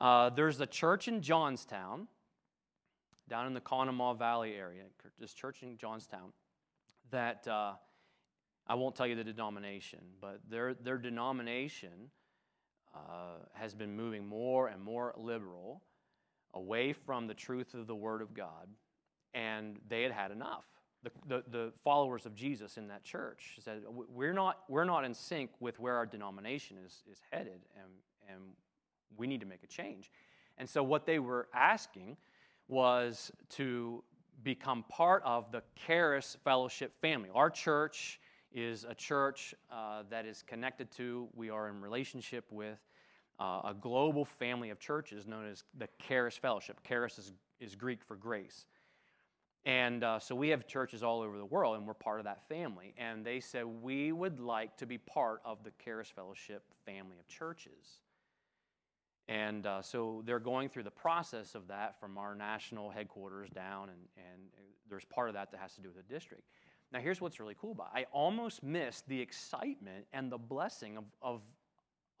uh, 0.00 0.30
there's 0.30 0.60
a 0.60 0.66
church 0.66 1.08
in 1.08 1.20
Johnstown, 1.20 2.08
down 3.28 3.46
in 3.46 3.54
the 3.54 3.60
Conemaugh 3.60 4.14
Valley 4.14 4.54
area, 4.54 4.82
this 5.18 5.32
church 5.32 5.62
in 5.62 5.76
Johnstown, 5.76 6.32
that 7.10 7.46
uh, 7.48 7.72
I 8.66 8.74
won't 8.74 8.94
tell 8.94 9.06
you 9.06 9.14
the 9.14 9.24
denomination, 9.24 10.00
but 10.20 10.40
their, 10.48 10.74
their 10.74 10.98
denomination 10.98 12.10
uh, 12.94 13.38
has 13.54 13.74
been 13.74 13.94
moving 13.96 14.26
more 14.26 14.68
and 14.68 14.82
more 14.82 15.14
liberal 15.16 15.82
away 16.54 16.92
from 16.92 17.26
the 17.26 17.34
truth 17.34 17.74
of 17.74 17.86
the 17.86 17.94
Word 17.94 18.22
of 18.22 18.34
God, 18.34 18.68
and 19.34 19.78
they 19.88 20.02
had 20.02 20.12
had 20.12 20.30
enough. 20.30 20.64
The, 21.02 21.10
the, 21.26 21.44
the, 21.50 21.72
followers 21.82 22.24
of 22.24 22.34
Jesus 22.34 22.78
in 22.78 22.88
that 22.88 23.04
church 23.04 23.58
said, 23.60 23.82
we're 23.90 24.32
not, 24.32 24.60
we're 24.68 24.84
not 24.84 25.04
in 25.04 25.12
sync 25.12 25.50
with 25.60 25.78
where 25.78 25.96
our 25.96 26.06
denomination 26.06 26.78
is, 26.84 27.02
is 27.10 27.20
headed, 27.30 27.60
and, 27.76 27.92
and 28.32 28.42
we 29.16 29.26
need 29.26 29.40
to 29.40 29.46
make 29.46 29.62
a 29.62 29.66
change. 29.66 30.10
And 30.56 30.68
so, 30.68 30.82
what 30.82 31.04
they 31.04 31.18
were 31.18 31.48
asking 31.52 32.16
was 32.68 33.30
to 33.50 34.02
become 34.42 34.84
part 34.88 35.22
of 35.24 35.52
the 35.52 35.62
Charis 35.86 36.36
Fellowship 36.44 36.92
family. 37.00 37.28
Our 37.34 37.50
church 37.50 38.18
is 38.54 38.86
a 38.88 38.94
church 38.94 39.54
uh, 39.70 40.04
that 40.10 40.24
is 40.24 40.42
connected 40.42 40.90
to, 40.92 41.28
we 41.34 41.50
are 41.50 41.68
in 41.68 41.80
relationship 41.80 42.44
with 42.50 42.78
uh, 43.40 43.60
a 43.64 43.74
global 43.78 44.24
family 44.24 44.70
of 44.70 44.78
churches 44.78 45.26
known 45.26 45.46
as 45.46 45.64
the 45.76 45.88
Charis 46.06 46.36
Fellowship. 46.36 46.80
Charis 46.86 47.18
is, 47.18 47.32
is 47.60 47.74
Greek 47.74 48.02
for 48.04 48.16
grace. 48.16 48.66
And 49.66 50.04
uh, 50.04 50.18
so 50.18 50.34
we 50.34 50.50
have 50.50 50.66
churches 50.66 51.02
all 51.02 51.20
over 51.22 51.36
the 51.36 51.44
world, 51.44 51.76
and 51.76 51.86
we're 51.86 51.94
part 51.94 52.20
of 52.20 52.24
that 52.24 52.46
family. 52.48 52.94
And 52.96 53.24
they 53.24 53.40
said, 53.40 53.64
We 53.64 54.12
would 54.12 54.38
like 54.38 54.76
to 54.76 54.86
be 54.86 54.98
part 54.98 55.40
of 55.44 55.64
the 55.64 55.72
Charis 55.82 56.08
Fellowship 56.14 56.62
family 56.84 57.16
of 57.18 57.26
churches. 57.26 58.00
And 59.26 59.66
uh, 59.66 59.80
so 59.80 60.22
they're 60.26 60.38
going 60.38 60.68
through 60.68 60.82
the 60.82 60.90
process 60.90 61.54
of 61.54 61.66
that 61.68 61.98
from 61.98 62.18
our 62.18 62.34
national 62.34 62.90
headquarters 62.90 63.48
down, 63.48 63.88
and, 63.88 63.98
and 64.18 64.42
there's 64.88 65.06
part 65.06 65.28
of 65.28 65.34
that 65.34 65.50
that 65.50 65.60
has 65.60 65.74
to 65.76 65.80
do 65.80 65.88
with 65.88 65.96
the 65.96 66.14
district. 66.14 66.44
Now, 66.94 67.00
here's 67.00 67.20
what's 67.20 67.40
really 67.40 67.56
cool 67.60 67.72
about 67.72 67.88
it. 67.92 67.98
I 67.98 68.06
almost 68.12 68.62
missed 68.62 69.08
the 69.08 69.20
excitement 69.20 70.06
and 70.12 70.30
the 70.30 70.38
blessing 70.38 70.96
of, 70.96 71.04
of, 71.20 71.40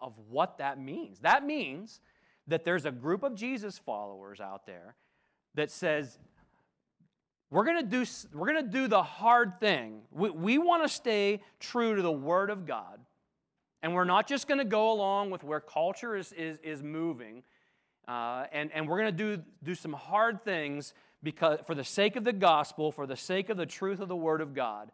of 0.00 0.14
what 0.28 0.58
that 0.58 0.80
means. 0.80 1.20
That 1.20 1.46
means 1.46 2.00
that 2.48 2.64
there's 2.64 2.84
a 2.84 2.90
group 2.90 3.22
of 3.22 3.36
Jesus 3.36 3.78
followers 3.78 4.40
out 4.40 4.66
there 4.66 4.96
that 5.54 5.70
says, 5.70 6.18
we're 7.52 7.64
going 7.64 7.88
to 7.88 7.88
do, 7.88 8.04
we're 8.34 8.52
to 8.54 8.64
do 8.64 8.88
the 8.88 9.04
hard 9.04 9.60
thing. 9.60 10.00
We, 10.10 10.30
we 10.30 10.58
want 10.58 10.82
to 10.82 10.88
stay 10.88 11.40
true 11.60 11.94
to 11.94 12.02
the 12.02 12.10
Word 12.10 12.50
of 12.50 12.66
God. 12.66 12.98
And 13.80 13.94
we're 13.94 14.02
not 14.02 14.26
just 14.26 14.48
going 14.48 14.58
to 14.58 14.64
go 14.64 14.90
along 14.90 15.30
with 15.30 15.44
where 15.44 15.60
culture 15.60 16.16
is, 16.16 16.32
is, 16.32 16.58
is 16.64 16.82
moving. 16.82 17.44
Uh, 18.08 18.46
and, 18.50 18.72
and 18.72 18.88
we're 18.88 18.98
going 18.98 19.16
to 19.16 19.36
do, 19.36 19.42
do 19.62 19.76
some 19.76 19.92
hard 19.92 20.42
things 20.42 20.94
because 21.24 21.60
for 21.66 21.74
the 21.74 21.84
sake 21.84 22.16
of 22.16 22.22
the 22.22 22.32
gospel, 22.32 22.92
for 22.92 23.06
the 23.06 23.16
sake 23.16 23.48
of 23.48 23.56
the 23.56 23.66
truth 23.66 24.00
of 24.00 24.08
the 24.08 24.16
word 24.16 24.40
of 24.40 24.54
God. 24.54 24.92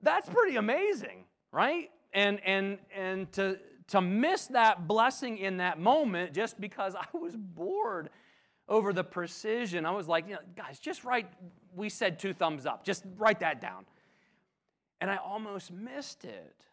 That's 0.00 0.28
pretty 0.28 0.56
amazing, 0.56 1.24
right? 1.52 1.90
And 2.12 2.40
and 2.44 2.78
and 2.94 3.30
to 3.32 3.58
to 3.88 4.00
miss 4.00 4.46
that 4.48 4.88
blessing 4.88 5.38
in 5.38 5.58
that 5.58 5.78
moment 5.78 6.32
just 6.32 6.60
because 6.60 6.94
I 6.96 7.06
was 7.16 7.36
bored 7.36 8.08
over 8.68 8.92
the 8.92 9.04
precision. 9.04 9.84
I 9.84 9.90
was 9.90 10.08
like, 10.08 10.26
you 10.26 10.34
know, 10.34 10.40
guys, 10.56 10.78
just 10.80 11.04
write 11.04 11.28
we 11.74 11.88
said 11.88 12.18
two 12.18 12.32
thumbs 12.32 12.66
up. 12.66 12.84
Just 12.84 13.04
write 13.16 13.40
that 13.40 13.60
down. 13.60 13.84
And 15.00 15.10
I 15.10 15.16
almost 15.16 15.70
missed 15.72 16.24
it. 16.24 16.64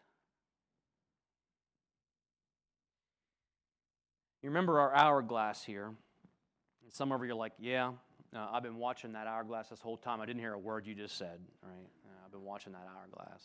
You 4.42 4.48
remember 4.48 4.80
our 4.80 4.94
hourglass 4.94 5.62
here? 5.62 5.86
And 5.86 6.92
some 6.92 7.12
of 7.12 7.22
you 7.24 7.32
are 7.32 7.34
like, 7.34 7.52
yeah, 7.58 7.92
uh, 8.34 8.48
I've 8.52 8.62
been 8.62 8.76
watching 8.76 9.12
that 9.12 9.26
hourglass 9.26 9.68
this 9.68 9.80
whole 9.80 9.96
time. 9.96 10.20
I 10.20 10.26
didn't 10.26 10.40
hear 10.40 10.52
a 10.52 10.58
word 10.58 10.86
you 10.86 10.94
just 10.94 11.18
said, 11.18 11.40
right? 11.62 11.88
Uh, 12.04 12.24
I've 12.24 12.30
been 12.30 12.44
watching 12.44 12.72
that 12.72 12.86
hourglass. 12.96 13.44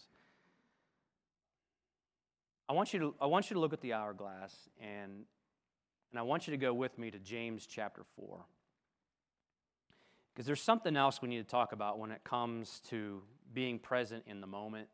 I 2.69 2.74
want 2.74 2.93
you 2.93 3.00
to, 3.00 3.15
I 3.19 3.26
want 3.26 3.50
you 3.50 3.56
to 3.56 3.60
look 3.60 3.74
at 3.74 3.82
the 3.82 3.93
hourglass 3.93 4.54
and, 4.80 5.26
and 6.12 6.19
I 6.19 6.21
want 6.21 6.48
you 6.48 6.52
to 6.52 6.58
go 6.58 6.74
with 6.74 6.98
me 6.98 7.12
to 7.12 7.19
James 7.19 7.65
chapter 7.65 8.04
4. 8.15 8.45
Because 10.34 10.45
there's 10.45 10.62
something 10.62 10.95
else 10.95 11.21
we 11.21 11.30
need 11.30 11.38
to 11.38 11.50
talk 11.50 11.71
about 11.71 11.98
when 11.98 12.12
it 12.12 12.24
comes 12.24 12.82
to 12.89 13.21
being 13.54 13.80
present 13.80 14.24
in 14.28 14.41
the 14.41 14.48
moment 14.48 14.88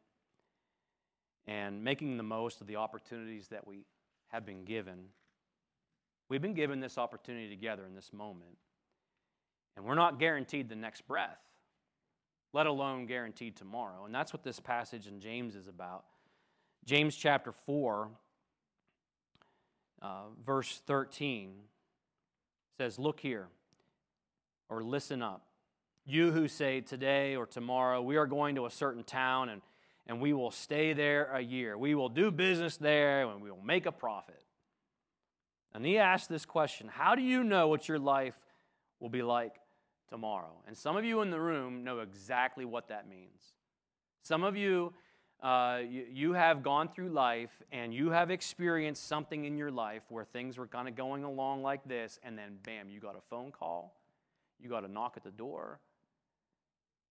and 1.48 1.84
making 1.84 2.18
the 2.18 2.24
most 2.24 2.62
of 2.62 2.68
the 2.68 2.76
opportunities 2.76 3.48
that 3.48 3.66
we 3.68 3.86
have 4.28 4.46
been 4.46 4.64
given. 4.64 5.06
We've 6.30 6.42
been 6.42 6.54
given 6.54 6.80
this 6.80 6.98
opportunity 6.98 7.50
together 7.50 7.86
in 7.86 7.96
this 7.96 8.14
moment. 8.14 8.58
And 9.76 9.86
we're 9.86 9.96
not 9.96 10.20
guaranteed 10.20 10.70
the 10.70 10.76
next 10.76 11.08
breath, 11.08 11.40
let 12.54 12.68
alone 12.68 13.06
guaranteed 13.06 13.56
tomorrow. 13.56 14.06
And 14.06 14.14
that's 14.14 14.34
what 14.34 14.44
this 14.44 14.60
passage 14.60 15.08
in 15.08 15.20
James 15.20 15.56
is 15.56 15.68
about. 15.68 16.04
James 16.86 17.16
chapter 17.16 17.52
4, 17.52 18.10
uh, 20.02 20.08
verse 20.44 20.82
13 20.88 21.54
says, 22.78 22.98
Look 23.00 23.20
here, 23.20 23.48
or 24.70 24.84
listen 24.84 25.22
up. 25.22 25.46
You 26.06 26.32
who 26.32 26.48
say 26.48 26.82
today 26.82 27.36
or 27.36 27.46
tomorrow, 27.46 28.02
we 28.02 28.18
are 28.18 28.26
going 28.26 28.56
to 28.56 28.66
a 28.66 28.72
certain 28.72 29.04
town 29.04 29.50
and, 29.50 29.62
and 30.08 30.20
we 30.20 30.34
will 30.34 30.50
stay 30.50 30.94
there 30.94 31.32
a 31.32 31.42
year. 31.42 31.78
We 31.78 31.94
will 31.94 32.10
do 32.10 32.32
business 32.32 32.78
there 32.78 33.30
and 33.30 33.42
we 33.42 33.52
will 33.52 33.62
make 33.62 33.86
a 33.86 33.92
profit. 33.92 34.44
And 35.74 35.86
he 35.86 36.00
asked 36.00 36.28
this 36.28 36.46
question 36.46 36.88
How 36.88 37.16
do 37.16 37.22
you 37.22 37.44
know 37.44 37.68
what 37.68 37.88
your 37.88 38.00
life 38.00 38.36
will 39.02 39.10
be 39.10 39.24
like 39.24 39.56
tomorrow. 40.08 40.54
And 40.66 40.78
some 40.78 40.96
of 40.96 41.04
you 41.04 41.20
in 41.22 41.32
the 41.32 41.42
room 41.42 41.84
know 41.84 42.00
exactly 42.00 42.64
what 42.64 42.88
that 42.88 43.10
means. 43.10 43.42
Some 44.24 44.44
of 44.44 44.56
you 44.56 44.94
uh, 45.42 45.80
you, 45.90 46.06
you 46.12 46.34
have 46.34 46.62
gone 46.62 46.88
through 46.88 47.10
life 47.10 47.64
and 47.72 47.94
you 47.94 48.12
have 48.12 48.30
experienced 48.30 49.08
something 49.08 49.46
in 49.46 49.58
your 49.58 49.72
life 49.72 50.04
where 50.10 50.24
things 50.24 50.58
were 50.58 50.68
kind 50.68 50.88
of 50.88 50.96
going 50.96 51.24
along 51.24 51.64
like 51.64 51.84
this, 51.88 52.20
and 52.24 52.38
then 52.38 52.58
bam, 52.64 52.90
you 52.90 53.00
got 53.00 53.16
a 53.16 53.22
phone 53.30 53.52
call, 53.52 54.00
you 54.60 54.70
got 54.70 54.86
a 54.86 54.88
knock 54.88 55.14
at 55.18 55.24
the 55.24 55.32
door, 55.32 55.80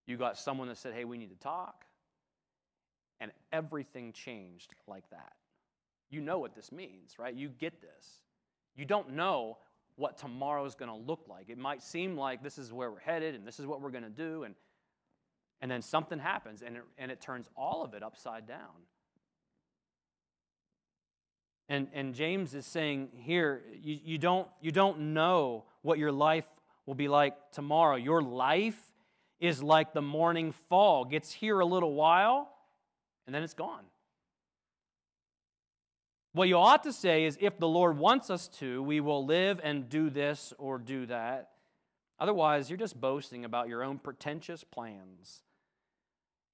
you 0.06 0.16
got 0.16 0.38
someone 0.38 0.68
that 0.68 0.78
said, 0.78 0.94
hey, 0.94 1.04
we 1.04 1.18
need 1.18 1.30
to 1.30 1.38
talk, 1.38 1.84
and 3.18 3.32
everything 3.52 4.12
changed 4.12 4.74
like 4.86 5.08
that. 5.10 5.32
You 6.08 6.20
know 6.20 6.38
what 6.38 6.54
this 6.54 6.70
means, 6.70 7.18
right? 7.18 7.34
You 7.34 7.48
get 7.48 7.80
this. 7.80 8.22
You 8.76 8.84
don't 8.84 9.10
know 9.14 9.58
what 9.96 10.16
tomorrow 10.16 10.64
is 10.64 10.74
going 10.74 10.90
to 10.90 11.06
look 11.06 11.26
like. 11.28 11.48
It 11.48 11.58
might 11.58 11.82
seem 11.82 12.16
like 12.16 12.42
this 12.42 12.58
is 12.58 12.72
where 12.72 12.90
we're 12.90 13.00
headed 13.00 13.34
and 13.34 13.46
this 13.46 13.60
is 13.60 13.66
what 13.66 13.80
we're 13.80 13.90
going 13.90 14.04
to 14.04 14.10
do, 14.10 14.44
and, 14.44 14.54
and 15.60 15.70
then 15.70 15.82
something 15.82 16.18
happens 16.18 16.62
and 16.62 16.76
it, 16.76 16.82
and 16.98 17.10
it 17.10 17.20
turns 17.20 17.48
all 17.56 17.84
of 17.84 17.94
it 17.94 18.02
upside 18.02 18.46
down. 18.46 18.86
And, 21.68 21.86
and 21.92 22.14
James 22.14 22.54
is 22.54 22.66
saying 22.66 23.10
here, 23.14 23.62
you, 23.80 23.98
you, 24.04 24.18
don't, 24.18 24.48
you 24.60 24.72
don't 24.72 25.14
know 25.14 25.64
what 25.82 25.98
your 25.98 26.10
life 26.10 26.46
will 26.84 26.96
be 26.96 27.06
like 27.06 27.34
tomorrow. 27.52 27.94
Your 27.94 28.20
life 28.20 28.80
is 29.38 29.62
like 29.62 29.92
the 29.92 30.02
morning 30.02 30.52
fog. 30.68 31.14
It's 31.14 31.30
here 31.30 31.60
a 31.60 31.64
little 31.64 31.94
while, 31.94 32.50
and 33.26 33.34
then 33.34 33.44
it's 33.44 33.54
gone. 33.54 33.84
What 36.32 36.48
you 36.48 36.56
ought 36.56 36.84
to 36.84 36.92
say 36.92 37.24
is 37.24 37.36
if 37.40 37.58
the 37.58 37.68
Lord 37.68 37.98
wants 37.98 38.30
us 38.30 38.48
to, 38.58 38.82
we 38.82 39.00
will 39.00 39.24
live 39.24 39.60
and 39.62 39.88
do 39.88 40.10
this 40.10 40.52
or 40.58 40.78
do 40.78 41.06
that. 41.06 41.50
Otherwise, 42.18 42.70
you're 42.70 42.76
just 42.76 43.00
boasting 43.00 43.44
about 43.44 43.68
your 43.68 43.82
own 43.82 43.98
pretentious 43.98 44.62
plans. 44.62 45.42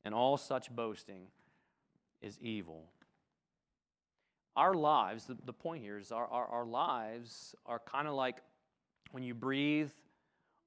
And 0.05 0.15
all 0.15 0.37
such 0.37 0.71
boasting 0.71 1.27
is 2.23 2.39
evil. 2.41 2.85
Our 4.57 4.73
lives, 4.73 5.27
the, 5.27 5.37
the 5.45 5.53
point 5.53 5.83
here 5.83 5.99
is 5.99 6.13
our, 6.13 6.27
our, 6.27 6.47
our 6.47 6.65
lives 6.65 7.55
are 7.67 7.81
kind 7.81 8.09
of 8.09 8.15
like 8.15 8.37
when 9.11 9.23
you 9.23 9.35
breathe 9.35 9.91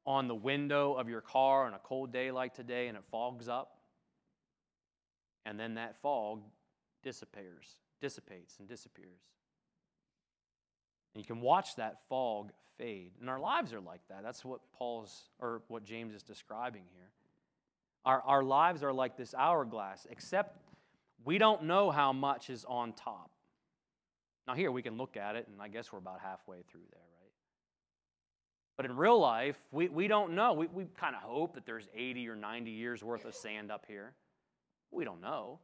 on 0.05 0.27
the 0.27 0.35
window 0.35 0.93
of 0.93 1.09
your 1.09 1.21
car 1.21 1.65
on 1.65 1.73
a 1.73 1.79
cold 1.79 2.11
day 2.11 2.31
like 2.31 2.53
today 2.53 2.87
and 2.87 2.97
it 2.97 3.03
fogs 3.09 3.47
up. 3.47 3.77
And 5.45 5.59
then 5.59 5.75
that 5.75 5.95
fog 6.01 6.43
disappears, 7.01 7.67
dissipates 7.99 8.57
and 8.59 8.67
disappears. 8.67 9.21
And 11.13 11.23
you 11.23 11.27
can 11.27 11.41
watch 11.41 11.75
that 11.77 11.97
fog 12.07 12.51
fade. 12.77 13.11
And 13.19 13.29
our 13.29 13.39
lives 13.39 13.73
are 13.73 13.81
like 13.81 14.01
that. 14.09 14.23
That's 14.23 14.45
what 14.45 14.61
Paul's 14.73 15.29
or 15.39 15.61
what 15.67 15.83
James 15.83 16.13
is 16.13 16.23
describing 16.23 16.83
here. 16.93 17.09
Our, 18.05 18.21
our 18.21 18.43
lives 18.43 18.83
are 18.83 18.93
like 18.93 19.17
this 19.17 19.33
hourglass, 19.33 20.07
except 20.09 20.57
we 21.25 21.37
don't 21.37 21.63
know 21.63 21.91
how 21.91 22.13
much 22.13 22.49
is 22.49 22.65
on 22.67 22.93
top. 22.93 23.31
Now, 24.47 24.55
here 24.55 24.71
we 24.71 24.81
can 24.81 24.97
look 24.97 25.17
at 25.17 25.35
it, 25.35 25.47
and 25.51 25.61
I 25.61 25.67
guess 25.67 25.91
we're 25.91 25.99
about 25.99 26.21
halfway 26.21 26.63
through 26.63 26.81
there, 26.91 27.01
right? 27.21 27.31
but 28.77 28.85
in 28.85 28.95
real 28.95 29.19
life, 29.19 29.57
we, 29.71 29.89
we 29.89 30.07
don't 30.07 30.33
know. 30.33 30.53
We, 30.53 30.67
we 30.67 30.85
kind 30.97 31.13
of 31.13 31.21
hope 31.21 31.55
that 31.55 31.65
there's 31.65 31.89
80 31.93 32.29
or 32.29 32.35
90 32.37 32.71
years 32.71 33.03
worth 33.03 33.25
of 33.25 33.35
sand 33.35 33.71
up 33.71 33.85
here. 33.85 34.13
We 34.89 35.03
don't 35.03 35.21
know. 35.21 35.59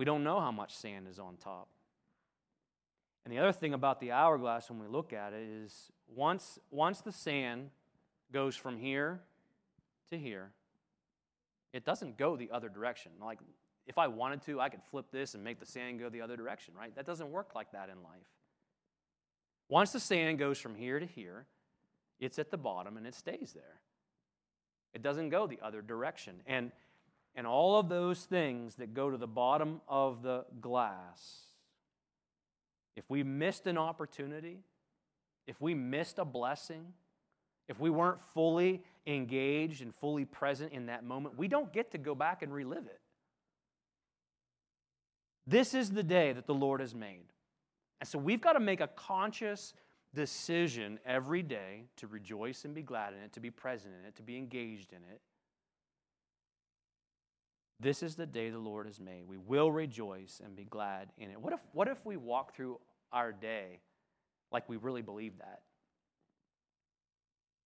We 0.00 0.06
don't 0.06 0.24
know 0.24 0.40
how 0.40 0.50
much 0.50 0.74
sand 0.74 1.08
is 1.10 1.18
on 1.18 1.36
top. 1.36 1.68
And 3.22 3.34
the 3.34 3.38
other 3.38 3.52
thing 3.52 3.74
about 3.74 4.00
the 4.00 4.12
hourglass 4.12 4.70
when 4.70 4.78
we 4.78 4.86
look 4.86 5.12
at 5.12 5.34
it 5.34 5.42
is 5.42 5.92
once, 6.08 6.58
once 6.70 7.02
the 7.02 7.12
sand 7.12 7.68
goes 8.32 8.56
from 8.56 8.78
here 8.78 9.20
to 10.08 10.16
here, 10.16 10.52
it 11.74 11.84
doesn't 11.84 12.16
go 12.16 12.34
the 12.34 12.50
other 12.50 12.70
direction. 12.70 13.12
Like 13.20 13.40
if 13.86 13.98
I 13.98 14.06
wanted 14.06 14.40
to, 14.46 14.58
I 14.58 14.70
could 14.70 14.82
flip 14.90 15.04
this 15.12 15.34
and 15.34 15.44
make 15.44 15.60
the 15.60 15.66
sand 15.66 16.00
go 16.00 16.08
the 16.08 16.22
other 16.22 16.38
direction, 16.38 16.72
right? 16.74 16.96
That 16.96 17.04
doesn't 17.04 17.30
work 17.30 17.50
like 17.54 17.72
that 17.72 17.90
in 17.90 18.02
life. 18.02 18.24
Once 19.68 19.92
the 19.92 20.00
sand 20.00 20.38
goes 20.38 20.56
from 20.56 20.76
here 20.76 20.98
to 20.98 21.04
here, 21.04 21.44
it's 22.18 22.38
at 22.38 22.50
the 22.50 22.56
bottom 22.56 22.96
and 22.96 23.06
it 23.06 23.14
stays 23.14 23.52
there. 23.52 23.82
It 24.94 25.02
doesn't 25.02 25.28
go 25.28 25.46
the 25.46 25.58
other 25.62 25.82
direction. 25.82 26.36
And, 26.46 26.72
and 27.34 27.46
all 27.46 27.78
of 27.78 27.88
those 27.88 28.24
things 28.24 28.76
that 28.76 28.94
go 28.94 29.10
to 29.10 29.16
the 29.16 29.26
bottom 29.26 29.80
of 29.88 30.22
the 30.22 30.44
glass, 30.60 31.42
if 32.96 33.04
we 33.08 33.22
missed 33.22 33.66
an 33.66 33.78
opportunity, 33.78 34.58
if 35.46 35.60
we 35.60 35.74
missed 35.74 36.18
a 36.18 36.24
blessing, 36.24 36.92
if 37.68 37.78
we 37.78 37.88
weren't 37.88 38.20
fully 38.34 38.82
engaged 39.06 39.80
and 39.80 39.94
fully 39.94 40.24
present 40.24 40.72
in 40.72 40.86
that 40.86 41.04
moment, 41.04 41.38
we 41.38 41.48
don't 41.48 41.72
get 41.72 41.92
to 41.92 41.98
go 41.98 42.14
back 42.14 42.42
and 42.42 42.52
relive 42.52 42.86
it. 42.86 43.00
This 45.46 45.74
is 45.74 45.90
the 45.90 46.02
day 46.02 46.32
that 46.32 46.46
the 46.46 46.54
Lord 46.54 46.80
has 46.80 46.94
made. 46.94 47.26
And 48.00 48.08
so 48.08 48.18
we've 48.18 48.40
got 48.40 48.54
to 48.54 48.60
make 48.60 48.80
a 48.80 48.88
conscious 48.88 49.74
decision 50.14 50.98
every 51.06 51.42
day 51.42 51.84
to 51.96 52.06
rejoice 52.06 52.64
and 52.64 52.74
be 52.74 52.82
glad 52.82 53.12
in 53.14 53.20
it, 53.20 53.32
to 53.34 53.40
be 53.40 53.50
present 53.50 53.94
in 54.00 54.06
it, 54.06 54.16
to 54.16 54.22
be 54.22 54.36
engaged 54.36 54.92
in 54.92 54.98
it. 55.12 55.20
This 57.80 58.02
is 58.02 58.14
the 58.14 58.26
day 58.26 58.50
the 58.50 58.58
Lord 58.58 58.86
has 58.86 59.00
made. 59.00 59.24
We 59.26 59.38
will 59.38 59.72
rejoice 59.72 60.40
and 60.44 60.54
be 60.54 60.64
glad 60.64 61.08
in 61.16 61.30
it. 61.30 61.40
What 61.40 61.54
if, 61.54 61.60
what 61.72 61.88
if 61.88 62.04
we 62.04 62.18
walk 62.18 62.54
through 62.54 62.78
our 63.10 63.32
day 63.32 63.80
like 64.52 64.68
we 64.68 64.76
really 64.76 65.02
believe 65.02 65.38
that? 65.38 65.62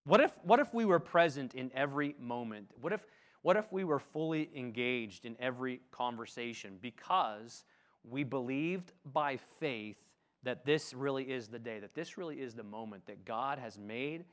What 0.07 0.21
if, 0.21 0.39
what 0.45 0.61
if 0.61 0.73
we 0.73 0.85
were 0.85 1.01
present 1.01 1.55
in 1.55 1.71
every 1.75 2.15
moment? 2.21 2.71
What 2.81 2.93
if, 2.93 3.05
what 3.43 3.57
if 3.57 3.73
we 3.73 3.83
were 3.85 3.99
fully 3.99 4.51
engaged 4.55 5.25
in 5.25 5.37
every 5.41 5.81
conversation 5.91 6.79
because 6.81 7.65
we 8.09 8.23
believed 8.23 8.93
by 9.05 9.39
faith 9.59 9.97
that 10.45 10.65
this 10.65 10.95
really 10.95 11.25
is 11.25 11.49
the 11.49 11.59
day, 11.59 11.81
that 11.81 11.95
this 11.95 12.17
really 12.19 12.41
is 12.41 12.55
the 12.55 12.62
moment 12.62 13.07
that 13.07 13.25
God 13.25 13.59
has 13.59 13.79
made 13.79 14.25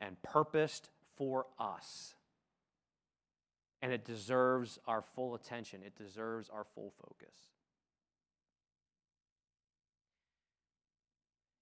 and 0.00 0.20
purposed 0.22 0.88
for 1.16 1.46
us. 1.58 2.15
And 3.82 3.92
it 3.92 4.04
deserves 4.04 4.78
our 4.86 5.02
full 5.02 5.34
attention, 5.34 5.80
it 5.84 5.96
deserves 5.96 6.48
our 6.48 6.64
full 6.64 6.92
focus. 7.02 7.34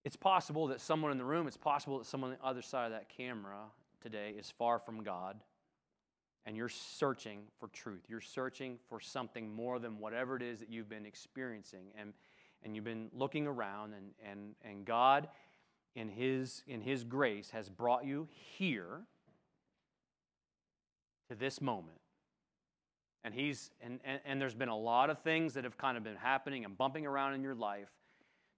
It's 0.05 0.17
possible 0.17 0.67
that 0.69 0.81
someone 0.81 1.13
in 1.13 1.19
the 1.19 1.25
room, 1.25 1.47
it's 1.47 1.57
possible 1.57 1.99
that 1.99 2.07
someone 2.07 2.33
on 2.33 2.37
the 2.41 2.47
other 2.47 2.63
side 2.63 2.87
of 2.87 2.93
that 2.93 3.09
camera 3.09 3.65
today 4.03 4.35
is 4.39 4.51
far 4.51 4.79
from 4.79 5.03
God 5.03 5.41
and 6.45 6.59
you're 6.59 6.69
searching 6.69 7.41
for 7.59 7.69
truth. 7.69 8.03
You're 8.07 8.21
searching 8.21 8.79
for 8.91 9.01
something 9.01 9.55
more 9.55 9.79
than 9.79 9.99
whatever 9.99 10.37
it 10.37 10.43
is 10.43 10.59
that 10.61 10.69
you've 10.69 10.91
been 10.91 11.07
experiencing. 11.07 11.87
And 11.99 12.13
and 12.65 12.75
you've 12.75 12.85
been 12.85 13.11
looking 13.13 13.47
around, 13.47 13.93
and, 13.93 14.11
and, 14.29 14.55
and 14.65 14.85
God, 14.85 15.29
in 15.95 16.09
his, 16.09 16.63
in 16.67 16.81
his 16.81 17.05
grace, 17.05 17.51
has 17.51 17.69
brought 17.69 18.05
you 18.05 18.27
here 18.59 19.03
to 21.29 21.35
this 21.35 21.61
moment. 21.61 21.99
And, 23.25 23.33
he's, 23.33 23.71
and, 23.83 24.01
and, 24.05 24.21
and 24.27 24.41
there's 24.41 24.55
been 24.55 24.69
a 24.69 24.77
lot 24.77 25.09
of 25.09 25.19
things 25.21 25.55
that 25.55 25.65
have 25.65 25.79
kind 25.79 25.97
of 25.97 26.05
been 26.05 26.17
happening 26.17 26.65
and 26.65 26.77
bumping 26.77 27.07
around 27.07 27.35
in 27.35 27.43
your 27.43 27.55
life 27.55 27.89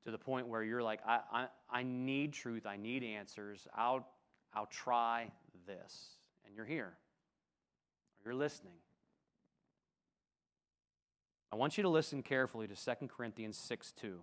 to 0.04 0.10
the 0.10 0.18
point 0.18 0.48
where 0.48 0.62
you're 0.62 0.82
like, 0.82 1.00
I, 1.06 1.20
I, 1.32 1.46
I 1.70 1.82
need 1.84 2.32
truth, 2.32 2.66
I 2.66 2.76
need 2.76 3.04
answers, 3.04 3.66
I'll, 3.76 4.06
I'll 4.52 4.66
try 4.66 5.30
this. 5.66 6.16
And 6.44 6.54
you're 6.54 6.66
here, 6.66 6.94
you're 8.24 8.34
listening. 8.34 8.74
I 11.52 11.56
want 11.56 11.76
you 11.76 11.82
to 11.84 11.88
listen 11.88 12.22
carefully 12.22 12.66
to 12.66 12.74
2 12.74 13.06
Corinthians 13.06 13.56
6 13.56 13.92
2. 13.92 14.18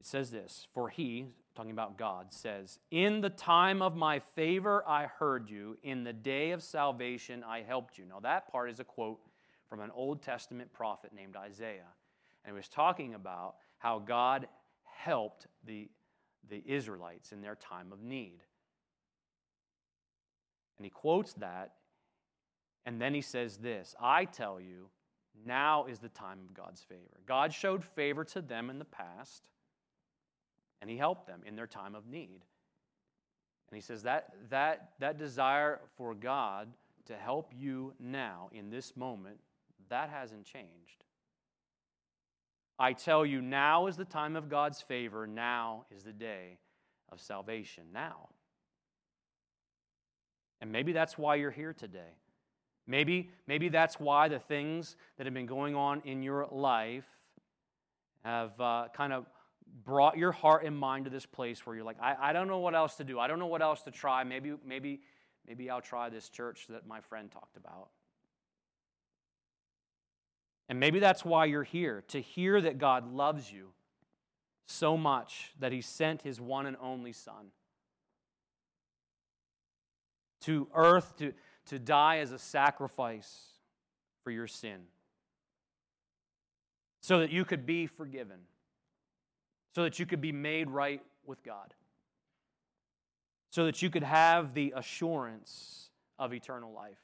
It 0.00 0.06
says 0.06 0.30
this 0.30 0.66
For 0.72 0.88
he, 0.88 1.26
talking 1.60 1.72
about 1.72 1.98
God, 1.98 2.32
says, 2.32 2.78
In 2.90 3.20
the 3.20 3.28
time 3.28 3.82
of 3.82 3.94
my 3.94 4.18
favor 4.18 4.82
I 4.88 5.04
heard 5.04 5.50
you, 5.50 5.76
in 5.82 6.04
the 6.04 6.12
day 6.14 6.52
of 6.52 6.62
salvation 6.62 7.44
I 7.46 7.60
helped 7.60 7.98
you. 7.98 8.06
Now, 8.06 8.18
that 8.20 8.50
part 8.50 8.70
is 8.70 8.80
a 8.80 8.84
quote 8.84 9.20
from 9.68 9.80
an 9.80 9.90
Old 9.94 10.22
Testament 10.22 10.72
prophet 10.72 11.10
named 11.14 11.36
Isaiah. 11.36 11.92
And 12.44 12.54
he 12.54 12.56
was 12.56 12.68
talking 12.68 13.12
about 13.12 13.56
how 13.76 13.98
God 13.98 14.48
helped 14.84 15.48
the, 15.66 15.90
the 16.48 16.62
Israelites 16.64 17.30
in 17.30 17.42
their 17.42 17.56
time 17.56 17.92
of 17.92 18.00
need. 18.00 18.38
And 20.78 20.86
he 20.86 20.90
quotes 20.90 21.34
that, 21.34 21.72
and 22.86 22.98
then 22.98 23.12
he 23.12 23.20
says 23.20 23.58
this 23.58 23.94
I 24.00 24.24
tell 24.24 24.62
you, 24.62 24.88
now 25.44 25.84
is 25.84 25.98
the 25.98 26.08
time 26.08 26.38
of 26.38 26.54
God's 26.54 26.80
favor. 26.80 27.20
God 27.26 27.52
showed 27.52 27.84
favor 27.84 28.24
to 28.24 28.40
them 28.40 28.70
in 28.70 28.78
the 28.78 28.86
past, 28.86 29.50
and 30.80 30.90
He 30.90 30.96
helped 30.96 31.26
them 31.26 31.40
in 31.46 31.56
their 31.56 31.66
time 31.66 31.94
of 31.94 32.06
need. 32.06 32.40
And 33.70 33.76
He 33.76 33.80
says 33.80 34.02
that, 34.04 34.34
that, 34.50 34.90
that 34.98 35.18
desire 35.18 35.80
for 35.96 36.14
God 36.14 36.68
to 37.06 37.16
help 37.16 37.52
you 37.56 37.92
now 37.98 38.48
in 38.52 38.70
this 38.70 38.96
moment, 38.96 39.38
that 39.88 40.10
hasn't 40.10 40.44
changed. 40.44 41.04
I 42.78 42.94
tell 42.94 43.26
you, 43.26 43.42
now 43.42 43.88
is 43.88 43.96
the 43.96 44.06
time 44.06 44.36
of 44.36 44.48
God's 44.48 44.80
favor. 44.80 45.26
Now 45.26 45.84
is 45.94 46.02
the 46.02 46.12
day 46.12 46.58
of 47.12 47.20
salvation. 47.20 47.84
Now. 47.92 48.30
And 50.62 50.72
maybe 50.72 50.92
that's 50.92 51.18
why 51.18 51.34
you're 51.34 51.50
here 51.50 51.74
today. 51.74 52.16
Maybe, 52.86 53.30
maybe 53.46 53.68
that's 53.68 54.00
why 54.00 54.28
the 54.28 54.38
things 54.38 54.96
that 55.16 55.26
have 55.26 55.34
been 55.34 55.46
going 55.46 55.76
on 55.76 56.00
in 56.04 56.22
your 56.22 56.48
life 56.50 57.04
have 58.24 58.58
uh, 58.60 58.88
kind 58.94 59.12
of 59.12 59.26
brought 59.84 60.18
your 60.18 60.32
heart 60.32 60.64
and 60.64 60.76
mind 60.76 61.04
to 61.04 61.10
this 61.10 61.26
place 61.26 61.64
where 61.64 61.74
you're 61.76 61.84
like, 61.84 62.00
I, 62.00 62.16
I 62.20 62.32
don't 62.32 62.48
know 62.48 62.58
what 62.58 62.74
else 62.74 62.96
to 62.96 63.04
do. 63.04 63.18
I 63.18 63.26
don't 63.28 63.38
know 63.38 63.46
what 63.46 63.62
else 63.62 63.82
to 63.82 63.90
try. 63.90 64.24
Maybe, 64.24 64.52
maybe, 64.64 65.00
maybe 65.46 65.70
I'll 65.70 65.80
try 65.80 66.08
this 66.08 66.28
church 66.28 66.66
that 66.68 66.86
my 66.86 67.00
friend 67.00 67.30
talked 67.30 67.56
about. 67.56 67.88
And 70.68 70.78
maybe 70.78 71.00
that's 71.00 71.24
why 71.24 71.46
you're 71.46 71.64
here, 71.64 72.04
to 72.08 72.20
hear 72.20 72.60
that 72.60 72.78
God 72.78 73.12
loves 73.12 73.50
you 73.50 73.70
so 74.66 74.96
much 74.96 75.52
that 75.58 75.72
he 75.72 75.80
sent 75.80 76.22
his 76.22 76.40
one 76.40 76.66
and 76.66 76.76
only 76.80 77.12
Son 77.12 77.50
to 80.42 80.68
earth 80.74 81.16
to, 81.18 81.32
to 81.66 81.78
die 81.78 82.18
as 82.18 82.32
a 82.32 82.38
sacrifice 82.38 83.54
for 84.22 84.30
your 84.30 84.46
sin 84.46 84.82
so 87.00 87.20
that 87.20 87.30
you 87.30 87.44
could 87.44 87.66
be 87.66 87.86
forgiven, 87.86 88.38
so 89.74 89.82
that 89.84 89.98
you 89.98 90.06
could 90.06 90.20
be 90.20 90.32
made 90.32 90.70
right 90.70 91.02
with 91.26 91.42
God, 91.42 91.74
so 93.50 93.66
that 93.66 93.82
you 93.82 93.90
could 93.90 94.02
have 94.02 94.54
the 94.54 94.72
assurance 94.76 95.90
of 96.18 96.32
eternal 96.32 96.72
life. 96.72 96.98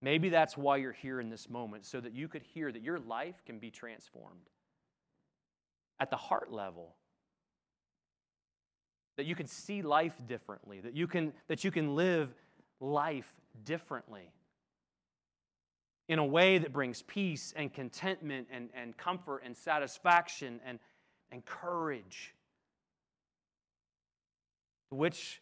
Maybe 0.00 0.30
that's 0.30 0.56
why 0.56 0.78
you're 0.78 0.92
here 0.92 1.20
in 1.20 1.30
this 1.30 1.48
moment, 1.48 1.86
so 1.86 2.00
that 2.00 2.12
you 2.12 2.28
could 2.28 2.42
hear 2.42 2.72
that 2.72 2.82
your 2.82 2.98
life 2.98 3.42
can 3.46 3.58
be 3.58 3.70
transformed 3.70 4.50
at 6.00 6.10
the 6.10 6.16
heart 6.16 6.52
level. 6.52 6.96
That 9.16 9.26
you 9.26 9.36
can 9.36 9.46
see 9.46 9.82
life 9.82 10.14
differently, 10.26 10.80
that 10.80 10.96
you 10.96 11.06
can, 11.06 11.32
that 11.46 11.62
you 11.62 11.70
can 11.70 11.94
live 11.94 12.34
life 12.80 13.32
differently 13.64 14.32
in 16.12 16.18
a 16.18 16.24
way 16.26 16.58
that 16.58 16.74
brings 16.74 17.00
peace 17.00 17.54
and 17.56 17.72
contentment 17.72 18.46
and, 18.52 18.68
and 18.74 18.94
comfort 18.98 19.40
and 19.46 19.56
satisfaction 19.56 20.60
and, 20.62 20.78
and 21.30 21.42
courage, 21.46 22.34
which 24.90 25.40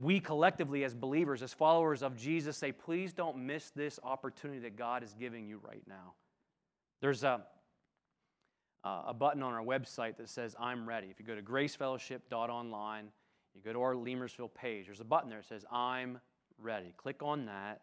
we 0.00 0.20
collectively, 0.20 0.84
as 0.84 0.94
believers, 0.94 1.42
as 1.42 1.52
followers 1.52 2.04
of 2.04 2.16
Jesus, 2.16 2.56
say, 2.56 2.70
please 2.70 3.12
don't 3.12 3.38
miss 3.38 3.70
this 3.70 3.98
opportunity 4.04 4.60
that 4.60 4.76
God 4.76 5.02
is 5.02 5.12
giving 5.18 5.48
you 5.48 5.60
right 5.66 5.82
now. 5.88 6.12
There's 7.00 7.24
a, 7.24 7.40
a 8.84 9.12
button 9.12 9.42
on 9.42 9.52
our 9.52 9.64
website 9.64 10.16
that 10.18 10.28
says, 10.28 10.54
I'm 10.60 10.88
ready. 10.88 11.08
If 11.10 11.18
you 11.18 11.26
go 11.26 11.34
to 11.34 11.42
gracefellowship.online, 11.42 13.08
you 13.52 13.62
go 13.64 13.72
to 13.72 13.82
our 13.82 13.94
Leamersville 13.94 14.54
page, 14.54 14.86
there's 14.86 15.00
a 15.00 15.04
button 15.04 15.28
there 15.28 15.40
that 15.40 15.48
says, 15.48 15.64
I'm 15.72 16.20
ready. 16.56 16.94
Click 16.96 17.20
on 17.20 17.46
that. 17.46 17.80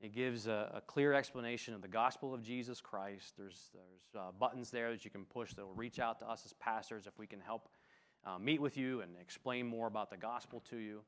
It 0.00 0.14
gives 0.14 0.46
a, 0.46 0.70
a 0.74 0.80
clear 0.82 1.14
explanation 1.14 1.72
of 1.74 1.80
the 1.80 1.88
gospel 1.88 2.34
of 2.34 2.42
Jesus 2.42 2.80
Christ. 2.80 3.34
There's, 3.38 3.70
there's 3.72 4.22
uh, 4.24 4.30
buttons 4.38 4.70
there 4.70 4.90
that 4.90 5.04
you 5.04 5.10
can 5.10 5.24
push 5.24 5.54
that 5.54 5.64
will 5.64 5.74
reach 5.74 5.98
out 5.98 6.18
to 6.18 6.28
us 6.28 6.42
as 6.44 6.52
pastors 6.54 7.06
if 7.06 7.18
we 7.18 7.26
can 7.26 7.40
help 7.40 7.68
uh, 8.26 8.38
meet 8.38 8.60
with 8.60 8.76
you 8.76 9.00
and 9.00 9.12
explain 9.20 9.66
more 9.66 9.86
about 9.86 10.10
the 10.10 10.16
gospel 10.16 10.62
to 10.70 10.76
you. 10.76 11.00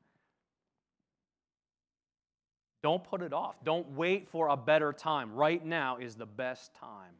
Don't 2.81 3.03
put 3.03 3.21
it 3.21 3.33
off. 3.33 3.63
Don't 3.63 3.91
wait 3.91 4.27
for 4.27 4.47
a 4.47 4.57
better 4.57 4.93
time. 4.93 5.33
Right 5.33 5.63
now 5.63 5.97
is 5.97 6.15
the 6.15 6.25
best 6.25 6.73
time. 6.73 7.13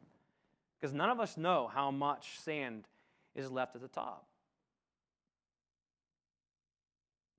Because 0.80 0.94
none 0.94 1.10
of 1.10 1.20
us 1.20 1.36
know 1.36 1.70
how 1.72 1.90
much 1.90 2.40
sand 2.40 2.88
is 3.34 3.50
left 3.50 3.76
at 3.76 3.82
the 3.82 3.88
top. 3.88 4.26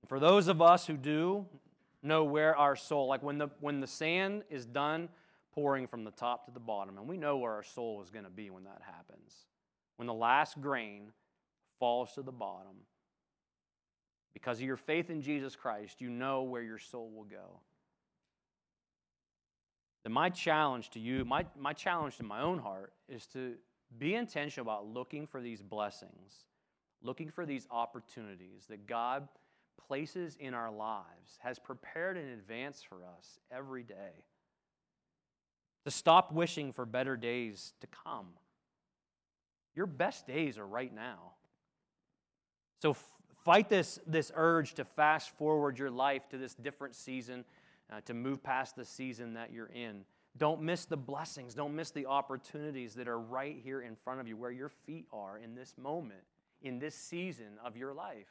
For 0.06 0.20
those 0.20 0.48
of 0.48 0.62
us 0.62 0.86
who 0.86 0.96
do 0.96 1.46
know 2.02 2.24
where 2.24 2.56
our 2.56 2.76
soul, 2.76 3.06
like 3.06 3.22
when 3.22 3.38
the, 3.38 3.48
when 3.60 3.80
the 3.80 3.86
sand 3.86 4.44
is 4.50 4.66
done 4.66 5.08
pouring 5.52 5.86
from 5.86 6.04
the 6.04 6.10
top 6.10 6.46
to 6.46 6.50
the 6.50 6.60
bottom, 6.60 6.98
and 6.98 7.06
we 7.06 7.16
know 7.16 7.36
where 7.36 7.52
our 7.52 7.62
soul 7.62 8.02
is 8.02 8.10
going 8.10 8.24
to 8.24 8.30
be 8.30 8.50
when 8.50 8.64
that 8.64 8.80
happens. 8.84 9.34
When 9.96 10.06
the 10.06 10.14
last 10.14 10.60
grain 10.60 11.12
falls 11.78 12.14
to 12.14 12.22
the 12.22 12.32
bottom, 12.32 12.86
because 14.32 14.58
of 14.58 14.64
your 14.64 14.76
faith 14.76 15.10
in 15.10 15.20
Jesus 15.20 15.54
Christ, 15.54 16.00
you 16.00 16.08
know 16.08 16.42
where 16.42 16.62
your 16.62 16.78
soul 16.78 17.10
will 17.14 17.24
go 17.24 17.60
then 20.02 20.12
my 20.12 20.28
challenge 20.30 20.90
to 20.90 21.00
you, 21.00 21.24
my, 21.24 21.46
my 21.56 21.72
challenge 21.72 22.16
to 22.16 22.24
my 22.24 22.40
own 22.40 22.58
heart, 22.58 22.92
is 23.08 23.26
to 23.28 23.54
be 23.98 24.14
intentional 24.14 24.68
about 24.68 24.86
looking 24.86 25.26
for 25.26 25.40
these 25.40 25.62
blessings, 25.62 26.46
looking 27.02 27.30
for 27.30 27.46
these 27.46 27.66
opportunities 27.70 28.66
that 28.68 28.86
God 28.86 29.28
places 29.88 30.36
in 30.38 30.54
our 30.54 30.70
lives, 30.70 31.38
has 31.40 31.58
prepared 31.58 32.16
in 32.16 32.28
advance 32.28 32.82
for 32.82 33.04
us 33.04 33.38
every 33.50 33.82
day. 33.82 34.24
To 35.84 35.90
stop 35.90 36.32
wishing 36.32 36.72
for 36.72 36.86
better 36.86 37.16
days 37.16 37.74
to 37.80 37.86
come. 37.86 38.28
Your 39.74 39.86
best 39.86 40.26
days 40.26 40.58
are 40.58 40.66
right 40.66 40.94
now. 40.94 41.32
So 42.80 42.90
f- 42.90 43.04
fight 43.44 43.68
this, 43.68 43.98
this 44.06 44.30
urge 44.34 44.74
to 44.74 44.84
fast 44.84 45.30
forward 45.36 45.78
your 45.78 45.90
life 45.90 46.28
to 46.28 46.38
this 46.38 46.54
different 46.54 46.94
season 46.94 47.44
uh, 47.92 48.00
to 48.02 48.14
move 48.14 48.42
past 48.42 48.76
the 48.76 48.84
season 48.84 49.34
that 49.34 49.52
you're 49.52 49.70
in. 49.74 50.04
Don't 50.36 50.62
miss 50.62 50.84
the 50.84 50.96
blessings. 50.96 51.54
Don't 51.54 51.74
miss 51.74 51.90
the 51.90 52.06
opportunities 52.06 52.94
that 52.94 53.08
are 53.08 53.18
right 53.18 53.56
here 53.62 53.82
in 53.82 53.96
front 53.96 54.20
of 54.20 54.28
you, 54.28 54.36
where 54.36 54.50
your 54.50 54.70
feet 54.70 55.06
are 55.12 55.38
in 55.38 55.54
this 55.54 55.74
moment, 55.76 56.22
in 56.62 56.78
this 56.78 56.94
season 56.94 57.58
of 57.64 57.76
your 57.76 57.92
life. 57.92 58.28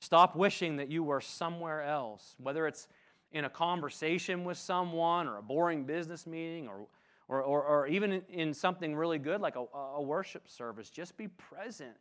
Stop 0.00 0.36
wishing 0.36 0.76
that 0.76 0.90
you 0.90 1.02
were 1.02 1.20
somewhere 1.20 1.82
else, 1.82 2.36
whether 2.38 2.66
it's 2.66 2.86
in 3.32 3.44
a 3.44 3.50
conversation 3.50 4.44
with 4.44 4.56
someone 4.56 5.26
or 5.26 5.38
a 5.38 5.42
boring 5.42 5.84
business 5.84 6.26
meeting 6.26 6.68
or, 6.68 6.86
or, 7.26 7.42
or, 7.42 7.62
or 7.62 7.86
even 7.88 8.22
in 8.30 8.54
something 8.54 8.94
really 8.94 9.18
good 9.18 9.40
like 9.40 9.56
a, 9.56 9.64
a 9.96 10.02
worship 10.02 10.48
service. 10.48 10.88
Just 10.88 11.16
be 11.16 11.28
present 11.28 11.96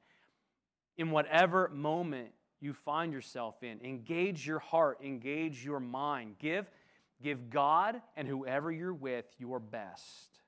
in 0.97 1.11
whatever 1.11 1.69
moment 1.73 2.29
you 2.59 2.73
find 2.73 3.11
yourself 3.11 3.61
in. 3.61 3.79
Engage 3.81 4.47
your 4.47 4.59
heart, 4.59 4.99
engage 5.03 5.65
your 5.65 5.79
mind. 5.79 6.35
Give, 6.39 6.69
give 7.21 7.49
God 7.49 8.01
and 8.15 8.27
whoever 8.27 8.71
you're 8.71 8.93
with 8.93 9.25
your 9.37 9.59
best. 9.59 10.39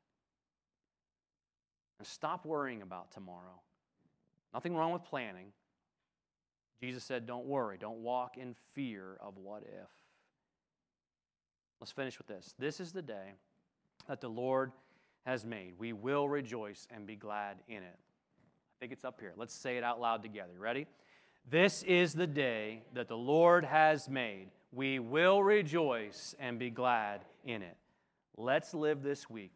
And 1.97 2.07
stop 2.07 2.45
worrying 2.45 2.81
about 2.81 3.11
tomorrow. 3.11 3.61
Nothing 4.53 4.75
wrong 4.75 4.93
with 4.93 5.03
planning. 5.03 5.51
Jesus 6.81 7.03
said, 7.03 7.25
Don't 7.25 7.45
worry, 7.45 7.77
don't 7.77 7.99
walk 7.99 8.37
in 8.37 8.55
fear 8.73 9.17
of 9.21 9.37
what 9.37 9.63
if. 9.63 9.89
Let's 11.79 11.91
finish 11.91 12.17
with 12.17 12.27
this. 12.27 12.53
This 12.59 12.79
is 12.79 12.91
the 12.91 13.01
day 13.01 13.33
that 14.07 14.21
the 14.21 14.29
Lord 14.29 14.71
has 15.25 15.45
made. 15.45 15.73
We 15.77 15.93
will 15.93 16.27
rejoice 16.27 16.87
and 16.91 17.05
be 17.05 17.15
glad 17.15 17.57
in 17.67 17.77
it. 17.77 17.97
I 17.97 18.75
think 18.79 18.91
it's 18.91 19.05
up 19.05 19.19
here. 19.19 19.33
Let's 19.35 19.53
say 19.53 19.77
it 19.77 19.83
out 19.83 19.99
loud 19.99 20.23
together. 20.23 20.53
Ready? 20.57 20.87
This 21.49 21.83
is 21.83 22.13
the 22.13 22.27
day 22.27 22.83
that 22.93 23.07
the 23.07 23.17
Lord 23.17 23.65
has 23.65 24.09
made. 24.09 24.49
We 24.71 24.99
will 24.99 25.41
rejoice 25.41 26.35
and 26.39 26.59
be 26.59 26.69
glad 26.69 27.21
in 27.43 27.61
it. 27.61 27.75
Let's 28.37 28.73
live 28.73 29.01
this 29.01 29.29
week 29.29 29.51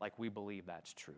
like 0.00 0.18
we 0.18 0.28
believe 0.28 0.66
that's 0.66 0.92
true. 0.92 1.14